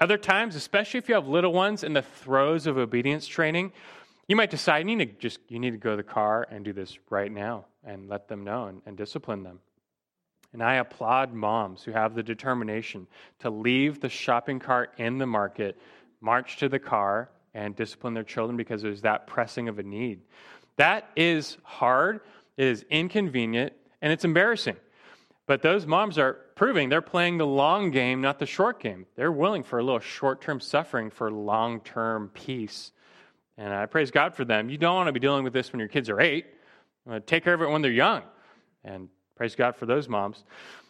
Other 0.00 0.18
times, 0.18 0.54
especially 0.54 0.98
if 0.98 1.08
you 1.08 1.14
have 1.14 1.26
little 1.26 1.52
ones 1.52 1.82
in 1.82 1.92
the 1.92 2.02
throes 2.02 2.66
of 2.66 2.76
obedience 2.78 3.26
training, 3.26 3.72
You 4.28 4.36
might 4.36 4.50
decide 4.50 4.88
you 4.88 4.96
need 4.96 5.18
to 5.18 5.18
just 5.18 5.40
you 5.48 5.58
need 5.58 5.70
to 5.70 5.78
go 5.78 5.90
to 5.92 5.96
the 5.96 6.02
car 6.02 6.46
and 6.50 6.64
do 6.64 6.72
this 6.72 6.98
right 7.08 7.32
now 7.32 7.64
and 7.82 8.08
let 8.08 8.28
them 8.28 8.44
know 8.44 8.66
and, 8.66 8.82
and 8.84 8.96
discipline 8.96 9.42
them. 9.42 9.60
And 10.52 10.62
I 10.62 10.76
applaud 10.76 11.32
moms 11.32 11.82
who 11.82 11.92
have 11.92 12.14
the 12.14 12.22
determination 12.22 13.06
to 13.40 13.50
leave 13.50 14.00
the 14.00 14.08
shopping 14.08 14.58
cart 14.58 14.92
in 14.98 15.18
the 15.18 15.26
market, 15.26 15.78
march 16.20 16.58
to 16.58 16.68
the 16.68 16.78
car, 16.78 17.30
and 17.54 17.74
discipline 17.74 18.14
their 18.14 18.22
children 18.22 18.56
because 18.56 18.82
there's 18.82 19.02
that 19.02 19.26
pressing 19.26 19.68
of 19.68 19.78
a 19.78 19.82
need. 19.82 20.20
That 20.76 21.10
is 21.16 21.58
hard, 21.62 22.20
it 22.56 22.66
is 22.66 22.84
inconvenient, 22.90 23.72
and 24.00 24.12
it's 24.12 24.24
embarrassing. 24.24 24.76
But 25.46 25.62
those 25.62 25.86
moms 25.86 26.18
are 26.18 26.34
proving 26.54 26.90
they're 26.90 27.00
playing 27.00 27.38
the 27.38 27.46
long 27.46 27.90
game, 27.90 28.20
not 28.20 28.38
the 28.38 28.46
short 28.46 28.80
game. 28.80 29.06
They're 29.16 29.32
willing 29.32 29.62
for 29.62 29.78
a 29.78 29.82
little 29.82 30.00
short 30.00 30.42
term 30.42 30.60
suffering 30.60 31.10
for 31.10 31.30
long 31.30 31.80
term 31.80 32.30
peace. 32.34 32.92
And 33.58 33.74
I 33.74 33.86
praise 33.86 34.12
God 34.12 34.34
for 34.34 34.44
them. 34.44 34.70
You 34.70 34.78
don't 34.78 34.94
want 34.94 35.08
to 35.08 35.12
be 35.12 35.20
dealing 35.20 35.42
with 35.42 35.52
this 35.52 35.72
when 35.72 35.80
your 35.80 35.88
kids 35.88 36.08
are 36.08 36.20
eight. 36.20 36.46
Take 37.26 37.42
care 37.42 37.54
of 37.54 37.60
it 37.60 37.68
when 37.68 37.82
they're 37.82 37.90
young. 37.90 38.22
And 38.84 39.08
praise 39.34 39.56
God 39.56 39.74
for 39.74 39.84
those 39.84 40.08
moms. 40.08 40.44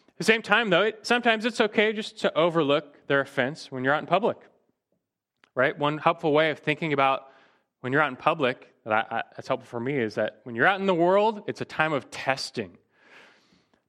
At 0.09 0.19
the 0.19 0.25
same 0.25 0.43
time, 0.43 0.69
though, 0.69 0.83
it, 0.83 1.07
sometimes 1.07 1.47
it's 1.47 1.61
okay 1.61 1.93
just 1.93 2.19
to 2.21 2.37
overlook 2.37 3.07
their 3.07 3.21
offense 3.21 3.73
when 3.73 3.85
you're 3.85 3.95
out 3.95 4.01
in 4.01 4.07
public. 4.07 4.37
Right? 5.55 5.77
One 5.77 5.97
helpful 5.97 6.33
way 6.33 6.51
of 6.51 6.59
thinking 6.59 6.93
about 6.93 7.29
when 7.81 7.93
you're 7.93 8.03
out 8.03 8.11
in 8.11 8.17
public 8.17 8.69
that 8.85 8.93
I, 8.93 9.17
I, 9.17 9.23
that's 9.35 9.49
helpful 9.49 9.69
for 9.69 9.81
me 9.81 9.99
is 9.99 10.17
that 10.17 10.41
when 10.45 10.55
you're 10.55 10.67
out 10.67 10.81
in 10.81 10.87
the 10.87 10.95
world, 10.95 11.45
it's 11.47 11.61
a 11.63 11.65
time 11.65 11.93
of 11.93 12.11
testing. 12.11 12.77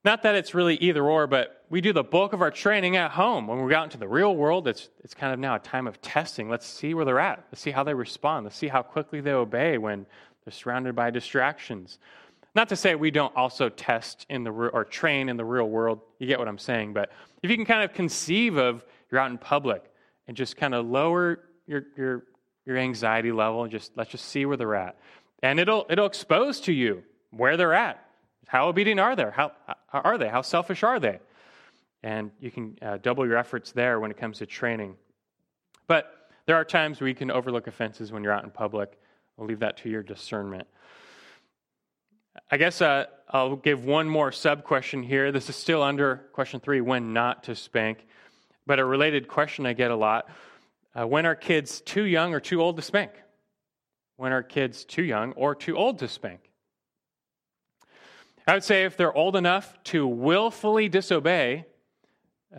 Not 0.06 0.24
that 0.24 0.36
it's 0.36 0.54
really 0.54 0.76
either 0.76 1.04
or, 1.04 1.28
but 1.28 1.66
we 1.70 1.82
do 1.82 1.92
the 1.92 2.04
bulk 2.04 2.32
of 2.32 2.42
our 2.42 2.52
training 2.52 2.96
at 2.96 3.12
home. 3.12 3.48
When 3.48 3.62
we 3.62 3.70
go 3.70 3.78
out 3.78 3.84
into 3.84 3.98
the 3.98 4.08
real 4.08 4.36
world, 4.36 4.68
it's, 4.68 4.90
it's 5.04 5.14
kind 5.14 5.34
of 5.34 5.40
now 5.40 5.56
a 5.56 5.60
time 5.60 5.88
of 5.88 6.02
testing. 6.02 6.50
Let's 6.50 6.66
see 6.66 6.94
where 6.94 7.04
they're 7.04 7.20
at. 7.20 7.44
Let's 7.52 7.62
see 7.62 7.72
how 7.72 7.84
they 7.84 7.94
respond. 7.94 8.46
Let's 8.46 8.56
see 8.56 8.70
how 8.70 8.82
quickly 8.82 9.20
they 9.20 9.32
obey 9.32 9.78
when 9.78 10.06
they're 10.46 10.54
surrounded 10.54 10.96
by 10.96 11.10
distractions. 11.10 12.00
Not 12.56 12.70
to 12.70 12.78
say 12.78 12.96
we 12.96 13.12
don't 13.12 13.36
also 13.36 13.68
test 13.68 14.26
in 14.30 14.44
the 14.44 14.52
or 14.52 14.86
train 14.86 15.28
in 15.28 15.36
the 15.38 15.46
real 15.46 15.70
world. 15.70 16.00
You 16.18 16.28
get 16.28 16.40
what 16.40 16.48
I'm 16.48 16.58
saying. 16.58 16.94
But 16.94 17.12
if 17.44 17.50
you 17.50 17.58
can 17.58 17.66
kind 17.66 17.84
of 17.84 17.94
conceive 17.94 18.58
of 18.58 18.86
you're 19.12 19.20
out 19.20 19.32
in 19.32 19.38
public 19.38 19.84
and 20.28 20.36
just 20.36 20.56
kind 20.56 20.74
of 20.74 20.86
lower 20.86 21.42
your, 21.68 21.84
your, 21.98 22.24
your 22.66 22.78
anxiety 22.78 23.32
level 23.32 23.64
and 23.64 23.72
just 23.72 23.92
let's 23.98 24.12
just 24.12 24.26
see 24.26 24.46
where 24.46 24.58
they're 24.58 24.76
at. 24.76 24.98
And 25.44 25.60
it'll, 25.60 25.86
it'll 25.90 26.06
expose 26.06 26.62
to 26.62 26.74
you 26.74 27.04
where 27.32 27.58
they're 27.58 27.74
at 27.74 28.04
how 28.50 28.68
obedient 28.68 29.00
are 29.00 29.16
they? 29.16 29.28
How, 29.32 29.52
how 29.68 30.00
are 30.00 30.18
they? 30.18 30.28
How 30.28 30.42
selfish 30.42 30.82
are 30.82 31.00
they? 31.00 31.20
And 32.02 32.32
you 32.40 32.50
can 32.50 32.80
uh, 32.82 32.98
double 32.98 33.28
your 33.28 33.38
efforts 33.38 33.72
there 33.74 34.00
when 34.00 34.10
it 34.10 34.18
comes 34.18 34.40
to 34.40 34.48
training. 34.48 34.96
But 35.86 36.12
there 36.48 36.56
are 36.56 36.66
times 36.66 37.00
where 37.00 37.08
you 37.08 37.14
can 37.14 37.30
overlook 37.30 37.68
offenses 37.68 38.12
when 38.12 38.24
you're 38.24 38.34
out 38.34 38.44
in 38.44 38.50
public. 38.50 38.98
I'll 39.38 39.46
leave 39.46 39.60
that 39.60 39.78
to 39.78 39.90
your 39.90 40.02
discernment. 40.02 40.68
I 42.50 42.58
guess 42.58 42.82
uh, 42.82 43.06
I'll 43.30 43.56
give 43.56 43.86
one 43.86 44.10
more 44.10 44.32
sub 44.32 44.64
question 44.64 45.04
here. 45.04 45.32
This 45.32 45.48
is 45.48 45.56
still 45.56 45.84
under 45.84 46.24
question 46.34 46.60
three 46.60 46.82
when 46.82 47.14
not 47.14 47.44
to 47.44 47.56
spank, 47.56 48.08
but 48.66 48.80
a 48.80 48.86
related 48.86 49.28
question 49.28 49.68
I 49.68 49.74
get 49.74 49.92
a 49.92 49.96
lot 49.96 50.28
uh, 51.00 51.06
when 51.06 51.28
are 51.28 51.36
kids 51.36 51.82
too 51.82 52.06
young 52.06 52.34
or 52.34 52.40
too 52.40 52.64
old 52.64 52.78
to 52.78 52.82
spank? 52.82 53.12
When 54.16 54.32
are 54.32 54.42
kids 54.42 54.86
too 54.86 55.04
young 55.04 55.34
or 55.34 55.54
too 55.54 55.78
old 55.78 56.00
to 56.00 56.08
spank? 56.08 56.49
I 58.50 58.54
would 58.54 58.64
say 58.64 58.86
if 58.86 58.98
they're 58.98 59.16
old 59.16 59.36
enough 59.36 59.78
to 59.86 60.08
willfully 60.08 60.90
disobey, 60.90 61.66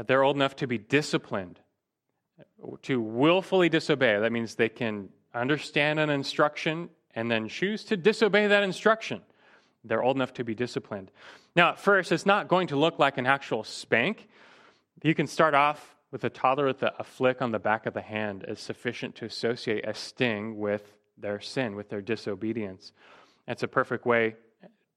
they're 0.07 0.23
old 0.23 0.37
enough 0.37 0.55
to 0.57 0.69
be 0.69 0.79
disciplined. 0.79 1.59
To 2.83 3.01
willfully 3.01 3.69
disobey, 3.69 4.21
that 4.21 4.31
means 4.31 4.55
they 4.55 4.69
can 4.69 5.09
understand 5.35 5.99
an 5.99 6.09
instruction 6.09 6.91
and 7.17 7.29
then 7.29 7.49
choose 7.49 7.83
to 7.85 7.97
disobey 7.97 8.47
that 8.47 8.63
instruction. 8.63 9.21
They're 9.83 10.03
old 10.03 10.15
enough 10.15 10.33
to 10.35 10.45
be 10.45 10.55
disciplined. 10.55 11.11
Now, 11.57 11.71
at 11.71 11.81
first, 11.81 12.13
it's 12.13 12.27
not 12.27 12.47
going 12.47 12.69
to 12.69 12.77
look 12.77 13.01
like 13.01 13.19
an 13.19 13.27
actual 13.27 13.65
spank. 13.65 14.29
You 15.03 15.17
can 15.17 15.27
start 15.27 15.55
off 15.55 15.97
with 16.13 16.23
a 16.23 16.31
toddler 16.31 16.67
with 16.67 16.85
a, 16.85 17.03
flick 17.03 17.43
on 17.43 17.51
the 17.51 17.59
back 17.59 17.87
of 17.87 17.95
the 17.95 18.03
hand 18.03 18.45
as 18.47 18.61
sufficient 18.61 19.17
to 19.17 19.25
associate 19.25 19.85
a 19.89 19.95
sting 19.95 20.57
with 20.57 20.97
their 21.19 21.41
sin, 21.41 21.75
with 21.75 21.89
their 21.89 22.01
disobedience. 22.01 22.93
It's 23.49 23.65
a 23.65 23.69
perfect 23.69 24.07
way 24.07 24.37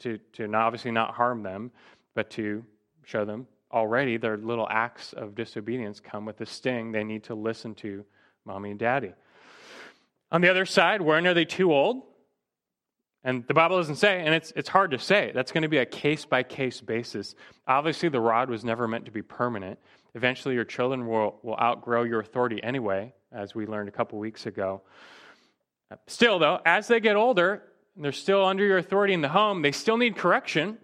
to, 0.03 0.19
to 0.33 0.47
not, 0.47 0.63
obviously 0.63 0.91
not 0.91 1.13
harm 1.13 1.43
them, 1.43 1.71
but 2.13 2.29
to 2.31 2.63
show 3.03 3.25
them 3.25 3.47
already 3.71 4.17
their 4.17 4.37
little 4.37 4.67
acts 4.69 5.13
of 5.13 5.35
disobedience 5.35 5.99
come 5.99 6.25
with 6.25 6.39
a 6.41 6.45
sting. 6.45 6.91
They 6.91 7.03
need 7.03 7.23
to 7.23 7.35
listen 7.35 7.73
to 7.75 8.05
mommy 8.45 8.71
and 8.71 8.79
daddy. 8.79 9.13
On 10.31 10.41
the 10.41 10.49
other 10.49 10.65
side, 10.65 11.01
when 11.01 11.25
are 11.27 11.33
they 11.33 11.45
too 11.45 11.73
old? 11.73 12.03
And 13.23 13.47
the 13.47 13.53
Bible 13.53 13.77
doesn't 13.77 13.95
say, 13.95 14.19
and 14.19 14.33
it's, 14.33 14.51
it's 14.55 14.67
hard 14.69 14.91
to 14.91 14.99
say. 14.99 15.31
That's 15.33 15.51
going 15.51 15.61
to 15.61 15.69
be 15.69 15.77
a 15.77 15.85
case 15.85 16.25
by 16.25 16.43
case 16.43 16.81
basis. 16.81 17.35
Obviously, 17.67 18.09
the 18.09 18.19
rod 18.19 18.49
was 18.49 18.65
never 18.65 18.87
meant 18.87 19.05
to 19.05 19.11
be 19.11 19.21
permanent. 19.21 19.79
Eventually, 20.13 20.55
your 20.55 20.65
children 20.65 21.07
will, 21.07 21.39
will 21.41 21.57
outgrow 21.57 22.03
your 22.03 22.19
authority 22.19 22.61
anyway, 22.61 23.13
as 23.31 23.55
we 23.55 23.65
learned 23.65 23.87
a 23.87 23.91
couple 23.91 24.19
weeks 24.19 24.45
ago. 24.45 24.81
Still, 26.07 26.37
though, 26.37 26.59
as 26.65 26.87
they 26.87 26.99
get 26.99 27.15
older, 27.15 27.63
they're 27.95 28.11
still 28.11 28.43
under 28.43 28.65
your 28.65 28.77
authority 28.77 29.13
in 29.13 29.21
the 29.21 29.29
home, 29.29 29.61
they 29.61 29.71
still 29.71 29.97
need 29.97 30.15
correction. 30.15 30.77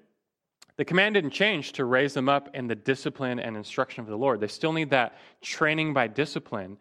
The 0.78 0.86
command 0.86 1.16
didn't 1.16 1.32
change 1.32 1.74
to 1.74 1.86
raise 1.86 2.14
them 2.14 2.30
up 2.30 2.56
in 2.56 2.68
the 2.68 2.76
discipline 2.76 3.40
and 3.40 3.58
instruction 3.58 4.02
of 4.02 4.08
the 4.08 4.16
Lord. 4.16 4.40
They 4.40 4.48
still 4.48 4.72
need 4.72 4.92
that 4.92 5.18
training 5.42 5.94
by 5.94 6.08
discipline, 6.08 6.78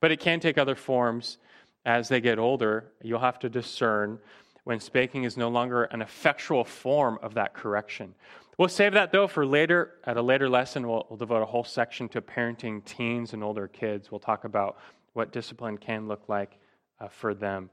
but 0.00 0.12
it 0.12 0.20
can 0.20 0.38
take 0.38 0.56
other 0.56 0.76
forms 0.76 1.38
as 1.84 2.08
they 2.08 2.20
get 2.20 2.38
older. 2.38 2.92
You'll 3.02 3.18
have 3.18 3.38
to 3.40 3.48
discern 3.48 4.18
when 4.64 4.78
spanking 4.78 5.24
is 5.24 5.36
no 5.36 5.48
longer 5.48 5.84
an 5.84 6.02
effectual 6.02 6.64
form 6.64 7.18
of 7.22 7.34
that 7.34 7.54
correction. 7.54 8.14
We'll 8.58 8.68
save 8.68 8.92
that 8.92 9.10
though 9.10 9.26
for 9.26 9.46
later. 9.46 9.94
At 10.04 10.16
a 10.16 10.22
later 10.22 10.48
lesson, 10.48 10.86
we'll, 10.86 11.06
we'll 11.08 11.16
devote 11.16 11.42
a 11.42 11.46
whole 11.46 11.64
section 11.64 12.08
to 12.10 12.20
parenting 12.20 12.84
teens 12.84 13.32
and 13.32 13.42
older 13.42 13.66
kids. 13.66 14.10
We'll 14.10 14.20
talk 14.20 14.44
about 14.44 14.78
what 15.14 15.32
discipline 15.32 15.78
can 15.78 16.06
look 16.06 16.28
like 16.28 16.58
uh, 17.00 17.08
for 17.08 17.34
them. 17.34 17.70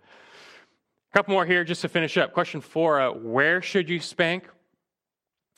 Couple 1.17 1.33
more 1.33 1.47
here 1.47 1.63
just 1.63 1.81
to 1.81 1.89
finish 1.89 2.15
up. 2.15 2.31
Question 2.31 2.61
four 2.61 3.01
uh, 3.01 3.11
Where 3.11 3.59
should 3.59 3.89
you 3.89 3.99
spank? 3.99 4.47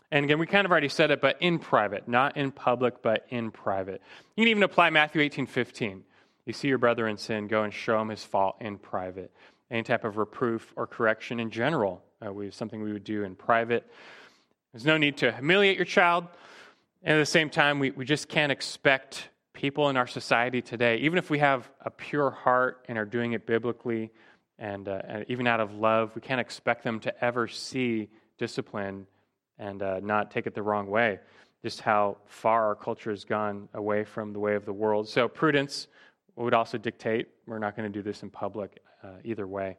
And 0.10 0.24
again, 0.24 0.39
we 0.39 0.45
kind 0.45 0.64
of 0.64 0.72
already 0.72 0.88
said 0.88 1.12
it, 1.12 1.20
but 1.20 1.36
in 1.41 1.60
private, 1.60 2.07
not 2.07 2.38
in 2.38 2.49
public, 2.49 3.01
but 3.01 3.26
in 3.28 3.51
private. 3.51 4.01
You 4.38 4.43
can 4.45 4.51
even 4.51 4.64
apply 4.64 4.89
Matthew 4.89 5.20
18 5.22 5.47
15. 5.47 6.05
You 6.45 6.53
see 6.53 6.70
your 6.70 6.78
brother 6.78 7.10
in 7.10 7.18
sin, 7.18 7.47
go 7.49 7.64
and 7.64 7.74
show 7.74 7.99
him 7.99 8.07
his 8.07 8.24
fault 8.24 8.55
in 8.62 8.78
private. 8.78 9.34
Any 9.70 9.84
type 9.84 10.05
of 10.05 10.16
reproof 10.16 10.72
or 10.78 10.88
correction 10.88 11.41
in 11.41 11.51
general, 11.51 12.05
uh, 12.26 12.32
we, 12.32 12.51
something 12.51 12.82
we 12.82 12.93
would 12.93 13.03
do 13.03 13.26
in 13.26 13.36
private. 13.36 13.86
There's 14.72 14.86
no 14.86 14.95
need 14.95 15.18
to 15.18 15.34
humiliate 15.34 15.76
your 15.76 15.84
child. 15.84 16.26
And 17.03 17.18
at 17.18 17.20
the 17.20 17.26
same 17.26 17.49
time, 17.49 17.80
we, 17.80 17.91
we 17.91 18.05
just 18.05 18.30
can't 18.30 18.53
expect 18.53 19.28
people 19.51 19.89
in 19.89 19.97
our 19.97 20.07
society 20.07 20.62
today, 20.62 20.99
even 20.99 21.18
if 21.18 21.30
we 21.30 21.39
have 21.39 21.70
a 21.82 21.91
pure 21.91 22.32
heart 22.32 22.86
and 22.88 22.97
are 22.97 23.03
doing 23.03 23.34
it 23.34 23.45
biblically, 23.45 24.10
and, 24.60 24.88
uh, 24.88 25.01
and, 25.07 25.26
even 25.30 25.47
out 25.47 25.60
of 25.60 25.74
love, 25.74 26.12
we 26.16 26.22
can't 26.22 26.41
expect 26.41 26.84
them 26.84 26.99
to 26.99 27.24
ever 27.24 27.47
see 27.47 28.10
discipline 28.38 29.07
and 29.57 29.82
uh, 29.82 29.99
not 30.01 30.32
take 30.32 30.45
it 30.45 30.53
the 30.53 30.62
wrong 30.62 30.88
way. 30.88 31.20
Just 31.64 31.82
how 31.82 32.18
far 32.26 32.68
our 32.68 32.76
culture 32.76 33.10
has 33.10 33.26
gone 33.26 33.70
away 33.74 34.03
from 34.03 34.34
the 34.34 34.39
way 34.39 34.55
of 34.55 34.66
the 34.66 34.74
world. 34.74 35.10
So, 35.10 35.28
prudence 35.28 35.88
would 36.36 36.53
also 36.53 36.78
dictate 36.78 37.28
we're 37.45 37.60
not 37.60 37.76
going 37.76 37.91
to 37.91 37.97
do 37.97 38.01
this 38.01 38.24
in 38.24 38.30
public 38.30 38.82
uh, 39.03 39.07
either 39.24 39.47
way. 39.47 39.78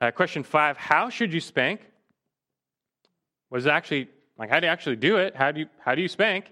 Uh, 0.00 0.10
question 0.10 0.42
five 0.42 0.76
How 0.76 1.08
should 1.08 1.32
you 1.32 1.40
spank? 1.40 1.80
Was 3.50 3.66
actually 3.66 4.08
like, 4.38 4.50
how 4.50 4.60
do 4.60 4.66
you 4.66 4.72
actually 4.72 4.96
do 4.96 5.16
it? 5.16 5.34
How 5.34 5.52
do 5.52 5.60
you, 5.60 5.66
how 5.78 5.94
do 5.94 6.02
you 6.02 6.08
spank? 6.08 6.46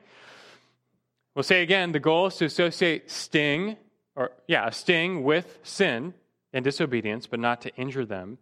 We'll 1.35 1.43
say 1.43 1.63
again 1.63 1.93
the 1.93 2.01
goal 2.01 2.27
is 2.27 2.37
to 2.37 2.45
associate 2.45 3.11
sting, 3.11 3.77
or 4.17 4.31
yeah, 4.47 4.69
a 4.69 4.73
sting 4.73 5.25
with 5.25 5.59
sin 5.63 6.15
and 6.55 6.65
disobedience, 6.65 7.27
but 7.27 7.41
not 7.41 7.61
to 7.63 7.77
injure 7.77 8.07
them. 8.07 8.39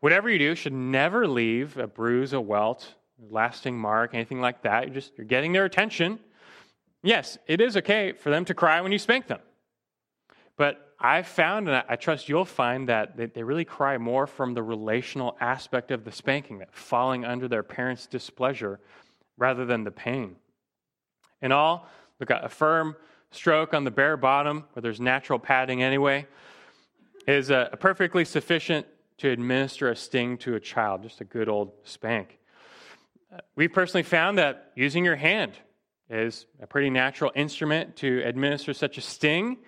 Whatever 0.00 0.30
you 0.30 0.38
do 0.38 0.54
should 0.54 0.72
never 0.72 1.26
leave 1.26 1.76
a 1.76 1.86
bruise, 1.86 2.32
a 2.32 2.40
welt, 2.40 2.94
lasting 3.30 3.76
mark, 3.76 4.14
anything 4.14 4.40
like 4.40 4.62
that. 4.62 4.86
You're 4.86 4.94
just 4.94 5.12
you're 5.18 5.26
getting 5.26 5.52
their 5.52 5.64
attention. 5.64 6.20
Yes, 7.02 7.36
it 7.46 7.60
is 7.60 7.76
okay 7.76 8.12
for 8.12 8.30
them 8.30 8.44
to 8.46 8.54
cry 8.54 8.80
when 8.80 8.92
you 8.92 8.98
spank 8.98 9.26
them. 9.26 9.40
But 10.56 10.94
I've 11.00 11.26
found, 11.26 11.68
and 11.68 11.84
I 11.88 11.96
trust 11.96 12.28
you'll 12.28 12.44
find, 12.44 12.88
that 12.88 13.16
they 13.34 13.42
really 13.42 13.64
cry 13.64 13.98
more 13.98 14.26
from 14.26 14.54
the 14.54 14.62
relational 14.62 15.36
aspect 15.40 15.90
of 15.90 16.04
the 16.04 16.12
spanking, 16.12 16.60
that 16.60 16.72
falling 16.72 17.24
under 17.24 17.48
their 17.48 17.62
parents' 17.62 18.06
displeasure 18.06 18.80
rather 19.36 19.66
than 19.66 19.84
the 19.84 19.90
pain. 19.90 20.36
In 21.42 21.52
all, 21.52 21.88
look 22.20 22.30
at 22.30 22.44
a 22.44 22.48
firm 22.48 22.96
stroke 23.32 23.74
on 23.74 23.84
the 23.84 23.90
bare 23.90 24.16
bottom 24.16 24.64
where 24.72 24.80
there's 24.80 25.00
natural 25.00 25.38
padding 25.38 25.82
anyway 25.82 26.26
is 27.26 27.50
uh, 27.50 27.68
perfectly 27.80 28.24
sufficient 28.24 28.86
to 29.18 29.30
administer 29.30 29.90
a 29.90 29.96
sting 29.96 30.36
to 30.38 30.54
a 30.54 30.60
child, 30.60 31.02
just 31.02 31.20
a 31.20 31.24
good 31.24 31.48
old 31.48 31.72
spank. 31.84 32.38
Uh, 33.32 33.38
we've 33.56 33.72
personally 33.72 34.02
found 34.02 34.38
that 34.38 34.72
using 34.74 35.04
your 35.04 35.16
hand 35.16 35.52
is 36.10 36.46
a 36.60 36.66
pretty 36.66 36.90
natural 36.90 37.32
instrument 37.34 37.96
to 37.96 38.22
administer 38.24 38.74
such 38.74 38.98
a 38.98 39.00
sting. 39.00 39.58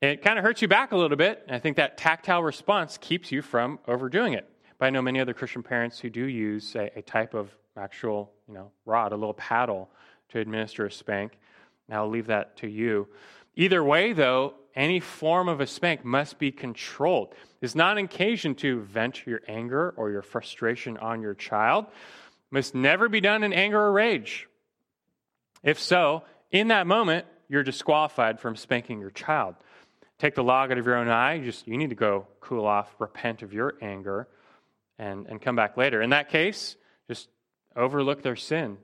It 0.00 0.22
kind 0.22 0.38
of 0.38 0.44
hurts 0.44 0.62
you 0.62 0.68
back 0.68 0.92
a 0.92 0.96
little 0.96 1.16
bit. 1.16 1.42
And 1.46 1.54
I 1.54 1.58
think 1.58 1.76
that 1.76 1.98
tactile 1.98 2.42
response 2.42 2.98
keeps 2.98 3.30
you 3.30 3.42
from 3.42 3.78
overdoing 3.86 4.32
it. 4.32 4.48
But 4.78 4.86
I 4.86 4.90
know 4.90 5.02
many 5.02 5.20
other 5.20 5.34
Christian 5.34 5.62
parents 5.62 5.98
who 5.98 6.08
do 6.08 6.24
use 6.24 6.74
a, 6.76 6.90
a 6.96 7.02
type 7.02 7.34
of 7.34 7.50
actual, 7.76 8.32
you 8.46 8.54
know, 8.54 8.70
rod, 8.86 9.12
a 9.12 9.16
little 9.16 9.34
paddle 9.34 9.90
to 10.30 10.38
administer 10.38 10.86
a 10.86 10.90
spank. 10.90 11.38
Now 11.88 12.04
I'll 12.04 12.10
leave 12.10 12.26
that 12.28 12.56
to 12.58 12.68
you. 12.68 13.08
Either 13.56 13.82
way, 13.82 14.12
though, 14.12 14.54
any 14.78 15.00
form 15.00 15.48
of 15.48 15.60
a 15.60 15.66
spank 15.66 16.04
must 16.04 16.38
be 16.38 16.52
controlled. 16.52 17.34
It's 17.60 17.74
not 17.74 17.98
an 17.98 18.04
occasion 18.04 18.54
to 18.56 18.80
vent 18.82 19.26
your 19.26 19.40
anger 19.48 19.92
or 19.96 20.10
your 20.10 20.22
frustration 20.22 20.96
on 20.98 21.20
your 21.20 21.34
child. 21.34 21.86
It 21.86 22.52
must 22.52 22.74
never 22.74 23.08
be 23.08 23.20
done 23.20 23.42
in 23.42 23.52
anger 23.52 23.80
or 23.80 23.92
rage. 23.92 24.48
If 25.64 25.80
so, 25.80 26.22
in 26.52 26.68
that 26.68 26.86
moment, 26.86 27.26
you're 27.48 27.64
disqualified 27.64 28.38
from 28.38 28.54
spanking 28.54 29.00
your 29.00 29.10
child. 29.10 29.56
Take 30.18 30.36
the 30.36 30.44
log 30.44 30.70
out 30.70 30.78
of 30.78 30.86
your 30.86 30.96
own 30.96 31.08
eye. 31.08 31.34
You 31.34 31.44
just 31.44 31.66
you 31.66 31.76
need 31.76 31.90
to 31.90 31.96
go 31.96 32.28
cool 32.40 32.64
off, 32.64 32.88
repent 33.00 33.42
of 33.42 33.52
your 33.52 33.74
anger, 33.82 34.28
and, 34.98 35.26
and 35.26 35.42
come 35.42 35.56
back 35.56 35.76
later. 35.76 36.00
In 36.02 36.10
that 36.10 36.28
case, 36.28 36.76
just 37.08 37.28
overlook 37.74 38.22
their 38.22 38.36
sin 38.36 38.78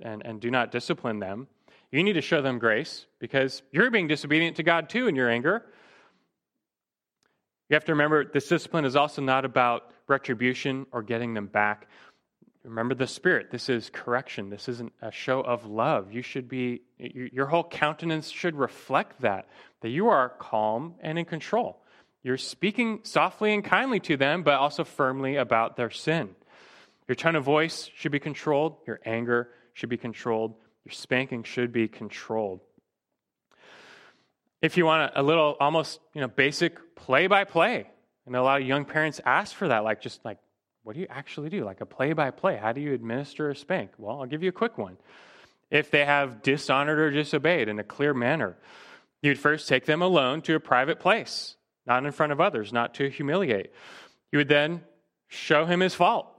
and, 0.00 0.22
and 0.24 0.40
do 0.40 0.50
not 0.50 0.70
discipline 0.70 1.18
them. 1.18 1.48
You 1.94 2.02
need 2.02 2.14
to 2.14 2.22
show 2.22 2.42
them 2.42 2.58
grace 2.58 3.06
because 3.20 3.62
you're 3.70 3.88
being 3.88 4.08
disobedient 4.08 4.56
to 4.56 4.64
God 4.64 4.88
too 4.88 5.06
in 5.06 5.14
your 5.14 5.30
anger. 5.30 5.64
You 7.68 7.74
have 7.74 7.84
to 7.84 7.92
remember 7.92 8.24
this 8.24 8.48
discipline 8.48 8.84
is 8.84 8.96
also 8.96 9.22
not 9.22 9.44
about 9.44 9.92
retribution 10.08 10.86
or 10.90 11.04
getting 11.04 11.34
them 11.34 11.46
back. 11.46 11.86
Remember 12.64 12.96
the 12.96 13.06
Spirit. 13.06 13.52
This 13.52 13.68
is 13.68 13.90
correction. 13.90 14.50
This 14.50 14.68
isn't 14.68 14.92
a 15.02 15.12
show 15.12 15.40
of 15.40 15.66
love. 15.66 16.12
You 16.12 16.22
should 16.22 16.48
be, 16.48 16.82
your 16.98 17.46
whole 17.46 17.62
countenance 17.62 18.28
should 18.28 18.56
reflect 18.56 19.20
that, 19.20 19.48
that 19.82 19.90
you 19.90 20.08
are 20.08 20.30
calm 20.30 20.96
and 21.00 21.16
in 21.16 21.24
control. 21.24 21.78
You're 22.24 22.38
speaking 22.38 23.02
softly 23.04 23.54
and 23.54 23.62
kindly 23.62 24.00
to 24.00 24.16
them, 24.16 24.42
but 24.42 24.54
also 24.54 24.82
firmly 24.82 25.36
about 25.36 25.76
their 25.76 25.90
sin. 25.90 26.30
Your 27.06 27.14
tone 27.14 27.36
of 27.36 27.44
voice 27.44 27.88
should 27.94 28.10
be 28.10 28.18
controlled. 28.18 28.78
Your 28.84 28.98
anger 29.04 29.50
should 29.74 29.90
be 29.90 29.96
controlled. 29.96 30.56
Your 30.84 30.92
spanking 30.92 31.44
should 31.44 31.72
be 31.72 31.88
controlled. 31.88 32.60
If 34.60 34.76
you 34.76 34.84
want 34.84 35.12
a, 35.14 35.22
little 35.22 35.56
almost 35.60 36.00
you 36.14 36.20
know 36.20 36.28
basic 36.28 36.94
play 36.94 37.26
by 37.26 37.44
play, 37.44 37.86
and 38.26 38.34
a 38.36 38.42
lot 38.42 38.60
of 38.60 38.66
young 38.66 38.84
parents 38.84 39.20
ask 39.24 39.54
for 39.54 39.68
that, 39.68 39.84
like 39.84 40.00
just 40.00 40.24
like 40.24 40.38
what 40.82 40.94
do 40.94 41.00
you 41.00 41.06
actually 41.08 41.48
do? 41.48 41.64
Like 41.64 41.80
a 41.80 41.86
play 41.86 42.12
by 42.12 42.30
play. 42.30 42.56
How 42.56 42.72
do 42.72 42.80
you 42.80 42.92
administer 42.92 43.50
a 43.50 43.56
spank? 43.56 43.92
Well, 43.96 44.20
I'll 44.20 44.26
give 44.26 44.42
you 44.42 44.50
a 44.50 44.52
quick 44.52 44.76
one. 44.76 44.98
If 45.70 45.90
they 45.90 46.04
have 46.04 46.42
dishonored 46.42 46.98
or 46.98 47.10
disobeyed 47.10 47.68
in 47.68 47.78
a 47.78 47.84
clear 47.84 48.12
manner, 48.12 48.58
you'd 49.22 49.38
first 49.38 49.66
take 49.66 49.86
them 49.86 50.02
alone 50.02 50.42
to 50.42 50.54
a 50.54 50.60
private 50.60 51.00
place, 51.00 51.56
not 51.86 52.04
in 52.04 52.12
front 52.12 52.32
of 52.32 52.40
others, 52.40 52.72
not 52.72 52.94
to 52.94 53.08
humiliate. 53.08 53.72
You 54.30 54.38
would 54.38 54.48
then 54.48 54.82
show 55.28 55.64
him 55.64 55.80
his 55.80 55.94
fault 55.94 56.33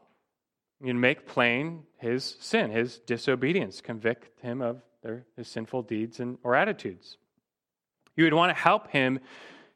you 0.82 0.94
make 0.94 1.26
plain 1.26 1.84
his 1.98 2.38
sin, 2.40 2.72
his 2.72 3.00
disobedience, 3.00 3.82
convict 3.82 4.30
him 4.42 4.62
of 4.62 4.82
their, 5.02 5.26
his 5.38 5.48
sinful 5.48 5.84
deeds 5.84 6.20
and, 6.20 6.38
or 6.44 6.56
attitudes. 6.56 7.18
You 8.16 8.24
would 8.26 8.34
want 8.34 8.56
to 8.56 8.62
help 8.62 8.90
him 8.90 9.20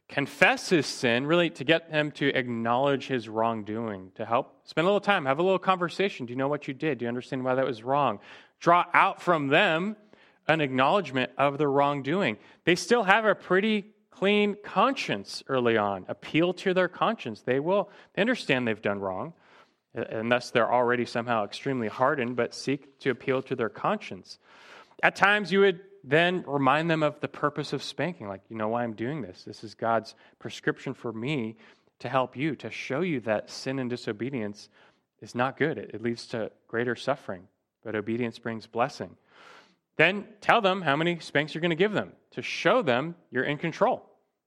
confess 0.07 0.69
his 0.69 0.85
sin, 0.85 1.25
really 1.25 1.49
to 1.51 1.63
get 1.63 1.89
him 1.89 2.11
to 2.11 2.27
acknowledge 2.29 3.07
his 3.07 3.29
wrongdoing, 3.29 4.11
to 4.15 4.25
help 4.25 4.67
spend 4.67 4.85
a 4.85 4.87
little 4.87 4.99
time, 4.99 5.25
have 5.25 5.39
a 5.39 5.43
little 5.43 5.59
conversation. 5.59 6.25
Do 6.25 6.31
you 6.31 6.37
know 6.37 6.47
what 6.47 6.67
you 6.67 6.73
did? 6.73 6.97
Do 6.97 7.05
you 7.05 7.09
understand 7.09 7.43
why 7.43 7.55
that 7.55 7.65
was 7.65 7.83
wrong? 7.83 8.19
Draw 8.59 8.85
out 8.93 9.21
from 9.21 9.47
them 9.47 9.95
an 10.47 10.61
acknowledgement 10.61 11.31
of 11.37 11.59
the 11.59 11.67
wrongdoing. 11.67 12.37
They 12.65 12.75
still 12.75 13.03
have 13.03 13.25
a 13.25 13.35
pretty 13.35 13.93
clean 14.09 14.57
conscience 14.63 15.43
early 15.47 15.77
on. 15.77 16.05
Appeal 16.07 16.53
to 16.53 16.73
their 16.73 16.87
conscience. 16.87 17.41
They 17.41 17.59
will, 17.59 17.89
they 18.15 18.21
understand 18.21 18.67
they've 18.67 18.81
done 18.81 18.99
wrong 18.99 19.33
and 19.93 20.31
thus 20.31 20.51
they're 20.51 20.71
already 20.71 21.05
somehow 21.05 21.45
extremely 21.45 21.87
hardened, 21.87 22.35
but 22.35 22.53
seek 22.53 22.99
to 22.99 23.09
appeal 23.09 23.41
to 23.43 23.55
their 23.55 23.69
conscience. 23.69 24.37
At 25.01 25.15
times, 25.15 25.51
you 25.51 25.61
would 25.61 25.81
then 26.03 26.43
remind 26.47 26.89
them 26.89 27.03
of 27.03 27.19
the 27.19 27.27
purpose 27.27 27.73
of 27.73 27.83
spanking, 27.83 28.27
like, 28.27 28.41
you 28.49 28.55
know 28.55 28.69
why 28.69 28.83
I'm 28.83 28.93
doing 28.93 29.21
this. 29.21 29.43
This 29.43 29.63
is 29.63 29.75
God's 29.75 30.15
prescription 30.39 30.93
for 30.93 31.11
me 31.11 31.57
to 31.99 32.09
help 32.09 32.37
you, 32.37 32.55
to 32.57 32.71
show 32.71 33.01
you 33.01 33.19
that 33.21 33.49
sin 33.49 33.79
and 33.79 33.89
disobedience 33.89 34.69
is 35.21 35.35
not 35.35 35.57
good. 35.57 35.77
It, 35.77 35.91
it 35.95 36.01
leads 36.01 36.27
to 36.27 36.51
greater 36.67 36.95
suffering, 36.95 37.43
but 37.83 37.95
obedience 37.95 38.39
brings 38.39 38.67
blessing. 38.67 39.15
Then 39.97 40.25
tell 40.39 40.61
them 40.61 40.81
how 40.81 40.95
many 40.95 41.19
spanks 41.19 41.53
you're 41.53 41.61
going 41.61 41.71
to 41.71 41.75
give 41.75 41.91
them 41.91 42.13
to 42.31 42.41
show 42.41 42.81
them 42.81 43.15
you're 43.31 43.43
in 43.43 43.57
control, 43.57 44.05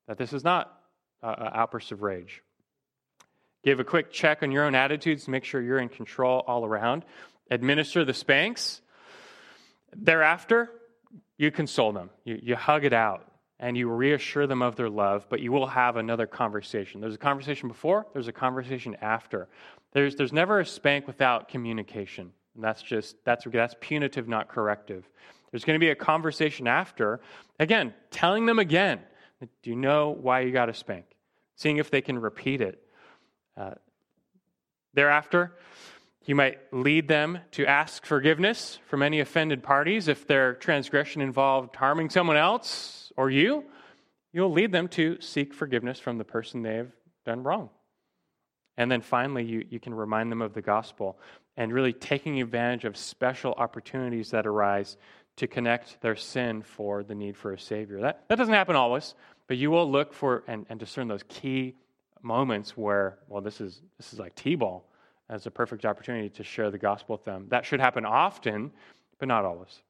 that 0.08 0.16
this 0.16 0.32
is 0.32 0.44
not 0.44 0.80
uh, 1.22 1.34
an 1.36 1.50
outburst 1.52 1.92
of 1.92 2.02
rage. 2.02 2.42
Give 3.62 3.80
a 3.80 3.84
quick 3.84 4.12
check 4.12 4.42
on 4.42 4.50
your 4.50 4.64
own 4.64 4.74
attitudes 4.74 5.24
to 5.24 5.30
make 5.30 5.44
sure 5.44 5.62
you're 5.62 5.78
in 5.78 5.88
control 5.88 6.42
all 6.46 6.64
around. 6.64 7.04
Administer 7.50 8.04
the 8.04 8.14
spanks. 8.14 8.80
Thereafter, 9.94 10.70
you 11.36 11.50
console 11.50 11.92
them, 11.92 12.10
you, 12.24 12.38
you 12.42 12.56
hug 12.56 12.84
it 12.84 12.92
out, 12.92 13.30
and 13.60 13.76
you 13.76 13.90
reassure 13.90 14.46
them 14.46 14.62
of 14.62 14.74
their 14.74 14.88
love, 14.88 15.26
but 15.28 15.40
you 15.40 15.52
will 15.52 15.66
have 15.66 15.96
another 15.96 16.26
conversation. 16.26 17.00
There's 17.00 17.14
a 17.14 17.18
conversation 17.18 17.68
before, 17.68 18.06
there's 18.12 18.28
a 18.28 18.32
conversation 18.32 18.96
after. 19.00 19.48
There's, 19.92 20.16
there's 20.16 20.32
never 20.32 20.60
a 20.60 20.66
spank 20.66 21.06
without 21.06 21.48
communication. 21.48 22.32
And 22.54 22.64
that's 22.64 22.82
just, 22.82 23.16
that's, 23.24 23.44
that's 23.52 23.76
punitive, 23.80 24.28
not 24.28 24.48
corrective. 24.48 25.08
There's 25.50 25.64
going 25.64 25.78
to 25.78 25.84
be 25.84 25.90
a 25.90 25.94
conversation 25.94 26.66
after. 26.66 27.20
Again, 27.58 27.94
telling 28.10 28.46
them 28.46 28.58
again, 28.58 29.00
do 29.62 29.70
you 29.70 29.76
know 29.76 30.10
why 30.10 30.40
you 30.40 30.52
got 30.52 30.68
a 30.68 30.74
spank? 30.74 31.04
Seeing 31.56 31.76
if 31.76 31.90
they 31.90 32.00
can 32.00 32.18
repeat 32.18 32.60
it. 32.60 32.82
Uh, 33.56 33.72
thereafter, 34.94 35.56
you 36.24 36.34
might 36.34 36.58
lead 36.72 37.08
them 37.08 37.38
to 37.52 37.66
ask 37.66 38.06
forgiveness 38.06 38.78
from 38.86 39.02
any 39.02 39.20
offended 39.20 39.62
parties 39.62 40.08
if 40.08 40.26
their 40.26 40.54
transgression 40.54 41.20
involved 41.20 41.74
harming 41.76 42.10
someone 42.10 42.36
else 42.36 43.12
or 43.16 43.30
you. 43.30 43.64
You'll 44.32 44.52
lead 44.52 44.72
them 44.72 44.88
to 44.88 45.20
seek 45.20 45.52
forgiveness 45.52 45.98
from 45.98 46.18
the 46.18 46.24
person 46.24 46.62
they've 46.62 46.92
done 47.26 47.42
wrong. 47.42 47.70
And 48.76 48.90
then 48.90 49.02
finally, 49.02 49.44
you, 49.44 49.66
you 49.68 49.80
can 49.80 49.92
remind 49.92 50.32
them 50.32 50.40
of 50.40 50.54
the 50.54 50.62
gospel 50.62 51.18
and 51.56 51.72
really 51.72 51.92
taking 51.92 52.40
advantage 52.40 52.84
of 52.84 52.96
special 52.96 53.52
opportunities 53.58 54.30
that 54.30 54.46
arise 54.46 54.96
to 55.36 55.46
connect 55.46 56.00
their 56.00 56.16
sin 56.16 56.62
for 56.62 57.02
the 57.02 57.14
need 57.14 57.36
for 57.36 57.52
a 57.52 57.58
Savior. 57.58 58.00
That, 58.00 58.24
that 58.28 58.36
doesn't 58.36 58.54
happen 58.54 58.76
always, 58.76 59.14
but 59.48 59.56
you 59.56 59.70
will 59.70 59.90
look 59.90 60.14
for 60.14 60.44
and, 60.46 60.66
and 60.68 60.78
discern 60.78 61.08
those 61.08 61.24
key 61.28 61.74
moments 62.22 62.76
where, 62.76 63.18
well, 63.28 63.42
this 63.42 63.60
is, 63.60 63.80
this 63.96 64.12
is 64.12 64.18
like 64.18 64.34
T 64.34 64.54
ball 64.54 64.88
as 65.28 65.46
a 65.46 65.50
perfect 65.50 65.84
opportunity 65.84 66.28
to 66.30 66.44
share 66.44 66.70
the 66.70 66.78
gospel 66.78 67.16
with 67.16 67.24
them. 67.24 67.46
That 67.48 67.64
should 67.64 67.80
happen 67.80 68.04
often, 68.04 68.70
but 69.18 69.28
not 69.28 69.44
always. 69.44 69.80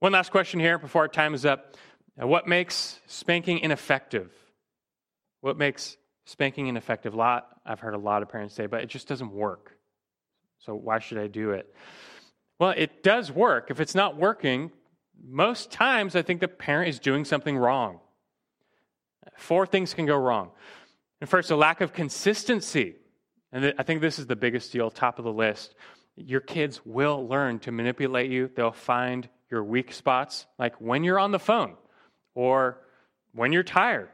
One 0.00 0.12
last 0.12 0.30
question 0.30 0.60
here 0.60 0.78
before 0.78 1.02
our 1.02 1.08
time 1.08 1.34
is 1.34 1.46
up. 1.46 1.76
Uh, 2.20 2.26
what 2.26 2.46
makes 2.46 3.00
spanking 3.06 3.60
ineffective? 3.60 4.32
What 5.40 5.56
makes 5.56 5.96
spanking 6.26 6.66
ineffective? 6.66 7.14
Lot, 7.14 7.48
I've 7.64 7.80
heard 7.80 7.94
a 7.94 7.98
lot 7.98 8.22
of 8.22 8.28
parents 8.28 8.54
say, 8.54 8.66
but 8.66 8.82
it 8.82 8.88
just 8.88 9.08
doesn't 9.08 9.32
work. 9.32 9.72
So 10.58 10.74
why 10.74 10.98
should 10.98 11.18
I 11.18 11.26
do 11.26 11.50
it? 11.50 11.74
Well, 12.58 12.74
it 12.76 13.02
does 13.02 13.30
work. 13.30 13.70
If 13.70 13.80
it's 13.80 13.94
not 13.94 14.16
working, 14.16 14.72
most 15.22 15.70
times 15.70 16.16
I 16.16 16.22
think 16.22 16.40
the 16.40 16.48
parent 16.48 16.88
is 16.88 16.98
doing 16.98 17.24
something 17.24 17.56
wrong. 17.56 18.00
Four 19.36 19.66
things 19.66 19.94
can 19.94 20.06
go 20.06 20.16
wrong. 20.16 20.50
And 21.20 21.28
first, 21.30 21.50
a 21.50 21.56
lack 21.56 21.80
of 21.80 21.92
consistency. 21.92 22.96
And 23.52 23.74
I 23.78 23.82
think 23.82 24.00
this 24.00 24.18
is 24.18 24.26
the 24.26 24.36
biggest 24.36 24.72
deal, 24.72 24.90
top 24.90 25.18
of 25.18 25.24
the 25.24 25.32
list. 25.32 25.74
Your 26.16 26.40
kids 26.40 26.80
will 26.84 27.26
learn 27.26 27.58
to 27.60 27.72
manipulate 27.72 28.30
you. 28.30 28.50
They'll 28.54 28.72
find 28.72 29.28
your 29.50 29.64
weak 29.64 29.92
spots, 29.92 30.46
like 30.58 30.80
when 30.80 31.04
you're 31.04 31.18
on 31.18 31.30
the 31.30 31.38
phone 31.38 31.74
or 32.34 32.78
when 33.32 33.52
you're 33.52 33.62
tired. 33.62 34.08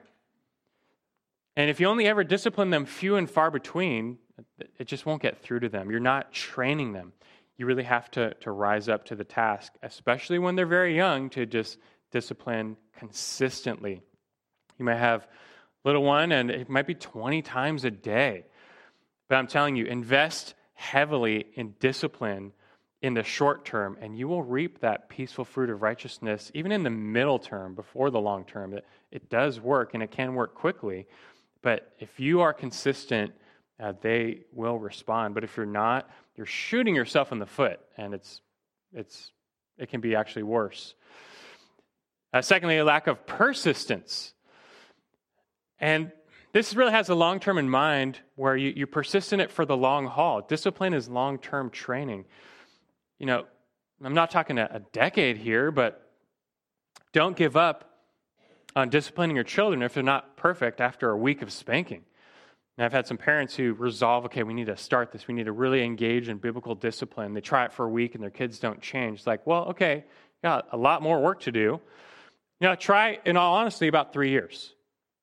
And 1.56 1.70
if 1.70 1.80
you 1.80 1.86
only 1.86 2.06
ever 2.06 2.24
discipline 2.24 2.70
them 2.70 2.86
few 2.86 3.16
and 3.16 3.28
far 3.28 3.50
between, 3.50 4.18
it 4.78 4.86
just 4.86 5.04
won't 5.06 5.22
get 5.22 5.42
through 5.42 5.60
to 5.60 5.68
them. 5.68 5.90
You're 5.90 6.00
not 6.00 6.32
training 6.32 6.92
them. 6.92 7.12
You 7.58 7.66
really 7.66 7.82
have 7.82 8.10
to, 8.12 8.34
to 8.34 8.50
rise 8.50 8.88
up 8.88 9.06
to 9.06 9.16
the 9.16 9.24
task, 9.24 9.72
especially 9.82 10.38
when 10.38 10.56
they're 10.56 10.66
very 10.66 10.96
young, 10.96 11.28
to 11.30 11.44
just 11.44 11.78
discipline 12.10 12.76
consistently. 12.98 14.02
You 14.80 14.86
might 14.86 14.96
have 14.96 15.28
little 15.84 16.02
one, 16.02 16.32
and 16.32 16.50
it 16.50 16.70
might 16.70 16.86
be 16.86 16.94
20 16.94 17.42
times 17.42 17.84
a 17.84 17.90
day. 17.90 18.46
But 19.28 19.36
I'm 19.36 19.46
telling 19.46 19.76
you, 19.76 19.84
invest 19.84 20.54
heavily 20.72 21.46
in 21.54 21.74
discipline 21.78 22.54
in 23.02 23.12
the 23.12 23.22
short 23.22 23.66
term, 23.66 23.98
and 24.00 24.18
you 24.18 24.26
will 24.26 24.42
reap 24.42 24.80
that 24.80 25.10
peaceful 25.10 25.44
fruit 25.44 25.68
of 25.68 25.82
righteousness, 25.82 26.50
even 26.54 26.72
in 26.72 26.82
the 26.82 26.90
middle 26.90 27.38
term, 27.38 27.74
before 27.74 28.10
the 28.10 28.20
long 28.20 28.44
term. 28.46 28.72
It, 28.72 28.86
it 29.10 29.28
does 29.28 29.60
work, 29.60 29.92
and 29.92 30.02
it 30.02 30.10
can 30.10 30.34
work 30.34 30.54
quickly. 30.54 31.06
But 31.60 31.92
if 31.98 32.18
you 32.18 32.40
are 32.40 32.54
consistent, 32.54 33.32
uh, 33.78 33.92
they 34.00 34.44
will 34.50 34.78
respond. 34.78 35.34
But 35.34 35.44
if 35.44 35.58
you're 35.58 35.66
not, 35.66 36.08
you're 36.36 36.46
shooting 36.46 36.94
yourself 36.94 37.32
in 37.32 37.38
the 37.38 37.46
foot, 37.46 37.80
and 37.98 38.14
it's, 38.14 38.40
it's, 38.94 39.30
it 39.76 39.90
can 39.90 40.00
be 40.00 40.14
actually 40.14 40.44
worse. 40.44 40.94
Uh, 42.32 42.40
secondly, 42.40 42.78
a 42.78 42.84
lack 42.84 43.08
of 43.08 43.26
persistence. 43.26 44.32
And 45.80 46.12
this 46.52 46.74
really 46.74 46.92
has 46.92 47.08
a 47.08 47.14
long 47.14 47.40
term 47.40 47.58
in 47.58 47.68
mind 47.68 48.18
where 48.36 48.56
you, 48.56 48.72
you 48.76 48.86
persist 48.86 49.32
in 49.32 49.40
it 49.40 49.50
for 49.50 49.64
the 49.64 49.76
long 49.76 50.06
haul. 50.06 50.42
Discipline 50.42 50.94
is 50.94 51.08
long 51.08 51.38
term 51.38 51.70
training. 51.70 52.24
You 53.18 53.26
know, 53.26 53.44
I'm 54.02 54.14
not 54.14 54.30
talking 54.30 54.58
a, 54.58 54.80
decade 54.92 55.36
here, 55.36 55.70
but 55.70 56.10
don't 57.12 57.36
give 57.36 57.56
up 57.56 57.98
on 58.74 58.88
disciplining 58.88 59.36
your 59.36 59.44
children 59.44 59.82
if 59.82 59.94
they're 59.94 60.02
not 60.02 60.36
perfect 60.36 60.80
after 60.80 61.10
a 61.10 61.16
week 61.16 61.42
of 61.42 61.52
spanking. 61.52 62.02
And 62.78 62.84
I've 62.84 62.92
had 62.92 63.06
some 63.06 63.18
parents 63.18 63.54
who 63.54 63.74
resolve, 63.74 64.24
okay, 64.26 64.42
we 64.42 64.54
need 64.54 64.66
to 64.66 64.76
start 64.76 65.12
this. 65.12 65.28
We 65.28 65.34
need 65.34 65.44
to 65.44 65.52
really 65.52 65.84
engage 65.84 66.28
in 66.28 66.38
biblical 66.38 66.74
discipline. 66.74 67.34
They 67.34 67.42
try 67.42 67.66
it 67.66 67.72
for 67.72 67.84
a 67.84 67.90
week 67.90 68.14
and 68.14 68.22
their 68.22 68.30
kids 68.30 68.58
don't 68.58 68.80
change. 68.80 69.18
It's 69.18 69.26
like, 69.26 69.46
well, 69.46 69.64
okay, 69.66 70.04
got 70.42 70.68
a 70.72 70.76
lot 70.78 71.02
more 71.02 71.20
work 71.20 71.40
to 71.40 71.52
do. 71.52 71.80
You 72.60 72.68
know, 72.68 72.74
try, 72.74 73.18
in 73.24 73.36
all 73.36 73.54
honesty, 73.54 73.86
about 73.88 74.12
three 74.12 74.30
years. 74.30 74.72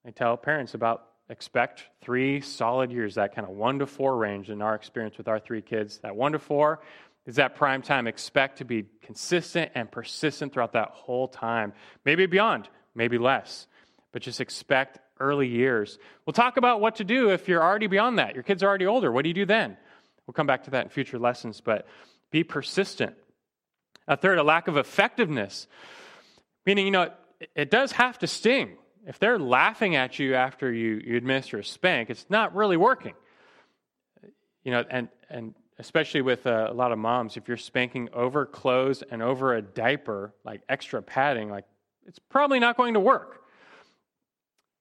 I 0.07 0.11
tell 0.11 0.37
parents 0.37 0.73
about 0.73 1.03
expect 1.29 1.83
three 2.01 2.39
solid 2.39 2.93
years, 2.93 3.15
that 3.15 3.35
kind 3.35 3.45
of 3.45 3.53
one 3.53 3.79
to 3.79 3.85
four 3.85 4.15
range 4.15 4.49
in 4.49 4.61
our 4.61 4.73
experience 4.73 5.17
with 5.17 5.27
our 5.27 5.37
three 5.37 5.61
kids. 5.61 5.97
That 5.97 6.15
one 6.15 6.31
to 6.31 6.39
four 6.39 6.79
is 7.25 7.35
that 7.35 7.55
prime 7.55 7.81
time. 7.81 8.07
Expect 8.07 8.59
to 8.59 8.63
be 8.63 8.85
consistent 9.01 9.73
and 9.75 9.91
persistent 9.91 10.53
throughout 10.53 10.71
that 10.73 10.91
whole 10.91 11.27
time, 11.27 11.73
maybe 12.05 12.25
beyond, 12.25 12.69
maybe 12.95 13.17
less, 13.17 13.67
but 14.13 14.21
just 14.21 14.39
expect 14.39 14.99
early 15.19 15.49
years. 15.49 15.99
We'll 16.25 16.33
talk 16.33 16.55
about 16.55 16.79
what 16.79 16.95
to 16.95 17.03
do 17.03 17.31
if 17.31 17.49
you're 17.49 17.61
already 17.61 17.87
beyond 17.87 18.17
that. 18.19 18.33
Your 18.33 18.43
kids 18.43 18.63
are 18.63 18.67
already 18.67 18.85
older. 18.85 19.11
What 19.11 19.23
do 19.23 19.29
you 19.29 19.35
do 19.35 19.45
then? 19.45 19.75
We'll 20.25 20.35
come 20.35 20.47
back 20.47 20.63
to 20.63 20.71
that 20.71 20.85
in 20.85 20.89
future 20.89 21.19
lessons, 21.19 21.59
but 21.59 21.85
be 22.31 22.45
persistent. 22.45 23.13
A 24.07 24.15
third, 24.15 24.37
a 24.37 24.43
lack 24.43 24.69
of 24.69 24.77
effectiveness, 24.77 25.67
meaning, 26.65 26.85
you 26.85 26.91
know, 26.91 27.11
it, 27.41 27.49
it 27.55 27.69
does 27.69 27.91
have 27.91 28.17
to 28.19 28.27
sting. 28.27 28.77
If 29.07 29.19
they're 29.19 29.39
laughing 29.39 29.95
at 29.95 30.19
you 30.19 30.35
after 30.35 30.71
you, 30.71 31.01
you 31.03 31.15
administer 31.15 31.59
a 31.59 31.63
spank, 31.63 32.09
it's 32.09 32.25
not 32.29 32.53
really 32.53 32.75
working. 32.75 33.13
You 34.65 34.71
know, 34.71 34.83
and, 34.91 35.07
and 35.29 35.55
especially 35.79 36.21
with 36.21 36.45
uh, 36.45 36.67
a 36.69 36.73
lot 36.73 36.91
of 36.91 36.99
moms, 36.99 37.37
if 37.37 37.47
you're 37.47 37.55
spanking 37.55 38.09
over 38.11 38.45
clothes 38.45 39.03
and 39.09 39.21
over 39.21 39.55
a 39.55 39.61
diaper, 39.61 40.33
like 40.43 40.61
extra 40.67 41.01
padding, 41.01 41.49
like 41.49 41.63
it's 42.05 42.19
probably 42.19 42.59
not 42.59 42.75
going 42.75 42.95
to 42.95 42.99
work. 42.99 43.43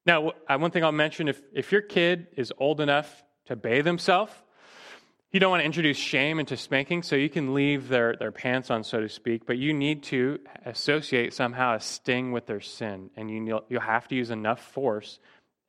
Now, 0.07 0.33
one 0.49 0.73
thing 0.73 0.83
I'll 0.83 0.91
mention 0.91 1.29
if, 1.29 1.41
if 1.53 1.71
your 1.71 1.83
kid 1.83 2.27
is 2.37 2.53
old 2.59 2.81
enough 2.81 3.25
to 3.47 3.55
bathe 3.55 3.87
himself, 3.87 4.43
you 5.37 5.41
don't 5.41 5.51
want 5.51 5.61
to 5.61 5.67
introduce 5.67 5.99
shame 5.99 6.39
into 6.41 6.57
spanking, 6.57 7.03
so 7.03 7.15
you 7.15 7.29
can 7.29 7.53
leave 7.53 7.89
their, 7.89 8.17
their 8.17 8.33
pants 8.33 8.71
on, 8.71 8.83
so 8.83 9.01
to 9.01 9.09
speak, 9.11 9.45
but 9.45 9.59
you 9.59 9.75
need 9.75 10.03
to 10.05 10.41
associate 10.65 11.35
somehow 11.35 11.75
a 11.75 11.81
sting 11.81 12.33
with 12.33 12.47
their 12.47 12.63
sin. 12.63 13.11
And 13.19 13.31
you, 13.31 13.61
you'll 13.69 13.81
have 13.83 14.09
to 14.09 14.15
use 14.15 14.31
enough 14.31 14.63
force 14.73 15.19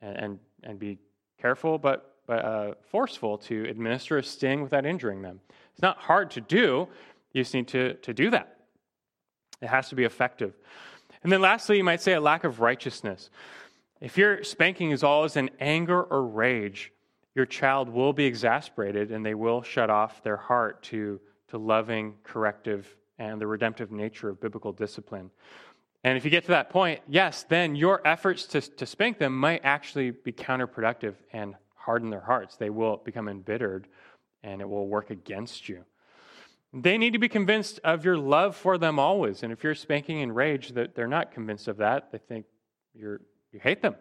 and, 0.02 0.18
and, 0.18 0.40
and 0.64 0.80
be 0.80 1.00
careful, 1.42 1.80
but, 1.80 2.16
but 2.28 2.46
uh, 2.46 2.74
forceful 2.92 3.40
to 3.40 3.66
administer 3.70 4.18
a 4.18 4.24
sting 4.24 4.62
without 4.62 4.86
injuring 4.86 5.22
them. 5.22 5.42
It's 5.74 5.82
not 5.82 5.98
hard 5.98 6.32
to 6.32 6.40
do, 6.40 6.88
you 7.34 7.44
just 7.44 7.54
need 7.54 7.68
to, 7.68 7.96
to 7.96 8.14
do 8.14 8.30
that. 8.30 8.56
It 9.62 9.68
has 9.68 9.90
to 9.90 9.96
be 9.96 10.06
effective. 10.06 10.54
And 11.24 11.30
then 11.30 11.42
lastly, 11.42 11.76
you 11.76 11.84
might 11.84 12.02
say 12.02 12.14
a 12.14 12.22
lack 12.22 12.46
of 12.46 12.62
righteousness. 12.62 13.30
If 14.00 14.18
your 14.18 14.46
spanking 14.46 14.92
is 14.92 15.04
always 15.04 15.36
in 15.36 15.50
anger 15.60 16.02
or 16.02 16.26
rage, 16.26 16.94
your 17.38 17.46
child 17.46 17.88
will 17.88 18.14
be 18.14 18.26
exasperated 18.26 19.12
and 19.12 19.24
they 19.24 19.36
will 19.36 19.62
shut 19.62 19.92
off 19.92 20.24
their 20.24 20.38
heart 20.38 20.82
to, 20.82 21.22
to 21.48 21.60
loving, 21.60 22.16
corrective, 22.24 22.96
and 23.20 23.40
the 23.40 23.46
redemptive 23.46 23.92
nature 23.92 24.28
of 24.28 24.42
biblical 24.42 24.74
discipline. 24.74 25.30
And 26.04 26.18
if 26.18 26.26
you 26.26 26.32
get 26.32 26.46
to 26.46 26.50
that 26.50 26.72
point, 26.72 27.00
yes, 27.08 27.46
then 27.48 27.76
your 27.76 28.06
efforts 28.08 28.46
to, 28.48 28.62
to 28.62 28.88
spank 28.88 29.20
them 29.20 29.38
might 29.38 29.62
actually 29.64 30.10
be 30.10 30.32
counterproductive 30.32 31.14
and 31.32 31.54
harden 31.76 32.10
their 32.10 32.22
hearts. 32.22 32.58
They 32.58 32.72
will 32.72 32.98
become 32.98 33.30
embittered 33.30 33.88
and 34.42 34.60
it 34.60 34.68
will 34.68 34.88
work 34.88 35.12
against 35.12 35.70
you. 35.70 35.86
They 36.74 36.98
need 36.98 37.14
to 37.14 37.20
be 37.20 37.30
convinced 37.30 37.80
of 37.84 38.04
your 38.04 38.18
love 38.18 38.56
for 38.56 38.80
them 38.80 38.98
always. 38.98 39.44
And 39.44 39.54
if 39.54 39.64
you're 39.64 39.76
spanking 39.76 40.22
in 40.22 40.32
rage, 40.32 40.70
that 40.70 40.96
they're 40.96 41.08
not 41.08 41.32
convinced 41.32 41.68
of 41.68 41.78
that. 41.78 42.12
They 42.12 42.18
think 42.18 42.48
you're 42.96 43.22
you 43.52 43.60
hate 43.60 43.84
them. 43.84 43.96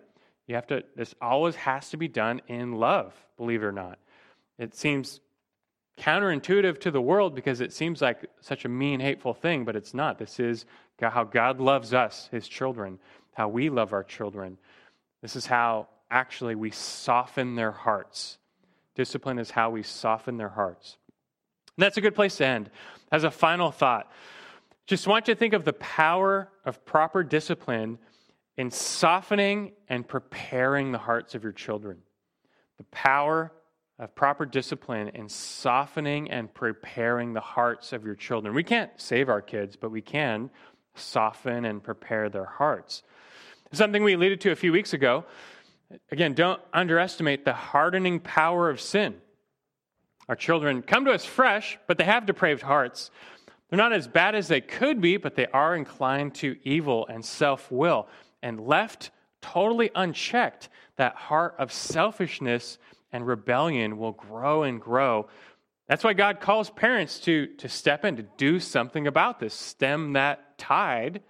You 0.47 0.55
have 0.55 0.67
to, 0.69 0.85
this 0.95 1.15
always 1.21 1.57
has 1.57 1.91
to 1.91 1.97
be 1.97 2.09
done 2.09 2.41
in 2.49 2.73
love, 2.73 3.15
believe 3.37 3.63
it 3.63 3.67
or 3.67 3.73
not. 3.73 3.99
It 4.59 4.75
seems 4.75 5.21
counterintuitive 5.99 6.79
to 6.81 6.91
the 6.91 7.01
world 7.01 7.35
because 7.35 7.61
it 7.61 7.73
seems 7.73 8.03
like 8.03 8.27
such 8.41 8.65
a 8.65 8.69
mean, 8.69 9.01
hateful 9.01 9.35
thing, 9.35 9.65
but 9.65 9.77
it's 9.77 9.95
not. 9.95 10.19
This 10.19 10.39
is 10.39 10.67
how 11.01 11.25
God 11.25 11.61
loves 11.61 11.93
us, 11.93 12.29
his 12.31 12.47
children, 12.49 12.99
how 13.35 13.49
we 13.49 13.71
love 13.71 13.93
our 13.93 14.05
children. 14.05 14.59
This 15.23 15.37
is 15.37 15.47
how 15.47 15.89
actually 16.11 16.55
we 16.55 16.71
soften 16.71 17.55
their 17.55 17.73
hearts. 17.73 18.39
Discipline 18.95 19.39
is 19.39 19.51
how 19.51 19.71
we 19.71 19.83
soften 19.83 20.37
their 20.37 20.49
hearts. 20.49 20.97
And 21.77 21.83
that's 21.83 21.97
a 21.97 22.01
good 22.01 22.15
place 22.15 22.37
to 22.37 22.47
end. 22.47 22.71
As 23.11 23.25
a 23.25 23.31
final 23.31 23.71
thought, 23.71 24.11
just 24.87 25.07
want 25.07 25.29
you 25.29 25.35
to 25.35 25.39
think 25.39 25.53
of 25.53 25.65
the 25.65 25.73
power 25.75 26.49
of 26.65 26.85
proper 26.85 27.23
discipline 27.23 27.99
in 28.57 28.71
softening 28.71 29.73
and 29.89 30.07
preparing 30.07 30.93
the 30.93 30.99
hearts 30.99 31.35
of 31.35 31.43
your 31.43 31.53
children. 31.53 31.99
The 32.79 32.85
power 32.85 33.53
of 33.99 34.15
proper 34.15 34.45
discipline 34.45 35.09
in 35.09 35.29
softening 35.29 36.31
and 36.31 36.53
preparing 36.53 37.33
the 37.33 37.41
hearts 37.41 37.93
of 37.93 38.05
your 38.05 38.15
children. 38.15 38.55
We 38.55 38.65
can't 38.65 38.91
save 38.97 39.29
our 39.29 39.41
kids, 39.41 39.77
but 39.77 39.91
we 39.91 40.03
can 40.03 40.51
soften 40.95 41.65
and 41.65 41.83
prepare 41.83 42.29
their 42.29 42.45
hearts. 42.45 43.03
Something 43.73 44.05
we 44.05 44.15
alluded 44.15 44.41
to 44.43 44.53
a 44.53 44.57
few 44.57 44.73
weeks 44.73 44.93
ago. 44.93 45.25
Again, 46.11 46.35
don't 46.35 46.61
underestimate 46.73 47.45
the 47.45 47.53
hardening 47.53 48.21
power 48.21 48.71
of 48.71 48.81
sin. 48.81 49.15
Our 50.29 50.37
children 50.37 50.83
come 50.83 51.05
to 51.05 51.13
us 51.13 51.25
fresh, 51.25 51.79
but 51.87 51.99
they 51.99 52.05
have 52.05 52.27
depraved 52.27 52.63
hearts. 52.63 53.11
They're 53.71 53.77
not 53.77 53.93
as 53.93 54.09
bad 54.09 54.35
as 54.35 54.49
they 54.49 54.61
could 54.61 55.01
be, 55.01 55.17
but 55.17 55.37
they 55.37 55.47
are 55.47 55.77
inclined 55.77 56.35
to 56.37 56.57
evil 56.65 57.07
and 57.09 57.25
self 57.25 57.71
will 57.71 58.09
and 58.47 58.65
left 58.65 59.11
totally 59.43 59.91
unchecked, 59.97 60.69
that 60.95 61.17
heart 61.17 61.57
of 61.59 61.73
selfishness 61.73 62.79
and 63.11 63.27
rebellion 63.27 63.99
will 63.99 64.13
grow 64.13 64.63
and 64.63 64.81
grow. 64.81 65.27
That's 65.89 66.05
why 66.05 66.13
God 66.13 66.39
calls 66.39 66.71
parents 66.71 67.19
to, 67.21 67.49
to 67.57 67.69
step 67.69 68.05
in, 68.05 68.15
to 68.19 68.23
do 68.23 68.61
something 68.61 69.09
about 69.09 69.41
this, 69.41 69.53
stem 69.53 70.13
that 70.13 70.59
tide 70.59 71.23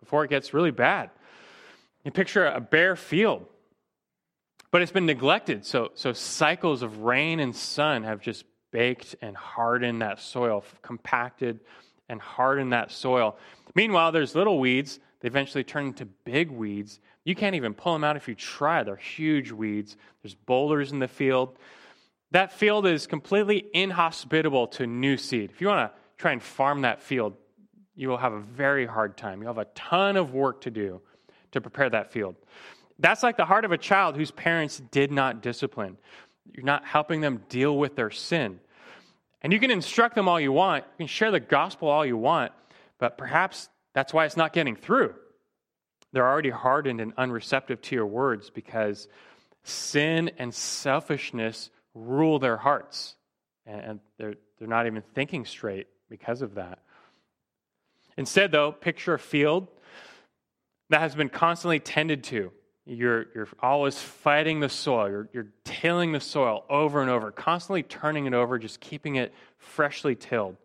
before 0.00 0.22
it 0.22 0.28
gets 0.28 0.52
really 0.52 0.70
bad. 0.70 1.08
You 2.04 2.10
picture 2.10 2.44
a 2.44 2.60
bare 2.60 2.94
field, 2.94 3.46
but 4.70 4.82
it's 4.82 4.92
been 4.92 5.06
neglected. 5.06 5.64
So, 5.64 5.92
so 5.94 6.12
cycles 6.12 6.82
of 6.82 6.98
rain 6.98 7.40
and 7.40 7.56
sun 7.56 8.02
have 8.02 8.20
just 8.20 8.44
baked 8.70 9.16
and 9.22 9.34
hardened 9.34 10.02
that 10.02 10.20
soil, 10.20 10.62
compacted 10.82 11.60
and 12.10 12.20
hardened 12.20 12.74
that 12.74 12.90
soil. 12.90 13.38
Meanwhile, 13.74 14.12
there's 14.12 14.34
little 14.34 14.60
weeds 14.60 15.00
they 15.20 15.28
eventually 15.28 15.64
turn 15.64 15.86
into 15.86 16.06
big 16.06 16.50
weeds. 16.50 17.00
You 17.24 17.34
can't 17.34 17.54
even 17.54 17.74
pull 17.74 17.92
them 17.92 18.04
out 18.04 18.16
if 18.16 18.26
you 18.28 18.34
try. 18.34 18.82
They're 18.82 18.96
huge 18.96 19.52
weeds. 19.52 19.96
There's 20.22 20.34
boulders 20.34 20.92
in 20.92 20.98
the 20.98 21.08
field. 21.08 21.58
That 22.32 22.52
field 22.52 22.86
is 22.86 23.06
completely 23.06 23.66
inhospitable 23.74 24.68
to 24.68 24.86
new 24.86 25.16
seed. 25.16 25.50
If 25.50 25.60
you 25.60 25.66
want 25.66 25.90
to 25.90 25.98
try 26.16 26.32
and 26.32 26.42
farm 26.42 26.82
that 26.82 27.02
field, 27.02 27.34
you 27.94 28.08
will 28.08 28.16
have 28.16 28.32
a 28.32 28.40
very 28.40 28.86
hard 28.86 29.16
time. 29.16 29.42
You'll 29.42 29.54
have 29.54 29.58
a 29.58 29.70
ton 29.74 30.16
of 30.16 30.32
work 30.32 30.62
to 30.62 30.70
do 30.70 31.02
to 31.52 31.60
prepare 31.60 31.90
that 31.90 32.12
field. 32.12 32.36
That's 32.98 33.22
like 33.22 33.36
the 33.36 33.44
heart 33.44 33.64
of 33.64 33.72
a 33.72 33.78
child 33.78 34.16
whose 34.16 34.30
parents 34.30 34.80
did 34.90 35.10
not 35.10 35.42
discipline. 35.42 35.98
You're 36.52 36.64
not 36.64 36.84
helping 36.84 37.20
them 37.20 37.42
deal 37.48 37.76
with 37.76 37.96
their 37.96 38.10
sin. 38.10 38.60
And 39.42 39.52
you 39.52 39.58
can 39.58 39.70
instruct 39.70 40.14
them 40.14 40.28
all 40.28 40.38
you 40.38 40.52
want, 40.52 40.84
you 40.84 40.98
can 40.98 41.06
share 41.06 41.30
the 41.30 41.40
gospel 41.40 41.88
all 41.88 42.04
you 42.04 42.16
want, 42.16 42.52
but 42.98 43.16
perhaps 43.16 43.68
that's 43.94 44.12
why 44.12 44.24
it's 44.24 44.36
not 44.36 44.52
getting 44.52 44.76
through. 44.76 45.14
They're 46.12 46.28
already 46.28 46.50
hardened 46.50 47.00
and 47.00 47.14
unreceptive 47.16 47.80
to 47.82 47.94
your 47.94 48.06
words 48.06 48.50
because 48.50 49.08
sin 49.62 50.30
and 50.38 50.52
selfishness 50.54 51.70
rule 51.94 52.38
their 52.38 52.56
hearts. 52.56 53.14
And 53.66 54.00
they're, 54.18 54.34
they're 54.58 54.68
not 54.68 54.86
even 54.86 55.02
thinking 55.14 55.44
straight 55.44 55.86
because 56.08 56.42
of 56.42 56.54
that. 56.54 56.80
Instead, 58.16 58.50
though, 58.52 58.72
picture 58.72 59.14
a 59.14 59.18
field 59.18 59.68
that 60.90 61.00
has 61.00 61.14
been 61.14 61.28
constantly 61.28 61.78
tended 61.78 62.24
to. 62.24 62.50
You're, 62.84 63.26
you're 63.34 63.48
always 63.60 63.96
fighting 63.98 64.58
the 64.58 64.68
soil, 64.68 65.08
you're, 65.08 65.28
you're 65.32 65.46
tilling 65.64 66.12
the 66.12 66.20
soil 66.20 66.64
over 66.68 67.00
and 67.00 67.10
over, 67.10 67.30
constantly 67.30 67.84
turning 67.84 68.26
it 68.26 68.34
over, 68.34 68.58
just 68.58 68.80
keeping 68.80 69.16
it 69.16 69.32
freshly 69.58 70.16
tilled. 70.16 70.56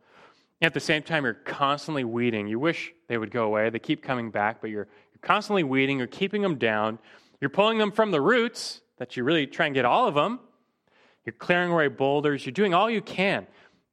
At 0.66 0.74
the 0.74 0.80
same 0.80 1.03
time, 1.03 1.26
you're 1.26 1.36
constantly 1.36 2.03
weeding. 2.03 2.47
You 2.47 2.57
wish 2.57 2.91
they 3.07 3.20
would 3.20 3.30
go 3.30 3.43
away. 3.43 3.70
They 3.70 3.78
keep 3.78 4.01
coming 4.01 4.32
back, 4.32 4.61
but 4.61 4.72
you're, 4.72 4.88
you're 5.13 5.22
constantly 5.22 5.63
weeding. 5.63 5.99
You're 5.99 6.07
keeping 6.07 6.41
them 6.41 6.55
down. 6.55 6.97
You're 7.39 7.51
pulling 7.51 7.78
them 7.78 7.91
from 7.91 8.09
the 8.09 8.20
roots 8.20 8.82
that 8.97 9.16
you 9.16 9.24
really 9.24 9.45
try 9.45 9.68
and 9.68 9.76
get 9.76 9.86
all 9.86 10.07
of 10.07 10.16
them. 10.16 10.39
You're 11.24 11.34
clearing 11.34 11.72
away 11.72 11.88
boulders. 11.89 12.47
You're 12.47 12.53
doing 12.53 12.74
all 12.74 12.89
you 12.89 13.03
can. 13.03 13.45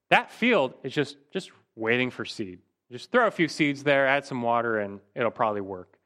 That 0.08 0.30
field 0.30 0.72
is 0.82 0.94
just, 0.94 1.18
just 1.30 1.50
waiting 1.76 2.10
for 2.10 2.24
seed. 2.24 2.58
Just 2.90 3.12
throw 3.12 3.26
a 3.26 3.30
few 3.30 3.48
seeds 3.48 3.82
there, 3.82 4.06
add 4.06 4.24
some 4.24 4.40
water, 4.40 4.78
and 4.78 4.98
it'll 5.14 5.30
probably 5.30 5.60
work. 5.60 5.98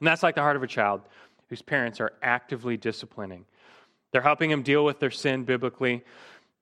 And 0.00 0.08
that's 0.08 0.24
like 0.24 0.34
the 0.34 0.40
heart 0.40 0.56
of 0.56 0.64
a 0.64 0.66
child 0.66 1.02
whose 1.48 1.62
parents 1.62 2.00
are 2.00 2.14
actively 2.20 2.76
disciplining. 2.76 3.44
They're 4.10 4.22
helping 4.22 4.50
them 4.50 4.62
deal 4.62 4.84
with 4.84 4.98
their 4.98 5.12
sin 5.12 5.44
biblically. 5.44 6.02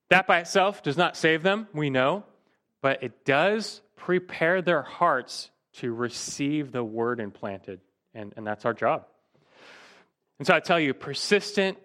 That 0.09 0.27
by 0.27 0.37
itself 0.37 0.83
does 0.83 0.97
not 0.97 1.17
save 1.17 1.41
them, 1.41 1.67
we 1.73 1.89
know, 1.89 2.25
but 2.85 3.01
it 3.01 3.25
does 3.25 3.81
prepare 3.95 4.61
their 4.61 4.83
hearts 4.83 5.49
to 5.73 5.91
receive 5.91 6.71
the 6.71 6.83
word 6.83 7.19
implanted. 7.19 7.79
And, 8.13 8.31
and 8.37 8.45
that's 8.45 8.63
our 8.63 8.75
job. 8.75 9.07
And 10.37 10.45
so 10.45 10.53
I 10.53 10.59
tell 10.59 10.79
you, 10.79 10.93
persistent 10.93 11.79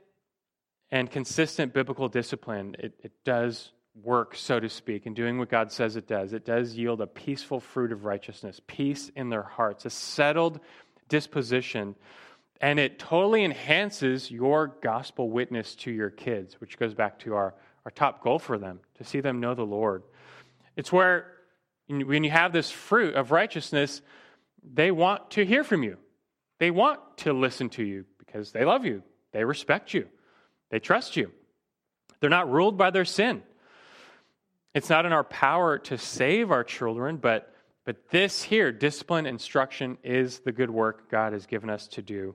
and 0.90 1.10
consistent 1.10 1.72
biblical 1.72 2.10
discipline, 2.10 2.76
it, 2.78 2.92
it 3.02 3.12
does 3.24 3.72
work, 4.02 4.36
so 4.36 4.60
to 4.60 4.68
speak, 4.68 5.06
in 5.06 5.14
doing 5.14 5.38
what 5.38 5.48
God 5.48 5.72
says 5.72 5.96
it 5.96 6.06
does. 6.06 6.34
It 6.34 6.44
does 6.44 6.76
yield 6.76 7.00
a 7.00 7.06
peaceful 7.06 7.60
fruit 7.60 7.92
of 7.92 8.04
righteousness, 8.04 8.60
peace 8.66 9.10
in 9.16 9.30
their 9.30 9.42
hearts, 9.42 9.86
a 9.86 9.90
settled 9.90 10.60
disposition. 11.08 11.96
And 12.60 12.78
it 12.78 12.98
totally 12.98 13.42
enhances 13.42 14.30
your 14.30 14.76
gospel 14.82 15.30
witness 15.30 15.74
to 15.76 15.90
your 15.90 16.10
kids, 16.10 16.60
which 16.60 16.76
goes 16.76 16.92
back 16.92 17.18
to 17.20 17.36
our, 17.36 17.54
our 17.86 17.90
top 17.90 18.22
goal 18.22 18.38
for 18.38 18.58
them, 18.58 18.80
to 18.98 19.04
see 19.04 19.20
them 19.20 19.40
know 19.40 19.54
the 19.54 19.62
Lord. 19.62 20.02
It's 20.80 20.90
where, 20.90 21.26
when 21.88 22.24
you 22.24 22.30
have 22.30 22.54
this 22.54 22.70
fruit 22.70 23.14
of 23.14 23.32
righteousness, 23.32 24.00
they 24.64 24.90
want 24.90 25.32
to 25.32 25.44
hear 25.44 25.62
from 25.62 25.82
you. 25.82 25.98
They 26.58 26.70
want 26.70 27.00
to 27.18 27.34
listen 27.34 27.68
to 27.70 27.84
you 27.84 28.06
because 28.18 28.52
they 28.52 28.64
love 28.64 28.86
you, 28.86 29.02
they 29.32 29.44
respect 29.44 29.92
you, 29.92 30.08
they 30.70 30.78
trust 30.78 31.18
you. 31.18 31.32
They're 32.20 32.30
not 32.30 32.50
ruled 32.50 32.78
by 32.78 32.88
their 32.88 33.04
sin. 33.04 33.42
It's 34.72 34.88
not 34.88 35.04
in 35.04 35.12
our 35.12 35.22
power 35.22 35.76
to 35.80 35.98
save 35.98 36.50
our 36.50 36.64
children, 36.64 37.18
but, 37.18 37.54
but 37.84 38.08
this 38.08 38.42
here, 38.42 38.72
discipline, 38.72 39.26
instruction, 39.26 39.98
is 40.02 40.38
the 40.38 40.52
good 40.52 40.70
work 40.70 41.10
God 41.10 41.34
has 41.34 41.44
given 41.44 41.68
us 41.68 41.88
to 41.88 42.00
do. 42.00 42.34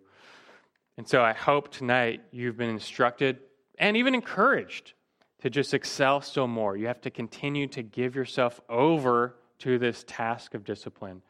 And 0.98 1.08
so 1.08 1.24
I 1.24 1.34
hope 1.34 1.72
tonight 1.72 2.22
you've 2.30 2.58
been 2.58 2.70
instructed 2.70 3.40
and 3.80 3.98
even 3.98 4.14
encouraged 4.14 4.94
to 5.42 5.50
just 5.50 5.74
excel 5.74 6.22
still 6.22 6.48
more. 6.48 6.78
You 6.78 6.88
have 6.88 7.02
to 7.02 7.10
continue 7.10 7.68
to 7.68 7.84
give 7.84 8.16
yourself 8.16 8.62
over 8.70 9.36
to 9.60 9.78
this 9.78 10.04
task 10.08 10.54
of 10.54 10.64
discipline. 10.64 11.22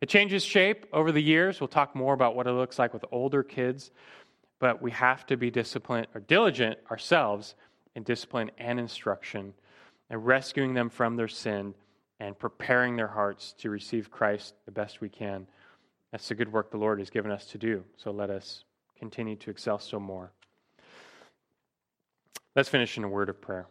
It 0.00 0.08
changes 0.08 0.44
shape 0.44 0.86
over 0.92 1.12
the 1.12 1.22
years. 1.22 1.60
We'll 1.60 1.68
talk 1.68 1.94
more 1.94 2.14
about 2.14 2.36
what 2.36 2.46
it 2.46 2.52
looks 2.52 2.78
like 2.78 2.92
with 2.92 3.04
older 3.10 3.42
kids, 3.42 3.90
but 4.58 4.82
we 4.82 4.90
have 4.92 5.26
to 5.26 5.36
be 5.36 5.50
disciplined 5.50 6.06
or 6.14 6.20
diligent 6.20 6.78
ourselves 6.90 7.54
in 7.94 8.02
discipline 8.02 8.50
and 8.58 8.78
instruction 8.78 9.54
and 10.10 10.24
rescuing 10.24 10.74
them 10.74 10.90
from 10.90 11.16
their 11.16 11.28
sin 11.28 11.74
and 12.20 12.38
preparing 12.38 12.96
their 12.96 13.08
hearts 13.08 13.54
to 13.58 13.70
receive 13.70 14.10
Christ 14.10 14.54
the 14.64 14.72
best 14.72 15.00
we 15.00 15.08
can. 15.08 15.46
That's 16.12 16.28
the 16.28 16.34
good 16.34 16.52
work 16.52 16.70
the 16.70 16.78
Lord 16.78 16.98
has 16.98 17.10
given 17.10 17.30
us 17.30 17.46
to 17.46 17.58
do. 17.58 17.84
So 17.96 18.10
let 18.10 18.30
us 18.30 18.64
continue 18.98 19.36
to 19.36 19.50
excel 19.50 19.78
still 19.78 20.00
more. 20.00 20.32
Let's 22.56 22.68
finish 22.68 22.96
in 22.96 23.04
a 23.04 23.08
word 23.08 23.28
of 23.28 23.40
prayer. 23.40 23.68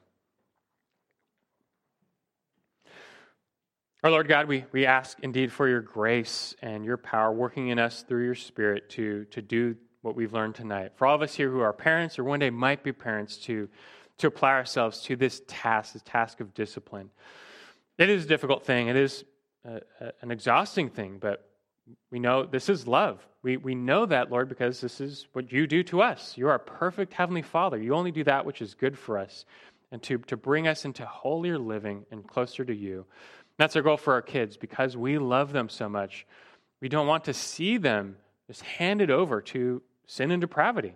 Our 4.03 4.11
Lord 4.11 4.27
God, 4.27 4.47
we, 4.47 4.63
we 4.71 4.86
ask 4.86 5.17
indeed 5.23 5.51
for 5.51 5.67
your 5.67 5.81
grace 5.81 6.55
and 6.61 6.86
your 6.86 6.97
power 6.97 7.33
working 7.33 7.69
in 7.69 7.79
us 7.79 8.05
through 8.07 8.23
your 8.23 8.36
Spirit 8.36 8.89
to, 8.91 9.25
to 9.25 9.41
do 9.41 9.75
what 10.03 10.15
we've 10.15 10.31
learned 10.31 10.55
tonight. 10.55 10.91
For 10.95 11.07
all 11.07 11.15
of 11.15 11.23
us 11.23 11.33
here 11.33 11.49
who 11.49 11.61
are 11.61 11.73
parents 11.73 12.19
or 12.19 12.23
one 12.23 12.39
day 12.39 12.51
might 12.51 12.83
be 12.83 12.93
parents, 12.93 13.38
to 13.38 13.67
to 14.17 14.27
apply 14.27 14.51
ourselves 14.51 15.01
to 15.01 15.15
this 15.15 15.41
task, 15.47 15.93
this 15.93 16.01
task 16.03 16.39
of 16.39 16.53
discipline. 16.53 17.09
It 17.97 18.09
is 18.09 18.25
a 18.25 18.27
difficult 18.27 18.65
thing. 18.65 18.88
It 18.88 18.95
is 18.95 19.25
a, 19.65 19.81
a, 19.99 20.11
an 20.21 20.31
exhausting 20.31 20.89
thing, 20.89 21.17
but 21.19 21.49
we 22.11 22.19
know 22.19 22.45
this 22.45 22.69
is 22.69 22.88
love. 22.88 23.25
We, 23.43 23.57
we 23.57 23.75
know 23.75 24.05
that, 24.05 24.31
Lord, 24.31 24.49
because 24.49 24.81
this 24.81 24.99
is 24.99 25.27
what 25.33 25.51
you 25.51 25.67
do 25.67 25.83
to 25.83 26.01
us. 26.01 26.36
You 26.36 26.47
are 26.47 26.55
a 26.55 26.59
perfect 26.59 27.13
Heavenly 27.13 27.43
Father. 27.43 27.77
You 27.77 27.93
only 27.93 28.11
do 28.11 28.23
that 28.23 28.45
which 28.45 28.61
is 28.61 28.73
good 28.73 28.97
for 28.97 29.17
us 29.17 29.45
and 29.91 30.01
to, 30.03 30.17
to 30.17 30.38
bring 30.38 30.67
us 30.67 30.86
into 30.86 31.05
holier 31.05 31.59
living 31.59 32.05
and 32.11 32.27
closer 32.27 32.65
to 32.65 32.73
you. 32.73 33.05
That's 33.57 33.75
our 33.75 33.81
goal 33.81 33.97
for 33.97 34.13
our 34.13 34.21
kids 34.21 34.57
because 34.57 34.97
we 34.97 35.17
love 35.17 35.53
them 35.53 35.69
so 35.69 35.88
much. 35.88 36.25
We 36.81 36.89
don't 36.89 37.07
want 37.07 37.25
to 37.25 37.33
see 37.33 37.77
them 37.77 38.17
just 38.47 38.63
handed 38.63 39.11
over 39.11 39.41
to 39.41 39.81
sin 40.07 40.31
and 40.31 40.41
depravity. 40.41 40.95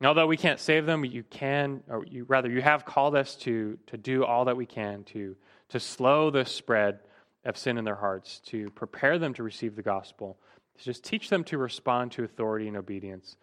And 0.00 0.06
although 0.06 0.26
we 0.26 0.36
can't 0.36 0.60
save 0.60 0.86
them, 0.86 1.04
you 1.04 1.24
can, 1.24 1.82
or 1.88 2.04
you, 2.06 2.24
rather, 2.24 2.48
you 2.48 2.62
have 2.62 2.84
called 2.84 3.16
us 3.16 3.34
to, 3.36 3.78
to 3.88 3.96
do 3.96 4.24
all 4.24 4.44
that 4.44 4.56
we 4.56 4.66
can 4.66 5.04
to, 5.04 5.36
to 5.70 5.80
slow 5.80 6.30
the 6.30 6.44
spread 6.44 7.00
of 7.44 7.56
sin 7.56 7.78
in 7.78 7.84
their 7.84 7.94
hearts, 7.94 8.40
to 8.46 8.70
prepare 8.70 9.18
them 9.18 9.34
to 9.34 9.42
receive 9.42 9.76
the 9.76 9.82
gospel, 9.82 10.38
to 10.76 10.84
just 10.84 11.04
teach 11.04 11.30
them 11.30 11.44
to 11.44 11.58
respond 11.58 12.12
to 12.12 12.24
authority 12.24 12.68
and 12.68 12.76
obedience. 12.76 13.36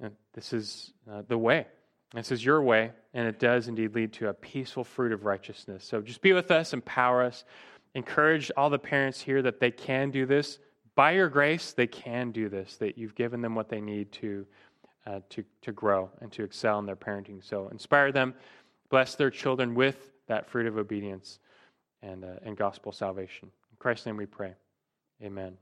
And 0.00 0.12
this 0.32 0.52
is 0.52 0.92
uh, 1.10 1.22
the 1.28 1.38
way. 1.38 1.66
This 2.14 2.32
is 2.32 2.44
your 2.44 2.62
way, 2.62 2.92
and 3.12 3.28
it 3.28 3.38
does 3.38 3.68
indeed 3.68 3.94
lead 3.94 4.12
to 4.14 4.28
a 4.28 4.34
peaceful 4.34 4.82
fruit 4.82 5.12
of 5.12 5.24
righteousness. 5.24 5.84
So 5.84 6.00
just 6.00 6.22
be 6.22 6.32
with 6.32 6.50
us, 6.50 6.72
empower 6.72 7.22
us, 7.22 7.44
encourage 7.94 8.50
all 8.56 8.70
the 8.70 8.78
parents 8.78 9.20
here 9.20 9.42
that 9.42 9.60
they 9.60 9.70
can 9.70 10.10
do 10.10 10.24
this. 10.24 10.58
By 10.94 11.12
your 11.12 11.28
grace, 11.28 11.72
they 11.72 11.86
can 11.86 12.32
do 12.32 12.48
this, 12.48 12.76
that 12.76 12.96
you've 12.96 13.14
given 13.14 13.42
them 13.42 13.54
what 13.54 13.68
they 13.68 13.80
need 13.80 14.10
to 14.12 14.46
uh, 15.06 15.20
to, 15.30 15.44
to 15.62 15.72
grow 15.72 16.10
and 16.20 16.30
to 16.32 16.42
excel 16.42 16.78
in 16.78 16.86
their 16.86 16.96
parenting. 16.96 17.42
So 17.42 17.68
inspire 17.68 18.12
them, 18.12 18.34
bless 18.90 19.14
their 19.14 19.30
children 19.30 19.74
with 19.74 20.12
that 20.26 20.48
fruit 20.50 20.66
of 20.66 20.76
obedience 20.76 21.38
and, 22.02 22.24
uh, 22.24 22.36
and 22.42 22.56
gospel 22.56 22.92
salvation. 22.92 23.50
In 23.70 23.76
Christ's 23.78 24.06
name 24.06 24.16
we 24.16 24.26
pray. 24.26 24.54
Amen. 25.22 25.56